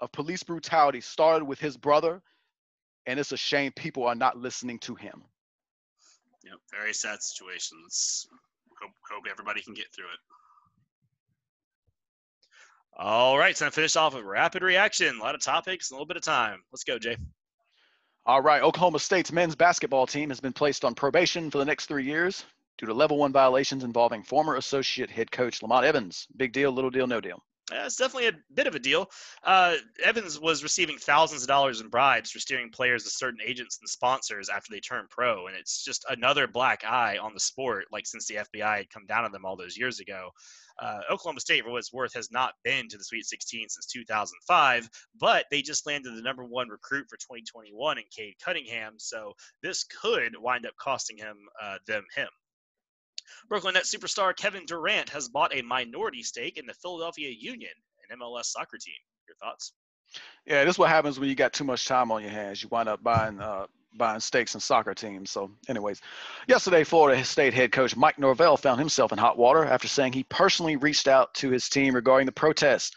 of 0.01 0.11
police 0.13 0.43
brutality 0.43 1.01
started 1.01 1.45
with 1.45 1.61
his 1.61 1.77
brother 1.77 2.23
and 3.07 3.21
it's 3.21 3.33
a 3.33 3.37
shame 3.37 3.73
people 3.73 4.07
are 4.07 4.15
not 4.15 4.39
listening 4.39 4.79
to 4.81 4.95
him. 4.95 5.23
Yep, 6.45 6.59
very 6.71 6.95
sad 6.95 7.23
situation. 7.23 7.79
Let's 7.83 8.27
hope 8.81 8.93
hope 9.11 9.25
everybody 9.31 9.63
can 9.63 9.75
get 9.75 9.93
through 9.95 10.07
it. 10.07 10.21
All 12.97 13.39
right, 13.39 13.57
so 13.57 13.67
to 13.67 13.71
finish 13.71 13.97
off 13.97 14.15
with 14.15 14.25
rapid 14.25 14.63
reaction. 14.63 15.17
A 15.19 15.23
lot 15.23 15.35
of 15.35 15.41
topics, 15.41 15.91
a 15.91 15.95
little 15.95 16.07
bit 16.07 16.17
of 16.17 16.23
time. 16.23 16.63
Let's 16.73 16.85
go, 16.85 16.99
Jay. 16.99 17.17
All 18.27 18.43
right, 18.43 18.63
Oklahoma 18.63 18.99
State's 18.99 19.33
men's 19.33 19.57
basketball 19.57 20.07
team 20.07 20.29
has 20.29 20.41
been 20.41 20.53
placed 20.53 20.85
on 20.85 20.95
probation 20.95 21.51
for 21.51 21.59
the 21.59 21.65
next 21.65 21.87
three 21.87 22.05
years 22.05 22.45
due 22.77 22.87
to 22.87 22.95
level 22.95 23.19
one 23.19 23.33
violations 23.33 23.85
involving 23.85 24.23
former 24.23 24.57
associate 24.57 25.11
head 25.11 25.31
coach 25.31 25.63
Lamont 25.63 25.87
Evans. 25.87 26.27
Big 26.37 26.53
deal, 26.53 26.71
little 26.73 26.91
deal, 26.91 27.07
no 27.07 27.21
deal. 27.21 27.43
Yeah, 27.71 27.87
it's 27.87 27.97
definitely 27.97 28.29
a 28.29 28.55
bit 28.55 28.67
of 28.67 28.75
a 28.75 28.79
deal. 28.79 29.11
Uh, 29.45 29.77
Evans 30.03 30.41
was 30.41 30.63
receiving 30.63 30.99
thousands 30.99 31.43
of 31.43 31.49
dollars 31.49 31.81
in 31.81 31.89
bribes 31.89 32.31
for 32.31 32.41
steering 32.41 32.71
players 32.71 33.05
to 33.05 33.11
certain 33.11 33.41
agents 33.45 33.79
and 33.81 33.89
sponsors 33.89 34.49
after 34.49 34.73
they 34.73 34.81
turned 34.81 35.09
pro, 35.09 35.47
and 35.47 35.57
it's 35.57 35.85
just 35.85 36.05
another 36.09 36.47
black 36.47 36.85
eye 36.85 37.19
on 37.19 37.33
the 37.33 37.41
sport. 37.41 37.87
Like 37.93 38.07
since 38.07 38.27
the 38.27 38.37
FBI 38.37 38.79
had 38.79 38.91
come 38.91 39.07
down 39.07 39.25
on 39.25 39.31
them 39.31 39.45
all 39.45 39.57
those 39.57 39.79
years 39.79 40.01
ago, 40.01 40.31
uh, 40.81 41.01
Oklahoma 41.11 41.41
State, 41.41 41.65
for 41.65 41.71
what 41.71 41.79
it's 41.79 41.93
worth, 41.93 42.15
has 42.15 42.31
not 42.31 42.55
been 42.65 42.89
to 42.89 42.97
the 42.97 43.05
Sweet 43.05 43.27
16 43.27 43.69
since 43.69 43.87
2005, 43.87 44.89
but 45.19 45.45
they 45.51 45.63
just 45.63 45.87
landed 45.87 46.17
the 46.17 46.23
number 46.23 46.45
one 46.45 46.69
recruit 46.69 47.07
for 47.09 47.17
2021 47.17 47.99
in 47.99 48.05
Cade 48.15 48.35
Cunningham, 48.43 48.95
so 48.97 49.35
this 49.63 49.85
could 49.85 50.35
wind 50.39 50.67
up 50.67 50.75
costing 50.81 51.19
him 51.19 51.37
uh, 51.63 51.79
them 51.87 52.05
him. 52.15 52.29
Brooklyn 53.49 53.75
Nets 53.75 53.95
superstar 53.95 54.35
Kevin 54.35 54.65
Durant 54.67 55.09
has 55.11 55.29
bought 55.29 55.55
a 55.55 55.63
minority 55.63 56.23
stake 56.23 56.57
in 56.59 56.67
the 56.67 56.75
Philadelphia 56.75 57.31
Union, 57.31 57.71
an 58.09 58.19
MLS 58.19 58.47
soccer 58.47 58.79
team. 58.79 58.95
Your 59.29 59.37
thoughts? 59.37 59.73
Yeah, 60.47 60.65
this 60.65 60.75
is 60.75 60.79
what 60.79 60.89
happens 60.89 61.21
when 61.21 61.29
you 61.29 61.35
got 61.35 61.53
too 61.53 61.65
much 61.65 61.87
time 61.87 62.11
on 62.11 62.23
your 62.23 62.33
hands. 62.33 62.63
You 62.63 62.69
wind 62.71 62.89
up 62.89 63.03
buying 63.03 63.41
uh, 63.41 63.67
buying 63.97 64.21
stakes 64.21 64.55
in 64.55 64.61
soccer 64.61 64.95
teams. 64.95 65.31
So, 65.31 65.51
anyways, 65.69 66.01
yesterday, 66.47 66.85
Florida 66.85 67.25
State 67.25 67.55
head 67.55 67.73
coach 67.73 67.97
Mike 67.97 68.19
Norvell 68.19 68.57
found 68.57 68.79
himself 68.79 69.13
in 69.13 69.19
hot 69.19 69.39
water 69.39 69.65
after 69.65 69.89
saying 69.89 70.13
he 70.13 70.25
personally 70.25 70.77
reached 70.77 71.09
out 71.09 71.33
to 71.35 71.51
his 71.51 71.69
team 71.69 71.95
regarding 71.95 72.27
the 72.27 72.33
protests. 72.33 72.93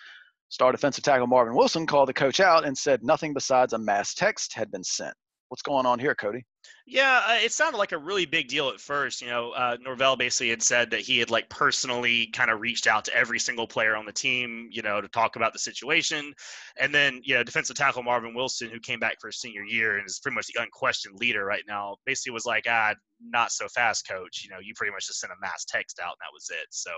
Star 0.50 0.72
defensive 0.72 1.04
tackle 1.04 1.28
Marvin 1.28 1.56
Wilson 1.56 1.88
called 1.88 2.10
the 2.10 2.14
coach 2.14 2.40
out 2.40 2.66
and 2.66 2.78
said 2.78 3.04
nothing 3.04 3.34
besides 3.34 3.74
a 3.74 3.78
mass 3.78 4.14
text 4.14 4.54
had 4.54 4.72
been 4.72 4.84
sent. 4.84 5.16
What's 5.50 5.64
going 5.64 5.86
on 5.86 6.00
here, 6.00 6.14
Cody? 6.16 6.46
Yeah, 6.86 7.22
uh, 7.26 7.36
it 7.42 7.54
sounded 7.54 7.78
like 7.78 7.94
a 7.94 7.98
really 7.98 8.26
big 8.26 8.50
deal 8.50 8.68
at 8.68 8.78
first. 8.82 9.22
You 9.22 9.28
know, 9.28 9.52
uh, 9.52 9.78
Norvell 9.80 10.18
basically 10.18 10.50
had 10.50 10.62
said 10.62 10.90
that 10.92 11.00
he 11.00 11.18
had 11.18 11.30
like 11.30 11.48
personally 11.48 12.28
kind 12.28 12.52
of 12.52 12.60
reached 12.60 12.88
out 12.88 13.06
to 13.06 13.16
every 13.16 13.40
single 13.40 13.66
player 13.68 13.96
on 13.96 14.06
the 14.06 14.12
team, 14.12 14.68
you 14.70 14.82
know, 14.82 15.00
to 15.00 15.08
talk 15.08 15.38
about 15.38 15.54
the 15.54 15.60
situation. 15.60 16.34
And 16.78 16.94
then, 16.94 17.22
you 17.24 17.36
know, 17.36 17.44
defensive 17.44 17.78
tackle 17.78 18.04
Marvin 18.04 18.34
Wilson, 18.36 18.70
who 18.70 18.82
came 18.82 19.00
back 19.00 19.16
for 19.22 19.28
his 19.28 19.40
senior 19.40 19.64
year 19.64 19.98
and 19.98 20.06
is 20.06 20.20
pretty 20.20 20.36
much 20.36 20.48
the 20.48 20.62
unquestioned 20.62 21.16
leader 21.18 21.46
right 21.46 21.64
now, 21.70 21.96
basically 22.06 22.34
was 22.34 22.46
like, 22.46 22.66
ah, 22.68 22.96
not 23.22 23.54
so 23.54 23.70
fast, 23.70 24.06
coach. 24.06 24.42
You 24.44 24.50
know, 24.50 24.60
you 24.62 24.74
pretty 24.76 24.92
much 24.92 25.08
just 25.08 25.22
sent 25.22 25.32
a 25.32 25.38
mass 25.40 25.64
text 25.66 26.02
out 26.04 26.12
and 26.12 26.20
that 26.20 26.34
was 26.34 26.50
it. 26.52 26.68
So 26.72 26.92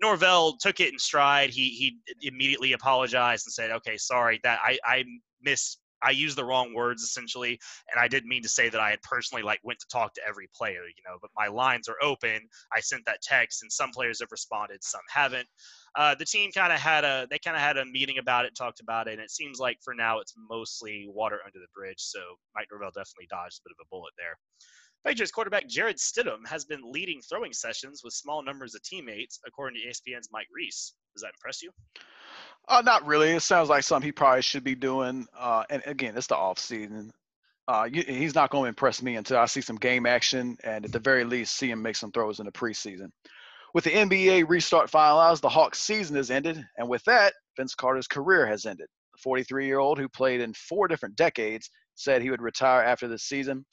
Norvell 0.00 0.56
took 0.58 0.78
it 0.78 0.92
in 0.92 0.98
stride. 1.00 1.50
He 1.50 1.70
he 1.70 1.98
immediately 2.28 2.74
apologized 2.74 3.46
and 3.46 3.52
said, 3.52 3.72
okay, 3.72 3.96
sorry 3.96 4.38
that 4.44 4.60
I 4.62 4.78
I 4.84 5.04
miss 5.40 5.78
I 6.02 6.10
used 6.10 6.36
the 6.36 6.44
wrong 6.44 6.74
words 6.74 7.02
essentially, 7.02 7.58
and 7.90 8.00
I 8.00 8.08
didn't 8.08 8.28
mean 8.28 8.42
to 8.42 8.48
say 8.48 8.68
that 8.68 8.80
I 8.80 8.90
had 8.90 9.02
personally 9.02 9.42
like 9.42 9.60
went 9.62 9.78
to 9.80 9.86
talk 9.90 10.14
to 10.14 10.20
every 10.26 10.48
player, 10.54 10.84
you 10.84 11.02
know. 11.06 11.18
But 11.20 11.30
my 11.36 11.48
lines 11.48 11.88
are 11.88 11.96
open. 12.02 12.40
I 12.74 12.80
sent 12.80 13.04
that 13.06 13.22
text, 13.22 13.62
and 13.62 13.70
some 13.70 13.90
players 13.90 14.20
have 14.20 14.30
responded, 14.30 14.82
some 14.82 15.02
haven't. 15.08 15.48
Uh, 15.96 16.14
the 16.14 16.24
team 16.24 16.50
kind 16.52 16.72
of 16.72 16.80
had 16.80 17.04
a 17.04 17.26
they 17.30 17.38
kind 17.38 17.56
of 17.56 17.62
had 17.62 17.76
a 17.76 17.84
meeting 17.84 18.18
about 18.18 18.44
it, 18.44 18.54
talked 18.56 18.80
about 18.80 19.08
it, 19.08 19.12
and 19.12 19.20
it 19.20 19.30
seems 19.30 19.58
like 19.58 19.78
for 19.82 19.94
now 19.94 20.20
it's 20.20 20.34
mostly 20.48 21.06
water 21.08 21.40
under 21.44 21.58
the 21.58 21.70
bridge. 21.74 22.00
So 22.00 22.20
Mike 22.54 22.68
Norvell 22.70 22.90
definitely 22.90 23.28
dodged 23.30 23.60
a 23.60 23.68
bit 23.68 23.76
of 23.78 23.86
a 23.86 23.88
bullet 23.90 24.12
there. 24.16 24.38
Patriots 25.04 25.32
quarterback 25.32 25.66
Jarrett 25.66 25.96
Stidham 25.96 26.46
has 26.46 26.64
been 26.64 26.80
leading 26.84 27.20
throwing 27.22 27.52
sessions 27.52 28.02
with 28.04 28.14
small 28.14 28.42
numbers 28.42 28.76
of 28.76 28.82
teammates, 28.82 29.40
according 29.46 29.80
to 29.80 29.88
ESPN's 29.88 30.28
Mike 30.32 30.46
Reiss. 30.54 30.94
Does 31.14 31.22
that 31.22 31.32
impress 31.34 31.60
you? 31.60 31.72
Uh, 32.68 32.82
not 32.84 33.06
really. 33.06 33.30
It 33.30 33.40
sounds 33.40 33.68
like 33.68 33.82
something 33.82 34.06
he 34.06 34.12
probably 34.12 34.42
should 34.42 34.64
be 34.64 34.74
doing. 34.74 35.26
Uh, 35.38 35.64
and 35.70 35.82
again, 35.86 36.16
it's 36.16 36.28
the 36.28 36.36
off 36.36 36.58
season. 36.58 37.12
Uh, 37.68 37.88
you, 37.90 38.02
he's 38.02 38.34
not 38.34 38.50
going 38.50 38.64
to 38.64 38.68
impress 38.68 39.02
me 39.02 39.16
until 39.16 39.38
I 39.38 39.46
see 39.46 39.60
some 39.60 39.76
game 39.76 40.06
action 40.06 40.56
and 40.64 40.84
at 40.84 40.92
the 40.92 40.98
very 40.98 41.24
least 41.24 41.56
see 41.56 41.70
him 41.70 41.82
make 41.82 41.96
some 41.96 42.12
throws 42.12 42.40
in 42.40 42.46
the 42.46 42.52
preseason. 42.52 43.10
With 43.74 43.84
the 43.84 43.90
NBA 43.90 44.48
restart 44.48 44.90
finalized, 44.90 45.40
the 45.40 45.48
Hawks' 45.48 45.80
season 45.80 46.16
has 46.16 46.30
ended, 46.30 46.62
and 46.76 46.88
with 46.88 47.02
that, 47.04 47.32
Vince 47.56 47.74
Carter's 47.74 48.06
career 48.06 48.46
has 48.46 48.66
ended. 48.66 48.86
The 49.14 49.30
43-year-old 49.30 49.98
who 49.98 50.08
played 50.08 50.40
in 50.40 50.52
four 50.52 50.88
different 50.88 51.16
decades 51.16 51.70
said 51.94 52.20
he 52.20 52.30
would 52.30 52.42
retire 52.42 52.82
after 52.82 53.08
this 53.08 53.22
season. 53.22 53.64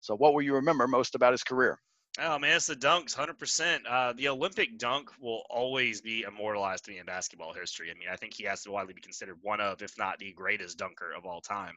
So, 0.00 0.14
what 0.14 0.34
will 0.34 0.42
you 0.42 0.54
remember 0.54 0.86
most 0.86 1.14
about 1.14 1.32
his 1.32 1.42
career? 1.42 1.78
Oh 2.18 2.38
man, 2.38 2.56
it's 2.56 2.66
the 2.66 2.74
dunks, 2.74 3.14
hundred 3.14 3.38
percent. 3.38 3.86
Uh, 3.86 4.14
the 4.14 4.28
Olympic 4.28 4.78
dunk 4.78 5.10
will 5.20 5.42
always 5.50 6.00
be 6.00 6.22
immortalized 6.22 6.86
to 6.86 6.90
me 6.90 6.98
in 6.98 7.04
basketball 7.04 7.52
history. 7.52 7.90
I 7.90 7.94
mean, 7.94 8.08
I 8.10 8.16
think 8.16 8.32
he 8.32 8.44
has 8.44 8.62
to 8.62 8.70
widely 8.70 8.94
be 8.94 9.02
considered 9.02 9.36
one 9.42 9.60
of, 9.60 9.82
if 9.82 9.98
not 9.98 10.18
the 10.18 10.32
greatest 10.32 10.78
dunker 10.78 11.12
of 11.14 11.26
all 11.26 11.42
time. 11.42 11.74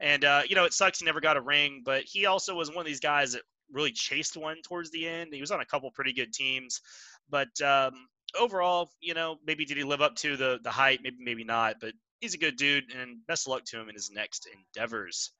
And 0.00 0.24
uh, 0.24 0.42
you 0.48 0.56
know, 0.56 0.64
it 0.64 0.72
sucks 0.72 1.00
he 1.00 1.04
never 1.04 1.20
got 1.20 1.36
a 1.36 1.40
ring, 1.42 1.82
but 1.84 2.04
he 2.04 2.24
also 2.24 2.54
was 2.54 2.70
one 2.70 2.78
of 2.78 2.86
these 2.86 3.00
guys 3.00 3.32
that 3.32 3.42
really 3.70 3.92
chased 3.92 4.36
one 4.38 4.62
towards 4.62 4.90
the 4.90 5.06
end. 5.06 5.34
He 5.34 5.40
was 5.40 5.50
on 5.50 5.60
a 5.60 5.66
couple 5.66 5.90
pretty 5.90 6.14
good 6.14 6.32
teams, 6.32 6.80
but 7.28 7.60
um, 7.60 8.08
overall, 8.38 8.90
you 9.00 9.12
know, 9.12 9.36
maybe 9.46 9.66
did 9.66 9.76
he 9.76 9.84
live 9.84 10.00
up 10.00 10.16
to 10.16 10.36
the 10.36 10.60
the 10.62 10.70
hype? 10.70 11.00
Maybe, 11.02 11.16
maybe 11.20 11.44
not. 11.44 11.76
But 11.80 11.92
he's 12.20 12.34
a 12.34 12.38
good 12.38 12.56
dude, 12.56 12.84
and 12.94 13.18
best 13.26 13.46
of 13.46 13.50
luck 13.50 13.64
to 13.66 13.80
him 13.80 13.90
in 13.90 13.94
his 13.94 14.10
next 14.10 14.48
endeavors. 14.74 15.32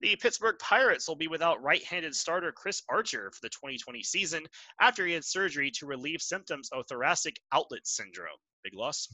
The 0.00 0.16
Pittsburgh 0.16 0.58
Pirates 0.58 1.06
will 1.06 1.16
be 1.16 1.28
without 1.28 1.62
right 1.62 1.84
handed 1.84 2.14
starter 2.14 2.52
Chris 2.52 2.82
Archer 2.88 3.30
for 3.32 3.40
the 3.42 3.50
2020 3.50 4.02
season 4.02 4.46
after 4.80 5.06
he 5.06 5.12
had 5.12 5.24
surgery 5.24 5.70
to 5.72 5.86
relieve 5.86 6.22
symptoms 6.22 6.70
of 6.72 6.86
thoracic 6.86 7.38
outlet 7.52 7.86
syndrome. 7.86 8.38
Big 8.64 8.74
loss? 8.74 9.08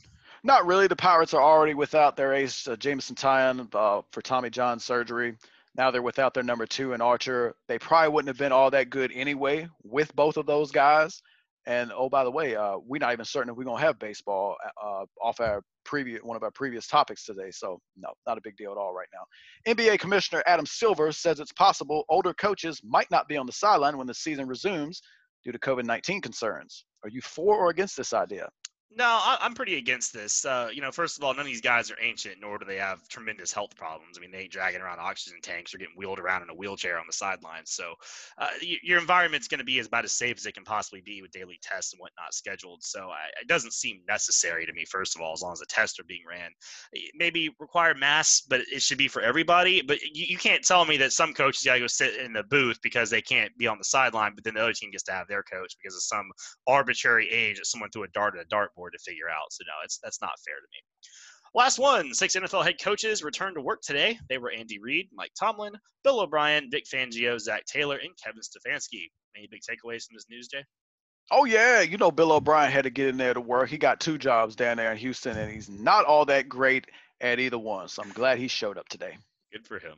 Not 0.44 0.66
really. 0.66 0.86
The 0.86 0.96
Pirates 0.96 1.34
are 1.34 1.42
already 1.42 1.74
without 1.74 2.16
their 2.16 2.34
ace, 2.34 2.68
uh, 2.68 2.76
Jameson 2.76 3.16
Taillon, 3.16 3.68
uh, 3.74 4.02
for 4.12 4.22
Tommy 4.22 4.50
John 4.50 4.78
surgery. 4.78 5.36
Now 5.76 5.90
they're 5.90 6.02
without 6.02 6.34
their 6.34 6.42
number 6.42 6.66
two 6.66 6.92
and 6.92 7.02
Archer. 7.02 7.54
They 7.68 7.78
probably 7.78 8.10
wouldn't 8.10 8.28
have 8.28 8.38
been 8.38 8.52
all 8.52 8.70
that 8.70 8.90
good 8.90 9.12
anyway 9.12 9.68
with 9.82 10.14
both 10.14 10.36
of 10.36 10.46
those 10.46 10.70
guys. 10.70 11.22
And 11.66 11.90
oh, 11.94 12.08
by 12.08 12.22
the 12.22 12.30
way, 12.30 12.54
uh, 12.54 12.76
we're 12.78 13.00
not 13.00 13.12
even 13.12 13.24
certain 13.24 13.50
if 13.50 13.56
we're 13.56 13.64
gonna 13.64 13.80
have 13.80 13.98
baseball 13.98 14.56
uh, 14.82 15.04
off 15.20 15.40
our 15.40 15.62
previous 15.84 16.22
one 16.22 16.36
of 16.36 16.42
our 16.42 16.50
previous 16.50 16.86
topics 16.86 17.24
today. 17.24 17.50
So 17.50 17.80
no, 17.96 18.10
not 18.26 18.38
a 18.38 18.40
big 18.40 18.56
deal 18.56 18.70
at 18.70 18.78
all 18.78 18.94
right 18.94 19.08
now. 19.12 19.72
NBA 19.72 19.98
Commissioner 19.98 20.42
Adam 20.46 20.66
Silver 20.66 21.10
says 21.10 21.40
it's 21.40 21.52
possible 21.52 22.04
older 22.08 22.32
coaches 22.34 22.80
might 22.84 23.10
not 23.10 23.28
be 23.28 23.36
on 23.36 23.46
the 23.46 23.52
sideline 23.52 23.98
when 23.98 24.06
the 24.06 24.14
season 24.14 24.46
resumes 24.46 25.00
due 25.44 25.52
to 25.52 25.58
COVID-19 25.58 26.22
concerns. 26.22 26.84
Are 27.02 27.08
you 27.08 27.20
for 27.20 27.56
or 27.56 27.70
against 27.70 27.96
this 27.96 28.12
idea? 28.12 28.48
No, 28.94 29.04
I, 29.04 29.38
am 29.42 29.54
pretty 29.54 29.76
against 29.76 30.14
this. 30.14 30.44
Uh, 30.44 30.68
you 30.72 30.80
know, 30.80 30.92
first 30.92 31.18
of 31.18 31.24
all, 31.24 31.32
none 31.32 31.40
of 31.40 31.46
these 31.46 31.60
guys 31.60 31.90
are 31.90 31.96
ancient, 32.00 32.36
nor 32.40 32.56
do 32.56 32.64
they 32.64 32.76
have 32.76 33.06
tremendous 33.08 33.52
health 33.52 33.76
problems. 33.76 34.16
I 34.16 34.20
mean, 34.20 34.30
they 34.30 34.38
ain't 34.38 34.52
dragging 34.52 34.80
around 34.80 35.00
oxygen 35.00 35.40
tanks 35.42 35.74
or 35.74 35.78
getting 35.78 35.94
wheeled 35.96 36.20
around 36.20 36.42
in 36.42 36.50
a 36.50 36.54
wheelchair 36.54 36.98
on 36.98 37.04
the 37.06 37.12
sidelines. 37.12 37.72
So, 37.72 37.94
uh, 38.38 38.48
your 38.62 39.00
environment's 39.00 39.48
going 39.48 39.58
to 39.58 39.64
be 39.64 39.80
as 39.80 39.86
about 39.86 40.04
as 40.04 40.12
safe 40.12 40.36
as 40.38 40.46
it 40.46 40.54
can 40.54 40.64
possibly 40.64 41.02
be 41.04 41.20
with 41.20 41.32
daily 41.32 41.58
tests 41.62 41.92
and 41.92 42.00
whatnot 42.00 42.32
scheduled. 42.32 42.84
So, 42.84 43.10
I, 43.10 43.26
it 43.40 43.48
doesn't 43.48 43.72
seem 43.72 44.00
necessary 44.08 44.64
to 44.66 44.72
me. 44.72 44.84
First 44.84 45.16
of 45.16 45.20
all, 45.20 45.32
as 45.32 45.42
long 45.42 45.52
as 45.52 45.58
the 45.58 45.66
tests 45.66 45.98
are 45.98 46.04
being 46.04 46.24
ran, 46.26 46.50
maybe 47.16 47.50
require 47.58 47.94
masks, 47.94 48.46
but 48.48 48.60
it 48.72 48.80
should 48.80 48.98
be 48.98 49.08
for 49.08 49.20
everybody. 49.20 49.82
But 49.82 50.00
you, 50.00 50.26
you 50.28 50.38
can't 50.38 50.64
tell 50.64 50.86
me 50.86 50.96
that 50.98 51.12
some 51.12 51.34
coaches 51.34 51.64
got 51.64 51.74
to 51.74 51.80
go 51.80 51.86
sit 51.88 52.20
in 52.20 52.32
the 52.32 52.44
booth 52.44 52.78
because 52.82 53.10
they 53.10 53.20
can't 53.20 53.56
be 53.58 53.66
on 53.66 53.78
the 53.78 53.84
sideline, 53.84 54.34
but 54.36 54.44
then 54.44 54.54
the 54.54 54.62
other 54.62 54.72
team 54.72 54.92
gets 54.92 55.04
to 55.04 55.12
have 55.12 55.26
their 55.28 55.42
coach 55.42 55.74
because 55.82 55.96
of 55.96 56.02
some 56.02 56.30
arbitrary 56.66 57.28
age 57.30 57.56
that 57.58 57.66
someone 57.66 57.90
threw 57.90 58.04
a 58.04 58.08
dart 58.14 58.34
at 58.36 58.46
a 58.46 58.48
dartboard 58.76 58.92
to 58.92 58.98
figure 58.98 59.28
out. 59.28 59.52
So 59.52 59.64
no, 59.66 59.72
it's 59.84 59.98
that's 59.98 60.20
not 60.20 60.38
fair 60.44 60.56
to 60.56 60.68
me. 60.72 60.78
Last 61.54 61.78
one, 61.78 62.12
six 62.12 62.36
NFL 62.36 62.64
head 62.64 62.76
coaches 62.82 63.22
returned 63.22 63.56
to 63.56 63.62
work 63.62 63.80
today. 63.80 64.18
They 64.28 64.38
were 64.38 64.50
Andy 64.50 64.78
Reid, 64.78 65.08
Mike 65.14 65.32
Tomlin, 65.38 65.72
Bill 66.04 66.20
O'Brien, 66.20 66.68
Vic 66.70 66.84
Fangio, 66.84 67.40
Zac 67.40 67.64
Taylor, 67.64 67.96
and 67.96 68.10
Kevin 68.22 68.42
Stefanski. 68.42 69.08
Any 69.36 69.46
big 69.50 69.60
takeaways 69.62 70.06
from 70.06 70.14
this 70.14 70.26
news, 70.28 70.48
Jay? 70.48 70.64
Oh 71.30 71.44
yeah, 71.44 71.80
you 71.80 71.96
know 71.96 72.10
Bill 72.10 72.32
O'Brien 72.32 72.70
had 72.70 72.84
to 72.84 72.90
get 72.90 73.08
in 73.08 73.16
there 73.16 73.34
to 73.34 73.40
work. 73.40 73.68
He 73.68 73.78
got 73.78 74.00
two 74.00 74.18
jobs 74.18 74.54
down 74.54 74.76
there 74.76 74.92
in 74.92 74.98
Houston, 74.98 75.36
and 75.36 75.50
he's 75.50 75.68
not 75.68 76.04
all 76.04 76.24
that 76.26 76.48
great 76.48 76.86
at 77.20 77.40
either 77.40 77.58
one. 77.58 77.88
So 77.88 78.02
I'm 78.02 78.10
glad 78.10 78.38
he 78.38 78.48
showed 78.48 78.78
up 78.78 78.88
today. 78.88 79.16
Good 79.52 79.66
for 79.66 79.78
him. 79.78 79.94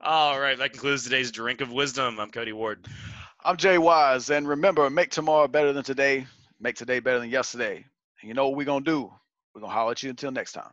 All 0.00 0.38
right, 0.38 0.56
that 0.56 0.72
concludes 0.72 1.04
today's 1.04 1.32
drink 1.32 1.60
of 1.60 1.72
wisdom. 1.72 2.20
I'm 2.20 2.30
Cody 2.30 2.52
Ward. 2.52 2.86
I'm 3.44 3.56
Jay 3.56 3.76
Wise, 3.76 4.30
and 4.30 4.48
remember, 4.48 4.88
make 4.88 5.10
tomorrow 5.10 5.48
better 5.48 5.72
than 5.72 5.84
today. 5.84 6.26
Make 6.60 6.76
today 6.76 7.00
better 7.00 7.18
than 7.18 7.30
yesterday. 7.30 7.84
And 8.24 8.28
you 8.30 8.34
know 8.34 8.48
what 8.48 8.56
we're 8.56 8.64
going 8.64 8.84
to 8.84 8.90
do? 8.90 9.12
We're 9.54 9.60
going 9.60 9.70
to 9.70 9.74
holler 9.74 9.90
at 9.90 10.02
you 10.02 10.08
until 10.08 10.30
next 10.30 10.52
time. 10.52 10.72